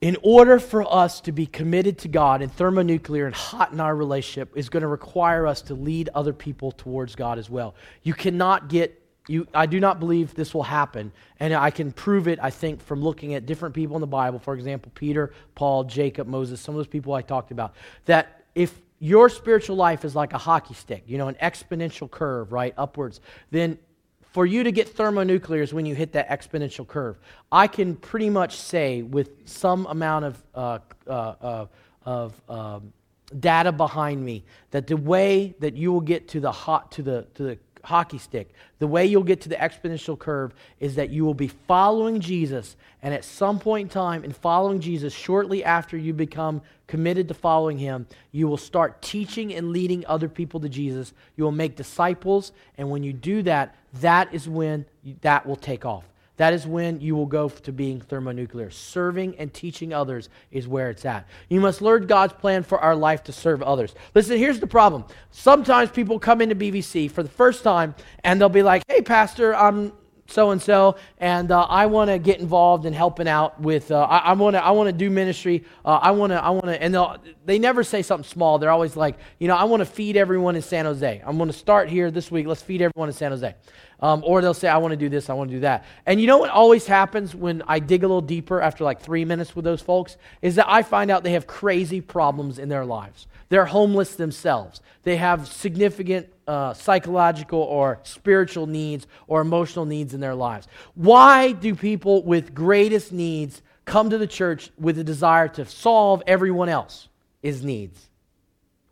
In 0.00 0.16
order 0.22 0.58
for 0.58 0.90
us 0.90 1.20
to 1.22 1.32
be 1.32 1.44
committed 1.44 1.98
to 1.98 2.08
God 2.08 2.40
and 2.40 2.50
thermonuclear 2.52 3.26
and 3.26 3.34
hot 3.34 3.72
in 3.72 3.80
our 3.80 3.94
relationship 3.94 4.56
is 4.56 4.68
going 4.68 4.82
to 4.82 4.88
require 4.88 5.46
us 5.46 5.60
to 5.62 5.74
lead 5.74 6.08
other 6.14 6.32
people 6.32 6.70
towards 6.72 7.16
God 7.16 7.38
as 7.38 7.50
well. 7.50 7.74
You 8.02 8.14
cannot 8.14 8.68
get 8.68 8.96
you, 9.28 9.46
I 9.54 9.66
do 9.66 9.78
not 9.78 10.00
believe 10.00 10.34
this 10.34 10.54
will 10.54 10.62
happen. 10.62 11.12
And 11.38 11.52
I 11.52 11.70
can 11.70 11.92
prove 11.92 12.26
it, 12.26 12.38
I 12.42 12.50
think, 12.50 12.82
from 12.82 13.02
looking 13.02 13.34
at 13.34 13.44
different 13.44 13.74
people 13.74 13.96
in 13.96 14.00
the 14.00 14.06
Bible. 14.06 14.38
For 14.38 14.54
example, 14.54 14.90
Peter, 14.94 15.32
Paul, 15.54 15.84
Jacob, 15.84 16.26
Moses, 16.26 16.60
some 16.60 16.74
of 16.74 16.78
those 16.78 16.86
people 16.86 17.12
I 17.12 17.22
talked 17.22 17.50
about. 17.50 17.74
That 18.06 18.44
if 18.54 18.80
your 19.00 19.28
spiritual 19.28 19.76
life 19.76 20.04
is 20.04 20.14
like 20.14 20.32
a 20.34 20.38
hockey 20.38 20.74
stick, 20.74 21.02
you 21.06 21.18
know, 21.18 21.28
an 21.28 21.36
exponential 21.42 22.08
curve, 22.08 22.52
right, 22.52 22.74
upwards, 22.76 23.20
then 23.50 23.78
for 24.20 24.46
you 24.46 24.62
to 24.62 24.70
get 24.70 24.88
thermonuclear 24.88 25.62
is 25.62 25.74
when 25.74 25.86
you 25.86 25.94
hit 25.94 26.12
that 26.12 26.28
exponential 26.28 26.86
curve. 26.86 27.18
I 27.50 27.66
can 27.66 27.96
pretty 27.96 28.30
much 28.30 28.56
say 28.56 29.02
with 29.02 29.48
some 29.48 29.86
amount 29.86 30.26
of, 30.26 30.44
uh, 30.54 30.78
uh, 31.06 31.10
uh, 31.10 31.66
of 32.04 32.40
um, 32.48 32.92
data 33.38 33.72
behind 33.72 34.24
me 34.24 34.44
that 34.70 34.86
the 34.86 34.96
way 34.96 35.54
that 35.60 35.76
you 35.76 35.92
will 35.92 36.00
get 36.00 36.28
to 36.28 36.40
the 36.40 36.52
hot 36.52 36.90
to 36.92 37.02
the 37.02 37.26
to 37.34 37.42
the 37.44 37.58
hockey 37.82 38.18
stick. 38.18 38.52
The 38.78 38.86
way 38.86 39.06
you'll 39.06 39.22
get 39.22 39.40
to 39.42 39.48
the 39.48 39.56
exponential 39.56 40.18
curve 40.18 40.54
is 40.78 40.94
that 40.96 41.10
you 41.10 41.24
will 41.24 41.34
be 41.34 41.48
following 41.48 42.20
Jesus, 42.20 42.76
and 43.02 43.14
at 43.14 43.24
some 43.24 43.58
point 43.58 43.86
in 43.86 43.88
time, 43.90 44.24
in 44.24 44.32
following 44.32 44.80
Jesus, 44.80 45.12
shortly 45.12 45.64
after 45.64 45.96
you 45.96 46.12
become 46.12 46.62
committed 46.86 47.28
to 47.28 47.34
following 47.34 47.78
him, 47.78 48.06
you 48.32 48.48
will 48.48 48.56
start 48.56 49.00
teaching 49.00 49.54
and 49.54 49.70
leading 49.70 50.04
other 50.06 50.28
people 50.28 50.60
to 50.60 50.68
Jesus. 50.68 51.12
You 51.36 51.44
will 51.44 51.52
make 51.52 51.76
disciples, 51.76 52.52
and 52.76 52.90
when 52.90 53.02
you 53.02 53.12
do 53.12 53.42
that, 53.42 53.74
that 54.00 54.32
is 54.34 54.48
when 54.48 54.86
that 55.22 55.46
will 55.46 55.56
take 55.56 55.84
off. 55.84 56.04
That 56.40 56.54
is 56.54 56.66
when 56.66 57.02
you 57.02 57.16
will 57.16 57.26
go 57.26 57.50
to 57.50 57.70
being 57.70 58.00
thermonuclear. 58.00 58.70
Serving 58.70 59.36
and 59.36 59.52
teaching 59.52 59.92
others 59.92 60.30
is 60.50 60.66
where 60.66 60.88
it's 60.88 61.04
at. 61.04 61.26
You 61.50 61.60
must 61.60 61.82
learn 61.82 62.06
God's 62.06 62.32
plan 62.32 62.62
for 62.62 62.78
our 62.78 62.96
life 62.96 63.22
to 63.24 63.32
serve 63.32 63.62
others. 63.62 63.94
Listen, 64.14 64.38
here's 64.38 64.58
the 64.58 64.66
problem. 64.66 65.04
Sometimes 65.32 65.90
people 65.90 66.18
come 66.18 66.40
into 66.40 66.54
BVC 66.54 67.10
for 67.10 67.22
the 67.22 67.28
first 67.28 67.62
time 67.62 67.94
and 68.24 68.40
they'll 68.40 68.48
be 68.48 68.62
like, 68.62 68.84
hey, 68.88 69.02
Pastor, 69.02 69.54
I'm 69.54 69.92
so 70.30 70.50
and 70.50 70.62
so, 70.62 70.96
and 71.18 71.50
uh, 71.50 71.62
I 71.62 71.86
want 71.86 72.08
to 72.08 72.18
get 72.18 72.40
involved 72.40 72.86
in 72.86 72.92
helping 72.92 73.28
out 73.28 73.60
with. 73.60 73.90
Uh, 73.90 74.00
I 74.00 74.32
want 74.32 74.54
to. 74.54 74.64
I 74.64 74.70
want 74.70 74.86
to 74.86 74.92
do 74.92 75.10
ministry. 75.10 75.64
Uh, 75.84 75.98
I 76.00 76.12
want 76.12 76.30
to. 76.30 76.42
I 76.42 76.50
want 76.50 76.66
to. 76.66 76.80
And 76.80 76.96
they 77.44 77.58
never 77.58 77.82
say 77.82 78.02
something 78.02 78.28
small. 78.28 78.58
They're 78.58 78.70
always 78.70 78.96
like, 78.96 79.18
you 79.38 79.48
know, 79.48 79.56
I 79.56 79.64
want 79.64 79.80
to 79.80 79.86
feed 79.86 80.16
everyone 80.16 80.56
in 80.56 80.62
San 80.62 80.84
Jose. 80.84 81.22
I'm 81.26 81.36
going 81.36 81.50
to 81.50 81.56
start 81.56 81.88
here 81.88 82.10
this 82.10 82.30
week. 82.30 82.46
Let's 82.46 82.62
feed 82.62 82.80
everyone 82.80 83.08
in 83.08 83.14
San 83.14 83.32
Jose. 83.32 83.54
Um, 84.02 84.22
or 84.24 84.40
they'll 84.40 84.54
say, 84.54 84.68
I 84.68 84.78
want 84.78 84.92
to 84.92 84.96
do 84.96 85.10
this. 85.10 85.28
I 85.28 85.34
want 85.34 85.50
to 85.50 85.56
do 85.56 85.60
that. 85.60 85.84
And 86.06 86.20
you 86.20 86.26
know 86.26 86.38
what 86.38 86.50
always 86.50 86.86
happens 86.86 87.34
when 87.34 87.62
I 87.68 87.80
dig 87.80 88.02
a 88.02 88.06
little 88.06 88.22
deeper 88.22 88.60
after 88.60 88.82
like 88.82 89.00
three 89.00 89.26
minutes 89.26 89.54
with 89.54 89.64
those 89.64 89.82
folks 89.82 90.16
is 90.40 90.54
that 90.54 90.66
I 90.68 90.82
find 90.82 91.10
out 91.10 91.22
they 91.22 91.32
have 91.32 91.46
crazy 91.46 92.00
problems 92.00 92.58
in 92.58 92.70
their 92.70 92.86
lives. 92.86 93.26
They're 93.50 93.66
homeless 93.66 94.14
themselves. 94.14 94.80
They 95.02 95.16
have 95.16 95.46
significant 95.48 96.28
uh, 96.46 96.72
psychological 96.72 97.60
or 97.60 98.00
spiritual 98.04 98.66
needs 98.66 99.06
or 99.26 99.40
emotional 99.40 99.84
needs 99.84 100.14
in 100.14 100.20
their 100.20 100.34
lives. 100.34 100.66
Why 100.94 101.52
do 101.52 101.74
people 101.74 102.22
with 102.24 102.54
greatest 102.54 103.12
needs 103.12 103.60
come 103.84 104.10
to 104.10 104.18
the 104.18 104.26
church 104.26 104.70
with 104.78 104.98
a 104.98 105.04
desire 105.04 105.48
to 105.48 105.66
solve 105.66 106.22
everyone 106.26 106.68
else's 106.68 107.62
needs? 107.62 108.08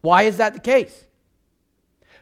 Why 0.03 0.25
is 0.25 0.37
that 0.37 0.55
the 0.55 0.61
case? 0.61 1.05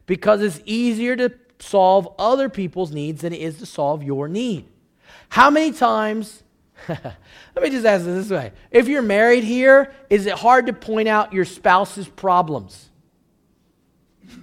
Because 0.07 0.41
it's 0.41 0.61
easier 0.65 1.17
to 1.17 1.33
solve 1.59 2.09
other 2.19 2.49
people's 2.49 2.93
needs 2.93 3.23
than 3.23 3.33
it 3.33 3.41
is 3.41 3.59
to 3.59 3.67
solve 3.67 4.03
your 4.03 4.29
need. 4.29 4.67
How 5.29 5.51
many 5.51 5.73
times 5.73 6.43
let 6.89 7.63
me 7.63 7.71
just 7.71 7.87
ask 7.87 8.03
it 8.03 8.11
this 8.11 8.31
way. 8.31 8.53
If 8.71 8.89
you're 8.89 9.03
married 9.03 9.45
here, 9.45 9.93
is 10.11 10.27
it 10.27 10.35
hard 10.35 10.67
to 10.67 10.73
point 10.73 11.09
out 11.09 11.33
your 11.33 11.45
spouse's 11.45 12.09
problems? 12.09 12.91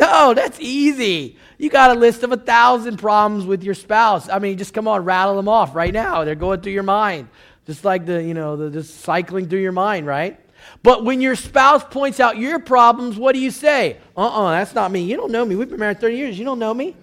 No, 0.00 0.32
that's 0.32 0.60
easy. 0.60 1.36
You 1.58 1.70
got 1.70 1.90
a 1.90 1.98
list 1.98 2.22
of 2.22 2.30
a 2.30 2.36
thousand 2.36 2.98
problems 2.98 3.44
with 3.44 3.64
your 3.64 3.74
spouse. 3.74 4.28
I 4.28 4.38
mean, 4.38 4.56
just 4.56 4.72
come 4.72 4.86
on, 4.86 5.04
rattle 5.04 5.34
them 5.34 5.48
off 5.48 5.74
right 5.74 5.92
now. 5.92 6.22
They're 6.22 6.36
going 6.36 6.60
through 6.60 6.70
your 6.70 6.84
mind. 6.84 7.26
Just 7.66 7.84
like 7.84 8.06
the, 8.06 8.22
you 8.22 8.32
know, 8.32 8.54
the 8.54 8.70
just 8.70 9.00
cycling 9.00 9.48
through 9.48 9.58
your 9.58 9.72
mind, 9.72 10.06
right? 10.06 10.38
But 10.82 11.04
when 11.04 11.20
your 11.20 11.34
spouse 11.34 11.84
points 11.84 12.20
out 12.20 12.38
your 12.38 12.58
problems, 12.58 13.16
what 13.16 13.34
do 13.34 13.40
you 13.40 13.50
say? 13.50 13.98
Uh 14.16 14.20
uh-uh, 14.20 14.44
uh, 14.44 14.50
that's 14.52 14.74
not 14.74 14.90
me. 14.90 15.02
You 15.02 15.16
don't 15.16 15.32
know 15.32 15.44
me. 15.44 15.56
We've 15.56 15.68
been 15.68 15.80
married 15.80 16.00
30 16.00 16.16
years. 16.16 16.38
You 16.38 16.44
don't 16.44 16.58
know 16.58 16.72
me. 16.72 16.96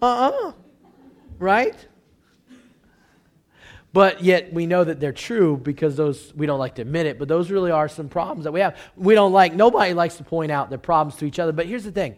Uh 0.00 0.06
uh-uh. 0.06 0.48
uh. 0.48 0.52
Right? 1.38 1.76
But 3.92 4.22
yet 4.22 4.52
we 4.52 4.66
know 4.66 4.84
that 4.84 5.00
they're 5.00 5.12
true 5.12 5.56
because 5.56 5.96
those, 5.96 6.32
we 6.34 6.46
don't 6.46 6.60
like 6.60 6.76
to 6.76 6.82
admit 6.82 7.06
it, 7.06 7.18
but 7.18 7.26
those 7.26 7.50
really 7.50 7.72
are 7.72 7.88
some 7.88 8.08
problems 8.08 8.44
that 8.44 8.52
we 8.52 8.60
have. 8.60 8.76
We 8.96 9.14
don't 9.14 9.32
like, 9.32 9.52
nobody 9.52 9.94
likes 9.94 10.16
to 10.16 10.24
point 10.24 10.52
out 10.52 10.70
their 10.70 10.78
problems 10.78 11.18
to 11.20 11.24
each 11.24 11.38
other. 11.38 11.52
But 11.52 11.66
here's 11.66 11.84
the 11.84 11.92
thing 11.92 12.16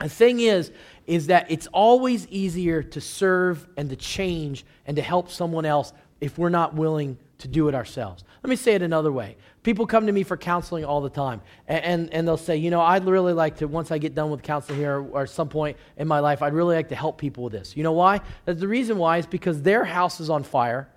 the 0.00 0.08
thing 0.08 0.40
is, 0.40 0.72
is 1.06 1.28
that 1.28 1.50
it's 1.50 1.66
always 1.68 2.26
easier 2.28 2.82
to 2.82 3.00
serve 3.00 3.66
and 3.76 3.90
to 3.90 3.96
change 3.96 4.64
and 4.86 4.96
to 4.96 5.02
help 5.02 5.30
someone 5.30 5.64
else 5.64 5.92
if 6.20 6.38
we're 6.38 6.48
not 6.48 6.74
willing 6.74 7.18
to 7.38 7.48
do 7.48 7.68
it 7.68 7.74
ourselves. 7.74 8.24
Let 8.42 8.50
me 8.50 8.56
say 8.56 8.74
it 8.74 8.82
another 8.82 9.12
way. 9.12 9.36
People 9.64 9.86
come 9.86 10.06
to 10.06 10.12
me 10.12 10.22
for 10.22 10.36
counseling 10.36 10.84
all 10.84 11.00
the 11.00 11.10
time, 11.10 11.40
and, 11.66 11.84
and, 11.84 12.14
and, 12.14 12.28
they'll 12.28 12.36
say, 12.36 12.56
You 12.56 12.70
know, 12.70 12.82
I'd 12.82 13.04
really 13.06 13.32
like 13.32 13.56
to, 13.56 13.66
once 13.66 13.90
I 13.90 13.98
get 13.98 14.14
done 14.14 14.30
with 14.30 14.42
counseling 14.42 14.78
here 14.78 15.00
or 15.00 15.22
at 15.22 15.30
some 15.30 15.48
point 15.48 15.78
in 15.96 16.06
my 16.06 16.20
life, 16.20 16.42
I'd 16.42 16.52
really 16.52 16.76
like 16.76 16.90
to 16.90 16.94
help 16.94 17.18
people 17.18 17.44
with 17.44 17.54
this. 17.54 17.76
You 17.76 17.82
know 17.82 17.92
why? 17.92 18.20
Uh, 18.46 18.52
the 18.52 18.68
reason 18.68 18.98
why 18.98 19.18
is 19.18 19.26
because 19.26 19.62
their 19.62 19.82
house 19.84 20.20
is 20.20 20.30
on 20.30 20.44
fire 20.44 20.88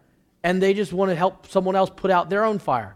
and 0.44 0.62
they 0.62 0.74
just 0.74 0.94
want 0.94 1.10
to 1.10 1.16
help 1.16 1.48
someone 1.48 1.76
else 1.76 1.90
put 1.96 2.12
out 2.12 2.30
their 2.30 2.44
own 2.44 2.60
fire. 2.60 2.96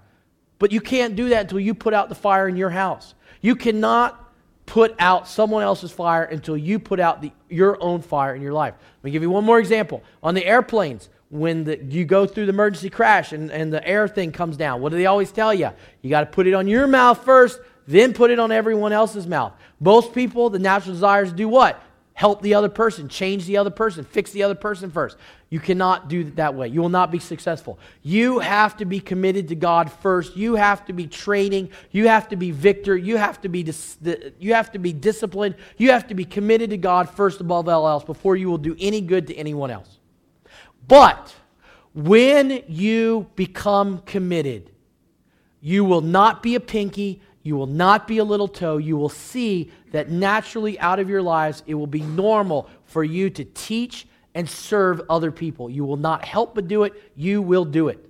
But 0.59 0.71
you 0.71 0.81
can't 0.81 1.15
do 1.15 1.29
that 1.29 1.41
until 1.41 1.59
you 1.59 1.73
put 1.73 1.93
out 1.93 2.09
the 2.09 2.15
fire 2.15 2.47
in 2.47 2.55
your 2.55 2.69
house. 2.69 3.15
You 3.39 3.55
cannot 3.55 4.31
put 4.65 4.93
out 4.99 5.27
someone 5.27 5.63
else's 5.63 5.91
fire 5.91 6.23
until 6.23 6.55
you 6.55 6.79
put 6.79 6.99
out 6.99 7.21
the, 7.21 7.31
your 7.49 7.81
own 7.81 8.01
fire 8.01 8.35
in 8.35 8.41
your 8.41 8.53
life. 8.53 8.73
Let 8.99 9.03
me 9.05 9.11
give 9.11 9.21
you 9.21 9.29
one 9.29 9.43
more 9.43 9.59
example. 9.59 10.03
On 10.21 10.35
the 10.35 10.45
airplanes, 10.45 11.09
when 11.31 11.63
the, 11.63 11.81
you 11.83 12.03
go 12.03 12.27
through 12.27 12.45
the 12.45 12.51
emergency 12.51 12.89
crash 12.89 13.31
and, 13.31 13.49
and 13.49 13.71
the 13.71 13.85
air 13.87 14.07
thing 14.07 14.31
comes 14.31 14.57
down, 14.57 14.81
what 14.81 14.89
do 14.89 14.97
they 14.97 15.05
always 15.05 15.31
tell 15.31 15.53
you? 15.53 15.71
You 16.01 16.09
got 16.09 16.19
to 16.19 16.25
put 16.25 16.45
it 16.45 16.53
on 16.53 16.67
your 16.67 16.87
mouth 16.87 17.23
first, 17.23 17.59
then 17.87 18.13
put 18.13 18.31
it 18.31 18.39
on 18.39 18.51
everyone 18.51 18.91
else's 18.91 19.25
mouth. 19.25 19.53
Most 19.79 20.13
people, 20.13 20.49
the 20.49 20.59
natural 20.59 20.93
desires 20.93 21.31
do 21.31 21.47
what? 21.47 21.81
Help 22.13 22.41
the 22.41 22.53
other 22.53 22.67
person, 22.67 23.07
change 23.07 23.45
the 23.45 23.57
other 23.57 23.69
person, 23.69 24.03
fix 24.03 24.31
the 24.31 24.43
other 24.43 24.55
person 24.55 24.91
first. 24.91 25.17
You 25.49 25.61
cannot 25.61 26.09
do 26.09 26.21
it 26.21 26.35
that 26.35 26.53
way. 26.53 26.67
You 26.67 26.81
will 26.81 26.89
not 26.89 27.11
be 27.11 27.19
successful. 27.19 27.79
You 28.03 28.39
have 28.39 28.75
to 28.77 28.85
be 28.85 28.99
committed 28.99 29.47
to 29.47 29.55
God 29.55 29.89
first. 29.89 30.35
You 30.35 30.55
have 30.55 30.85
to 30.85 30.93
be 30.93 31.07
training. 31.07 31.71
You 31.91 32.09
have 32.09 32.27
to 32.29 32.35
be 32.35 32.51
victor. 32.51 32.95
You 32.95 33.15
have 33.17 33.39
to 33.41 33.49
be, 33.49 33.63
dis- 33.63 33.97
you 34.37 34.53
have 34.53 34.71
to 34.73 34.79
be 34.79 34.91
disciplined. 34.91 35.55
You 35.77 35.91
have 35.91 36.07
to 36.07 36.13
be 36.13 36.25
committed 36.25 36.69
to 36.71 36.77
God 36.77 37.09
first 37.09 37.39
above 37.39 37.69
all 37.69 37.87
else 37.87 38.03
before 38.03 38.35
you 38.35 38.49
will 38.49 38.57
do 38.57 38.75
any 38.79 38.99
good 38.99 39.27
to 39.27 39.35
anyone 39.35 39.71
else. 39.71 39.97
But 40.91 41.33
when 41.93 42.63
you 42.67 43.29
become 43.37 43.99
committed, 43.99 44.71
you 45.61 45.85
will 45.85 46.01
not 46.01 46.43
be 46.43 46.55
a 46.55 46.59
pinky. 46.59 47.21
You 47.43 47.55
will 47.55 47.65
not 47.65 48.09
be 48.09 48.17
a 48.17 48.25
little 48.25 48.49
toe. 48.49 48.75
You 48.75 48.97
will 48.97 49.07
see 49.07 49.71
that 49.93 50.09
naturally 50.09 50.77
out 50.81 50.99
of 50.99 51.07
your 51.09 51.21
lives, 51.21 51.63
it 51.65 51.75
will 51.75 51.87
be 51.87 52.01
normal 52.01 52.69
for 52.83 53.05
you 53.05 53.29
to 53.29 53.45
teach 53.45 54.05
and 54.35 54.49
serve 54.49 55.01
other 55.09 55.31
people. 55.31 55.69
You 55.69 55.85
will 55.85 55.95
not 55.95 56.25
help 56.25 56.55
but 56.55 56.67
do 56.67 56.83
it, 56.83 56.91
you 57.15 57.41
will 57.41 57.63
do 57.63 57.87
it. 57.87 58.05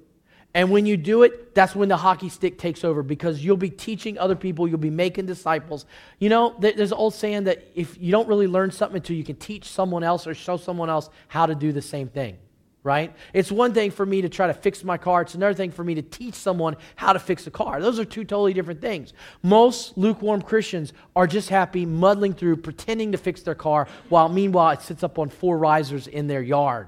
And 0.56 0.72
when 0.72 0.88
you 0.88 0.98
do 0.98 1.22
it, 1.22 1.54
that's 1.54 1.76
when 1.76 1.88
the 1.88 1.98
hockey 1.98 2.30
stick 2.30 2.58
takes 2.58 2.84
over 2.84 3.04
because 3.04 3.46
you'll 3.46 3.58
be 3.58 3.70
teaching 3.70 4.18
other 4.18 4.36
people, 4.36 4.68
you'll 4.68 4.80
be 4.80 4.90
making 4.90 5.28
disciples. 5.28 5.86
You 6.18 6.30
know, 6.30 6.56
there's 6.58 6.92
an 6.92 6.98
old 6.98 7.14
saying 7.14 7.44
that 7.44 7.64
if 7.76 7.96
you 8.02 8.12
don't 8.12 8.28
really 8.28 8.48
learn 8.48 8.72
something 8.72 8.98
until 8.98 9.18
you 9.18 9.24
can 9.24 9.36
teach 9.36 9.66
someone 9.66 10.04
else 10.04 10.26
or 10.26 10.34
show 10.34 10.58
someone 10.58 10.90
else 10.90 11.12
how 11.28 11.46
to 11.46 11.54
do 11.54 11.72
the 11.72 11.82
same 11.84 12.08
thing 12.08 12.40
right? 12.84 13.14
It's 13.34 13.52
one 13.52 13.74
thing 13.74 13.92
for 13.92 14.06
me 14.06 14.22
to 14.22 14.30
try 14.30 14.48
to 14.48 14.54
fix 14.54 14.84
my 14.84 14.98
car, 14.98 15.22
it's 15.22 15.36
another 15.36 15.54
thing 15.54 15.72
for 15.72 15.84
me 15.84 15.96
to 15.96 16.02
teach 16.02 16.34
someone 16.34 16.76
how 16.96 17.14
to 17.14 17.20
fix 17.20 17.46
a 17.46 17.52
car. 17.52 17.80
Those 17.82 18.00
are 18.00 18.06
two 18.06 18.24
totally 18.24 18.54
different 18.54 18.82
things. 18.82 19.14
Most 19.44 19.98
lukewarm 19.98 20.42
Christians 20.42 20.94
are 21.16 21.28
just 21.28 21.50
happy 21.50 21.86
muddling 21.86 22.34
through, 22.34 22.58
pretending 22.58 23.12
to 23.12 23.18
fix 23.18 23.42
their 23.44 23.56
car, 23.56 23.88
while 24.10 24.30
meanwhile 24.30 24.72
it 24.72 24.82
sits 24.82 25.04
up 25.04 25.20
on 25.20 25.30
four 25.30 25.58
risers 25.58 26.08
in 26.08 26.28
their 26.28 26.42
yard. 26.42 26.88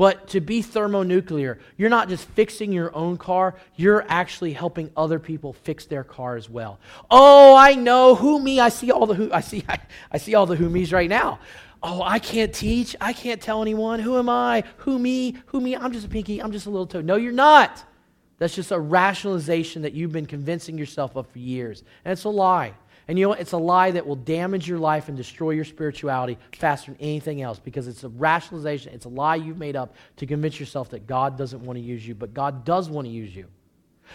But 0.00 0.28
to 0.28 0.40
be 0.40 0.62
thermonuclear, 0.62 1.58
you're 1.76 1.90
not 1.90 2.08
just 2.08 2.26
fixing 2.28 2.72
your 2.72 2.94
own 2.96 3.18
car, 3.18 3.56
you're 3.76 4.06
actually 4.08 4.54
helping 4.54 4.90
other 4.96 5.18
people 5.18 5.52
fix 5.52 5.84
their 5.84 6.04
car 6.04 6.36
as 6.36 6.48
well. 6.48 6.78
Oh, 7.10 7.54
I 7.54 7.74
know 7.74 8.14
who 8.14 8.40
me. 8.40 8.60
I 8.60 8.70
see 8.70 8.90
all 8.90 9.06
the 9.06 9.12
who 9.12 9.30
I 9.30 9.40
see 9.40 9.62
I, 9.68 9.78
I 10.10 10.16
see 10.16 10.34
all 10.34 10.46
the 10.46 10.56
who 10.56 10.70
me's 10.70 10.90
right 10.90 11.10
now. 11.10 11.40
Oh, 11.82 12.02
I 12.02 12.18
can't 12.18 12.52
teach. 12.52 12.94
I 13.00 13.12
can't 13.12 13.40
tell 13.40 13.62
anyone. 13.62 14.00
Who 14.00 14.18
am 14.18 14.28
I? 14.28 14.64
Who 14.78 14.98
me? 14.98 15.36
Who 15.46 15.60
me? 15.60 15.76
I'm 15.76 15.92
just 15.92 16.06
a 16.06 16.08
pinky. 16.08 16.42
I'm 16.42 16.52
just 16.52 16.66
a 16.66 16.70
little 16.70 16.86
toe. 16.86 17.00
No, 17.00 17.16
you're 17.16 17.32
not. 17.32 17.84
That's 18.38 18.54
just 18.54 18.70
a 18.70 18.78
rationalization 18.78 19.82
that 19.82 19.92
you've 19.92 20.12
been 20.12 20.26
convincing 20.26 20.78
yourself 20.78 21.16
of 21.16 21.26
for 21.28 21.38
years. 21.38 21.82
And 22.04 22.12
it's 22.12 22.24
a 22.24 22.30
lie. 22.30 22.74
And 23.08 23.18
you 23.18 23.24
know 23.24 23.30
what? 23.30 23.40
It's 23.40 23.52
a 23.52 23.58
lie 23.58 23.90
that 23.90 24.06
will 24.06 24.16
damage 24.16 24.68
your 24.68 24.78
life 24.78 25.08
and 25.08 25.16
destroy 25.16 25.50
your 25.50 25.64
spirituality 25.64 26.38
faster 26.52 26.92
than 26.92 27.00
anything 27.00 27.42
else 27.42 27.58
because 27.58 27.88
it's 27.88 28.04
a 28.04 28.08
rationalization. 28.08 28.92
It's 28.92 29.04
a 29.04 29.08
lie 29.08 29.36
you've 29.36 29.58
made 29.58 29.76
up 29.76 29.94
to 30.16 30.26
convince 30.26 30.60
yourself 30.60 30.90
that 30.90 31.06
God 31.06 31.36
doesn't 31.36 31.62
want 31.62 31.76
to 31.76 31.82
use 31.82 32.06
you, 32.06 32.14
but 32.14 32.32
God 32.34 32.64
does 32.64 32.88
want 32.88 33.06
to 33.06 33.12
use 33.12 33.34
you. 33.34 33.46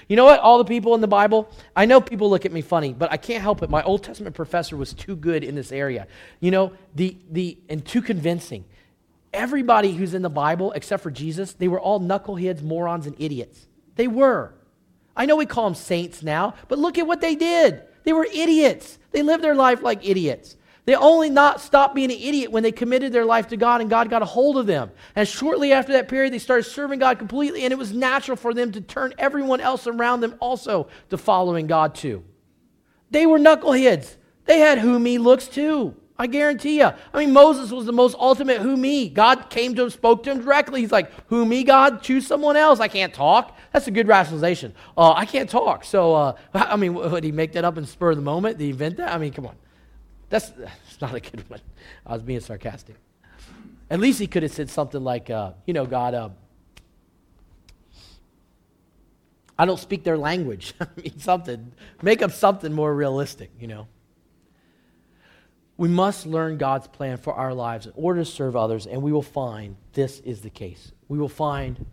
You 0.08 0.16
know 0.16 0.26
what? 0.26 0.40
All 0.40 0.58
the 0.58 0.66
people 0.66 0.96
in 0.96 1.02
the 1.02 1.08
Bible, 1.08 1.50
I 1.76 1.86
know 1.86 2.00
people 2.02 2.30
look 2.30 2.46
at 2.46 2.52
me 2.52 2.62
funny, 2.62 2.94
but 2.94 3.12
I 3.12 3.18
can't 3.18 3.42
help 3.42 3.64
it. 3.64 3.70
My 3.70 3.84
Old 3.84 4.04
Testament 4.04 4.36
professor 4.36 4.78
was 4.78 4.94
too 4.94 5.16
good 5.16 5.44
in 5.44 5.56
this 5.56 5.72
area. 5.72 6.08
You 6.40 6.52
know, 6.52 6.74
the, 6.94 7.18
the, 7.32 7.58
and 7.70 7.86
too 7.86 8.02
convincing. 8.02 8.66
Everybody 9.34 9.94
who's 9.94 10.14
in 10.14 10.22
the 10.22 10.30
Bible, 10.30 10.72
except 10.74 11.04
for 11.04 11.12
Jesus, 11.12 11.54
they 11.54 11.68
were 11.68 11.80
all 11.80 12.00
knuckleheads, 12.00 12.62
morons, 12.62 13.08
and 13.08 13.16
idiots. 13.20 13.68
They 13.96 14.08
were. 14.08 14.54
I 15.16 15.26
know 15.26 15.36
we 15.36 15.46
call 15.46 15.66
them 15.66 15.76
saints 15.76 16.24
now, 16.24 16.56
but 16.68 16.80
look 16.80 16.98
at 16.98 17.08
what 17.08 17.22
they 17.22 17.36
did. 17.36 17.82
They 18.04 18.14
were 18.14 18.28
idiots. 18.32 19.00
They 19.12 19.24
lived 19.24 19.44
their 19.44 19.56
life 19.56 19.82
like 19.82 20.08
idiots. 20.08 20.56
They 20.86 20.96
only 20.96 21.32
not 21.32 21.62
stopped 21.62 21.96
being 21.96 22.12
an 22.12 22.18
idiot 22.18 22.52
when 22.52 22.62
they 22.62 22.72
committed 22.72 23.12
their 23.12 23.26
life 23.26 23.48
to 23.48 23.58
God 23.58 23.82
and 23.82 23.90
God 23.90 24.10
got 24.10 24.22
a 24.22 24.26
hold 24.26 24.58
of 24.58 24.68
them. 24.68 24.92
And 25.16 25.28
shortly 25.28 25.74
after 25.74 25.94
that 25.94 26.08
period, 26.08 26.32
they 26.32 26.40
started 26.40 26.64
serving 26.64 27.00
God 27.00 27.18
completely, 27.18 27.64
and 27.64 27.72
it 27.72 27.78
was 27.78 27.92
natural 27.92 28.38
for 28.38 28.54
them 28.54 28.72
to 28.74 28.82
turn 28.82 29.14
everyone 29.18 29.62
else 29.62 29.88
around 29.88 30.22
them 30.22 30.36
also 30.40 30.88
to 31.10 31.18
following 31.18 31.66
God 31.66 31.96
too. 31.96 32.24
They 33.10 33.26
were 33.26 33.40
knuckleheads. 33.40 34.16
They 34.46 34.60
had 34.60 34.78
who 34.78 35.00
me 35.00 35.18
looks 35.18 35.48
too. 35.48 35.96
I 36.18 36.28
guarantee 36.28 36.78
you. 36.78 36.92
I 37.14 37.18
mean, 37.18 37.34
Moses 37.34 37.72
was 37.72 37.86
the 37.86 37.92
most 37.92 38.16
ultimate 38.18 38.62
who 38.62 38.78
me. 38.78 39.10
God 39.10 39.50
came 39.50 39.76
to 39.76 39.84
him, 39.84 39.90
spoke 39.90 40.24
to 40.24 40.32
him 40.32 40.42
directly. 40.42 40.80
He's 40.80 40.92
like, 40.92 41.12
who 41.28 41.46
me, 41.46 41.66
God? 41.66 42.02
Choose 42.02 42.26
someone 42.26 42.56
else. 42.56 42.80
I 42.80 42.88
can't 42.88 43.14
talk. 43.14 43.58
That's 43.74 43.88
a 43.88 43.92
good 43.92 44.08
rationalization. 44.08 44.74
Uh, 44.96 45.12
I 45.12 45.26
can't 45.26 45.50
talk. 45.50 45.84
So, 45.84 46.14
uh, 46.14 46.38
I 46.54 46.78
mean, 46.78 46.94
would 46.94 47.24
he 47.24 47.34
make 47.34 47.52
that 47.54 47.66
up 47.66 47.78
in 47.78 47.86
spur 47.86 48.12
of 48.12 48.16
the 48.16 48.22
moment? 48.22 48.58
Did 48.58 48.64
he 48.64 48.70
invent 48.70 48.98
that? 48.98 49.14
I 49.14 49.18
mean, 49.18 49.34
come 49.34 49.46
on. 49.46 49.56
That's, 50.36 50.50
that's 50.50 51.00
not 51.00 51.16
a 51.16 51.22
good 51.22 51.50
one. 51.50 51.62
I 52.06 52.12
was 52.12 52.22
being 52.22 52.42
sarcastic. 52.42 52.98
At 53.90 54.02
least 54.02 54.20
he 54.20 54.28
could 54.28 54.44
have 54.44 54.52
said 54.52 54.70
something 54.70 55.02
like, 55.02 55.30
uh, 55.30 55.54
you 55.66 55.74
know, 55.74 55.86
God, 55.86 56.14
uh, 56.14 56.30
I 59.58 59.66
don't 59.66 59.80
speak 59.80 60.04
their 60.04 60.18
language. 60.18 60.74
I 60.82 60.88
mean, 60.98 61.20
something. 61.20 61.72
Make 62.02 62.22
up 62.22 62.34
something 62.34 62.74
more 62.74 62.94
realistic, 62.94 63.50
you 63.58 63.68
know. 63.68 63.88
We 65.78 65.88
must 65.88 66.26
learn 66.26 66.58
God's 66.58 66.88
plan 66.88 67.16
for 67.16 67.34
our 67.34 67.54
lives 67.54 67.86
in 67.86 67.94
order 67.96 68.20
to 68.20 68.30
serve 68.30 68.58
others, 68.58 68.88
and 68.88 69.02
we 69.02 69.14
will 69.14 69.22
find 69.22 69.78
this 69.94 70.20
is 70.20 70.42
the 70.42 70.50
case. 70.50 70.92
We 71.08 71.18
will 71.18 71.30
find 71.30 71.86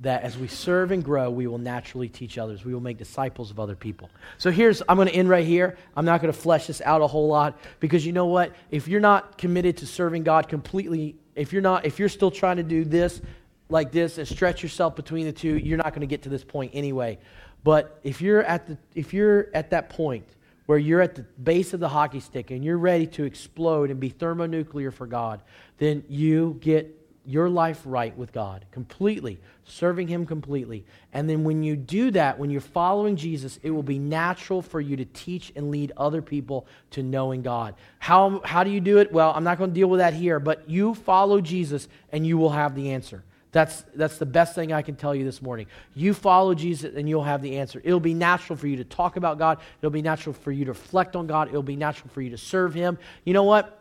that 0.00 0.22
as 0.22 0.38
we 0.38 0.48
serve 0.48 0.92
and 0.92 1.04
grow, 1.04 1.30
we 1.30 1.46
will 1.46 1.58
naturally 1.58 2.08
teach 2.08 2.38
others. 2.38 2.64
We 2.64 2.72
will 2.72 2.80
make 2.80 2.96
disciples 2.96 3.50
of 3.50 3.60
other 3.60 3.76
people. 3.76 4.10
So 4.38 4.50
here's, 4.50 4.82
I'm 4.88 4.96
going 4.96 5.08
to 5.08 5.14
end 5.14 5.28
right 5.28 5.46
here. 5.46 5.76
I'm 5.94 6.06
not 6.06 6.22
going 6.22 6.32
to 6.32 6.38
flesh 6.38 6.66
this 6.66 6.80
out 6.80 7.02
a 7.02 7.06
whole 7.06 7.28
lot 7.28 7.58
because 7.80 8.04
you 8.06 8.12
know 8.12 8.26
what? 8.26 8.54
If 8.70 8.88
you're 8.88 9.00
not 9.00 9.36
committed 9.36 9.76
to 9.78 9.86
serving 9.86 10.24
God 10.24 10.48
completely, 10.48 11.16
if 11.34 11.52
you're 11.52 11.62
not, 11.62 11.84
if 11.84 11.98
you're 11.98 12.08
still 12.08 12.30
trying 12.30 12.56
to 12.56 12.62
do 12.62 12.84
this 12.84 13.20
like 13.68 13.92
this 13.92 14.16
and 14.16 14.26
stretch 14.26 14.62
yourself 14.62 14.96
between 14.96 15.26
the 15.26 15.32
two, 15.32 15.58
you're 15.58 15.78
not 15.78 15.90
going 15.90 16.00
to 16.00 16.06
get 16.06 16.22
to 16.22 16.30
this 16.30 16.44
point 16.44 16.72
anyway. 16.74 17.18
But 17.62 18.00
if 18.02 18.22
you're 18.22 18.42
at 18.42 18.66
the, 18.66 18.78
if 18.94 19.12
you're 19.12 19.48
at 19.52 19.70
that 19.70 19.90
point 19.90 20.24
where 20.64 20.78
you're 20.78 21.02
at 21.02 21.14
the 21.14 21.22
base 21.42 21.74
of 21.74 21.80
the 21.80 21.88
hockey 21.88 22.20
stick 22.20 22.50
and 22.50 22.64
you're 22.64 22.78
ready 22.78 23.06
to 23.06 23.24
explode 23.24 23.90
and 23.90 24.00
be 24.00 24.08
thermonuclear 24.08 24.90
for 24.90 25.06
God, 25.06 25.42
then 25.78 26.04
you 26.08 26.56
get 26.60 26.99
your 27.30 27.48
life 27.48 27.80
right 27.84 28.16
with 28.16 28.32
God 28.32 28.64
completely, 28.72 29.38
serving 29.64 30.08
Him 30.08 30.26
completely. 30.26 30.84
And 31.12 31.30
then 31.30 31.44
when 31.44 31.62
you 31.62 31.76
do 31.76 32.10
that, 32.10 32.38
when 32.38 32.50
you're 32.50 32.60
following 32.60 33.16
Jesus, 33.16 33.60
it 33.62 33.70
will 33.70 33.84
be 33.84 33.98
natural 33.98 34.62
for 34.62 34.80
you 34.80 34.96
to 34.96 35.04
teach 35.04 35.52
and 35.54 35.70
lead 35.70 35.92
other 35.96 36.22
people 36.22 36.66
to 36.90 37.02
knowing 37.02 37.42
God. 37.42 37.74
How, 38.00 38.40
how 38.44 38.64
do 38.64 38.70
you 38.70 38.80
do 38.80 38.98
it? 38.98 39.12
Well, 39.12 39.32
I'm 39.34 39.44
not 39.44 39.58
going 39.58 39.70
to 39.70 39.74
deal 39.74 39.88
with 39.88 40.00
that 40.00 40.12
here, 40.12 40.40
but 40.40 40.68
you 40.68 40.94
follow 40.94 41.40
Jesus 41.40 41.88
and 42.10 42.26
you 42.26 42.36
will 42.36 42.50
have 42.50 42.74
the 42.74 42.90
answer. 42.90 43.22
That's, 43.52 43.84
that's 43.94 44.18
the 44.18 44.26
best 44.26 44.54
thing 44.54 44.72
I 44.72 44.82
can 44.82 44.94
tell 44.94 45.14
you 45.14 45.24
this 45.24 45.42
morning. 45.42 45.66
You 45.94 46.14
follow 46.14 46.54
Jesus 46.54 46.94
and 46.94 47.08
you'll 47.08 47.24
have 47.24 47.42
the 47.42 47.58
answer. 47.58 47.80
It'll 47.84 47.98
be 48.00 48.14
natural 48.14 48.56
for 48.56 48.66
you 48.66 48.76
to 48.76 48.84
talk 48.84 49.16
about 49.16 49.38
God. 49.38 49.58
It'll 49.80 49.90
be 49.90 50.02
natural 50.02 50.32
for 50.32 50.52
you 50.52 50.64
to 50.64 50.72
reflect 50.72 51.16
on 51.16 51.26
God. 51.26 51.48
It'll 51.48 51.62
be 51.62 51.76
natural 51.76 52.10
for 52.10 52.22
you 52.22 52.30
to 52.30 52.38
serve 52.38 52.74
Him. 52.74 52.98
You 53.24 53.34
know 53.34 53.42
what? 53.44 53.79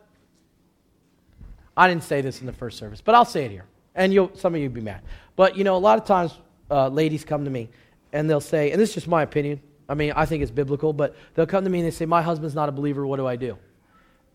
I 1.80 1.88
didn't 1.88 2.03
say 2.03 2.19
this 2.19 2.41
in 2.41 2.45
the 2.45 2.51
first 2.51 2.77
service, 2.77 2.99
but 2.99 3.15
I'll 3.15 3.23
say 3.23 3.45
it 3.45 3.51
here. 3.51 3.63
And 3.95 4.13
you'll, 4.13 4.36
some 4.36 4.53
of 4.53 4.59
you 4.59 4.67
will 4.67 4.75
be 4.75 4.82
mad. 4.82 5.01
But, 5.38 5.55
you 5.55 5.63
know, 5.63 5.77
a 5.77 5.80
lot 5.80 5.97
of 5.97 6.03
times 6.03 6.38
uh, 6.69 6.89
ladies 6.89 7.23
come 7.23 7.45
to 7.45 7.49
me 7.49 7.69
and 8.11 8.30
they'll 8.30 8.41
say, 8.41 8.71
and 8.71 8.82
this 8.82 8.89
is 8.89 8.95
just 8.95 9.07
my 9.07 9.21
opinion. 9.21 9.61
I 9.88 9.93
mean, 9.93 10.11
I 10.13 10.25
think 10.25 10.43
it's 10.43 10.51
biblical, 10.51 10.91
but 10.91 11.15
they'll 11.34 11.45
come 11.45 11.63
to 11.63 11.69
me 11.69 11.80
and 11.80 11.88
they 11.88 11.91
say, 11.91 12.05
My 12.05 12.21
husband's 12.21 12.53
not 12.53 12.67
a 12.67 12.73
believer. 12.73 13.07
What 13.07 13.15
do 13.15 13.25
I 13.25 13.38
do? 13.38 13.57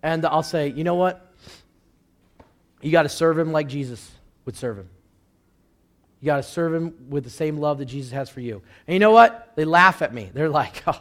And 0.02 0.24
I'll 0.24 0.42
say, 0.42 0.68
You 0.68 0.84
know 0.84 0.94
what? 0.94 1.32
You 2.80 2.90
got 2.90 3.02
to 3.02 3.10
serve 3.10 3.38
him 3.38 3.52
like 3.52 3.68
Jesus 3.68 4.10
would 4.46 4.56
serve 4.56 4.78
him. 4.78 4.88
You 6.20 6.26
got 6.26 6.36
to 6.38 6.42
serve 6.42 6.72
him 6.72 6.94
with 7.10 7.24
the 7.24 7.30
same 7.30 7.58
love 7.58 7.76
that 7.78 7.84
Jesus 7.84 8.10
has 8.12 8.30
for 8.30 8.40
you. 8.40 8.62
And 8.86 8.94
you 8.94 9.00
know 9.00 9.10
what? 9.10 9.52
They 9.54 9.66
laugh 9.66 10.00
at 10.00 10.14
me. 10.14 10.30
They're 10.32 10.48
like, 10.48 10.82
oh, 10.86 11.00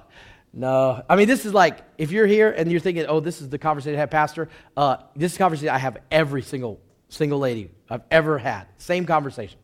no. 0.54 1.04
I 1.10 1.16
mean, 1.16 1.28
this 1.28 1.46
is 1.46 1.54
like, 1.54 1.80
if 1.98 2.12
you're 2.12 2.28
here 2.28 2.52
and 2.52 2.72
you're 2.72 2.80
thinking, 2.80 3.06
oh, 3.08 3.20
this 3.20 3.42
is 3.42 3.50
the 3.50 3.58
conversation 3.58 3.96
I 3.96 4.00
have, 4.00 4.12
Pastor, 4.12 4.50
uh, 4.78 4.98
this 5.16 5.32
is 5.32 5.38
conversation 5.38 5.70
I 5.70 5.80
have 5.80 5.98
every 6.12 6.44
single 6.44 6.80
single 7.10 7.40
lady 7.40 7.70
I've 7.90 8.04
ever 8.12 8.38
had. 8.38 8.66
Same 8.78 9.06
conversation. 9.06 9.60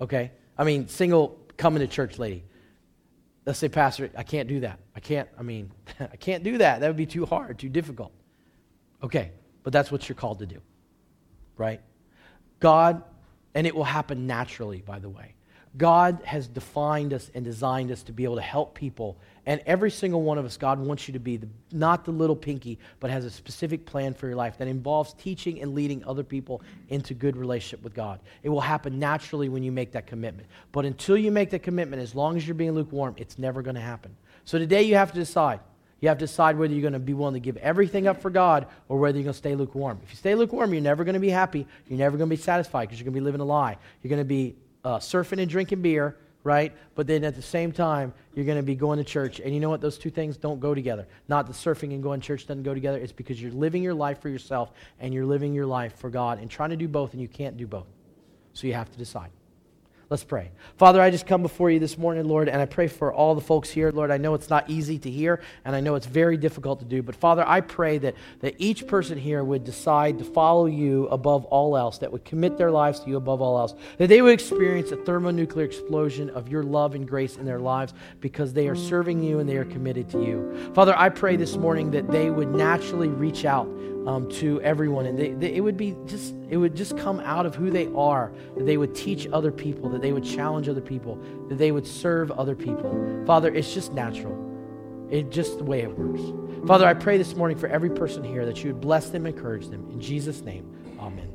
Okay? 0.00 0.32
I 0.56 0.64
mean, 0.64 0.88
single 0.88 1.38
coming 1.56 1.80
to 1.80 1.86
church 1.86 2.18
lady. 2.18 2.44
Let's 3.46 3.58
say, 3.58 3.68
Pastor, 3.68 4.10
I 4.16 4.22
can't 4.22 4.48
do 4.48 4.60
that. 4.60 4.78
I 4.94 5.00
can't, 5.00 5.28
I 5.38 5.42
mean, 5.42 5.72
I 6.00 6.16
can't 6.16 6.44
do 6.44 6.58
that. 6.58 6.80
That 6.80 6.88
would 6.88 6.96
be 6.96 7.06
too 7.06 7.26
hard, 7.26 7.58
too 7.58 7.68
difficult. 7.68 8.12
Okay, 9.02 9.32
but 9.62 9.72
that's 9.72 9.90
what 9.90 10.08
you're 10.08 10.16
called 10.16 10.40
to 10.40 10.46
do, 10.46 10.60
right? 11.56 11.80
God, 12.60 13.02
and 13.54 13.66
it 13.66 13.74
will 13.74 13.84
happen 13.84 14.26
naturally, 14.26 14.82
by 14.82 14.98
the 14.98 15.08
way. 15.08 15.34
God 15.76 16.20
has 16.24 16.48
defined 16.48 17.12
us 17.12 17.30
and 17.32 17.44
designed 17.44 17.92
us 17.92 18.02
to 18.04 18.12
be 18.12 18.24
able 18.24 18.36
to 18.36 18.42
help 18.42 18.74
people. 18.74 19.16
And 19.46 19.62
every 19.66 19.90
single 19.90 20.22
one 20.22 20.36
of 20.36 20.44
us, 20.44 20.56
God 20.56 20.80
wants 20.80 21.06
you 21.06 21.12
to 21.12 21.20
be 21.20 21.36
the, 21.36 21.48
not 21.70 22.04
the 22.04 22.10
little 22.10 22.34
pinky, 22.34 22.78
but 22.98 23.10
has 23.10 23.24
a 23.24 23.30
specific 23.30 23.86
plan 23.86 24.12
for 24.12 24.26
your 24.26 24.36
life 24.36 24.58
that 24.58 24.66
involves 24.66 25.14
teaching 25.14 25.62
and 25.62 25.74
leading 25.74 26.04
other 26.04 26.24
people 26.24 26.60
into 26.88 27.14
good 27.14 27.36
relationship 27.36 27.84
with 27.84 27.94
God. 27.94 28.18
It 28.42 28.48
will 28.48 28.60
happen 28.60 28.98
naturally 28.98 29.48
when 29.48 29.62
you 29.62 29.70
make 29.70 29.92
that 29.92 30.08
commitment. 30.08 30.48
But 30.72 30.86
until 30.86 31.16
you 31.16 31.30
make 31.30 31.50
that 31.50 31.62
commitment, 31.62 32.02
as 32.02 32.16
long 32.16 32.36
as 32.36 32.46
you're 32.46 32.54
being 32.56 32.72
lukewarm, 32.72 33.14
it's 33.16 33.38
never 33.38 33.62
going 33.62 33.76
to 33.76 33.80
happen. 33.80 34.16
So 34.44 34.58
today 34.58 34.82
you 34.82 34.96
have 34.96 35.12
to 35.12 35.18
decide. 35.18 35.60
You 36.00 36.08
have 36.08 36.18
to 36.18 36.26
decide 36.26 36.58
whether 36.58 36.72
you're 36.72 36.82
going 36.82 36.94
to 36.94 36.98
be 36.98 37.14
willing 37.14 37.34
to 37.34 37.40
give 37.40 37.58
everything 37.58 38.08
up 38.08 38.20
for 38.20 38.30
God 38.30 38.66
or 38.88 38.98
whether 38.98 39.18
you're 39.18 39.24
going 39.24 39.34
to 39.34 39.38
stay 39.38 39.54
lukewarm. 39.54 40.00
If 40.02 40.10
you 40.10 40.16
stay 40.16 40.34
lukewarm, 40.34 40.72
you're 40.72 40.82
never 40.82 41.04
going 41.04 41.14
to 41.14 41.20
be 41.20 41.30
happy. 41.30 41.66
You're 41.86 41.98
never 41.98 42.16
going 42.16 42.28
to 42.28 42.36
be 42.36 42.42
satisfied 42.42 42.88
because 42.88 42.98
you're 42.98 43.04
going 43.04 43.14
to 43.14 43.20
be 43.20 43.24
living 43.24 43.40
a 43.40 43.44
lie. 43.44 43.76
You're 44.02 44.08
going 44.08 44.20
to 44.20 44.24
be 44.24 44.56
uh, 44.84 44.98
surfing 44.98 45.40
and 45.40 45.50
drinking 45.50 45.82
beer, 45.82 46.16
right? 46.44 46.72
But 46.94 47.06
then 47.06 47.24
at 47.24 47.34
the 47.34 47.42
same 47.42 47.72
time, 47.72 48.14
you're 48.34 48.46
going 48.46 48.56
to 48.56 48.62
be 48.62 48.74
going 48.74 48.98
to 48.98 49.04
church. 49.04 49.40
And 49.40 49.54
you 49.54 49.60
know 49.60 49.70
what? 49.70 49.80
Those 49.80 49.98
two 49.98 50.10
things 50.10 50.36
don't 50.36 50.60
go 50.60 50.74
together. 50.74 51.06
Not 51.28 51.46
that 51.46 51.52
surfing 51.52 51.92
and 51.94 52.02
going 52.02 52.20
to 52.20 52.26
church 52.26 52.46
doesn't 52.46 52.62
go 52.62 52.74
together. 52.74 52.98
It's 52.98 53.12
because 53.12 53.40
you're 53.40 53.52
living 53.52 53.82
your 53.82 53.94
life 53.94 54.20
for 54.20 54.28
yourself 54.28 54.72
and 54.98 55.12
you're 55.12 55.26
living 55.26 55.52
your 55.52 55.66
life 55.66 55.98
for 55.98 56.10
God 56.10 56.38
and 56.38 56.50
trying 56.50 56.70
to 56.70 56.76
do 56.76 56.88
both, 56.88 57.12
and 57.12 57.20
you 57.20 57.28
can't 57.28 57.56
do 57.56 57.66
both. 57.66 57.86
So 58.52 58.66
you 58.66 58.74
have 58.74 58.90
to 58.90 58.98
decide. 58.98 59.30
Let's 60.10 60.24
pray. 60.24 60.50
Father, 60.76 61.00
I 61.00 61.12
just 61.12 61.24
come 61.24 61.40
before 61.40 61.70
you 61.70 61.78
this 61.78 61.96
morning, 61.96 62.24
Lord, 62.24 62.48
and 62.48 62.60
I 62.60 62.66
pray 62.66 62.88
for 62.88 63.14
all 63.14 63.36
the 63.36 63.40
folks 63.40 63.70
here. 63.70 63.92
Lord, 63.92 64.10
I 64.10 64.16
know 64.16 64.34
it's 64.34 64.50
not 64.50 64.68
easy 64.68 64.98
to 64.98 65.08
hear, 65.08 65.40
and 65.64 65.76
I 65.76 65.78
know 65.78 65.94
it's 65.94 66.06
very 66.06 66.36
difficult 66.36 66.80
to 66.80 66.84
do. 66.84 67.00
But 67.00 67.14
Father, 67.14 67.44
I 67.46 67.60
pray 67.60 67.98
that, 67.98 68.16
that 68.40 68.56
each 68.58 68.88
person 68.88 69.16
here 69.16 69.44
would 69.44 69.62
decide 69.62 70.18
to 70.18 70.24
follow 70.24 70.66
you 70.66 71.06
above 71.06 71.44
all 71.44 71.76
else, 71.76 71.98
that 71.98 72.10
would 72.10 72.24
commit 72.24 72.58
their 72.58 72.72
lives 72.72 72.98
to 73.00 73.08
you 73.08 73.18
above 73.18 73.40
all 73.40 73.56
else, 73.56 73.76
that 73.98 74.08
they 74.08 74.20
would 74.20 74.32
experience 74.32 74.90
a 74.90 74.96
thermonuclear 74.96 75.64
explosion 75.64 76.28
of 76.30 76.48
your 76.48 76.64
love 76.64 76.96
and 76.96 77.06
grace 77.06 77.36
in 77.36 77.46
their 77.46 77.60
lives 77.60 77.94
because 78.18 78.52
they 78.52 78.66
are 78.66 78.74
serving 78.74 79.22
you 79.22 79.38
and 79.38 79.48
they 79.48 79.58
are 79.58 79.64
committed 79.64 80.10
to 80.10 80.20
you. 80.24 80.72
Father, 80.74 80.98
I 80.98 81.08
pray 81.10 81.36
this 81.36 81.56
morning 81.56 81.92
that 81.92 82.10
they 82.10 82.30
would 82.30 82.52
naturally 82.52 83.06
reach 83.06 83.44
out 83.44 83.68
um, 84.06 84.28
to 84.30 84.60
everyone, 84.62 85.06
and 85.06 85.18
they, 85.18 85.32
they, 85.32 85.54
it 85.54 85.60
would 85.60 85.76
be 85.76 85.96
just 86.06 86.34
it 86.48 86.56
would 86.56 86.74
just 86.74 86.96
come 86.96 87.20
out 87.20 87.46
of 87.46 87.54
who 87.54 87.70
they 87.70 87.88
are. 87.94 88.32
That 88.56 88.66
they 88.66 88.76
would 88.76 88.94
teach 88.94 89.26
other 89.32 89.52
people, 89.52 89.88
that 89.90 90.02
they 90.02 90.12
would 90.12 90.24
challenge 90.24 90.68
other 90.68 90.80
people, 90.80 91.18
that 91.48 91.58
they 91.58 91.72
would 91.72 91.86
serve 91.86 92.30
other 92.32 92.54
people. 92.54 93.24
Father, 93.26 93.52
it's 93.52 93.72
just 93.72 93.92
natural. 93.92 94.46
It's 95.10 95.34
just 95.34 95.58
the 95.58 95.64
way 95.64 95.80
it 95.82 95.98
works. 95.98 96.22
Father, 96.66 96.86
I 96.86 96.94
pray 96.94 97.18
this 97.18 97.34
morning 97.34 97.58
for 97.58 97.66
every 97.66 97.90
person 97.90 98.22
here 98.22 98.46
that 98.46 98.62
you 98.62 98.72
would 98.72 98.80
bless 98.80 99.10
them, 99.10 99.26
encourage 99.26 99.68
them. 99.68 99.88
In 99.90 100.00
Jesus' 100.00 100.40
name, 100.42 100.70
Amen. 101.00 101.29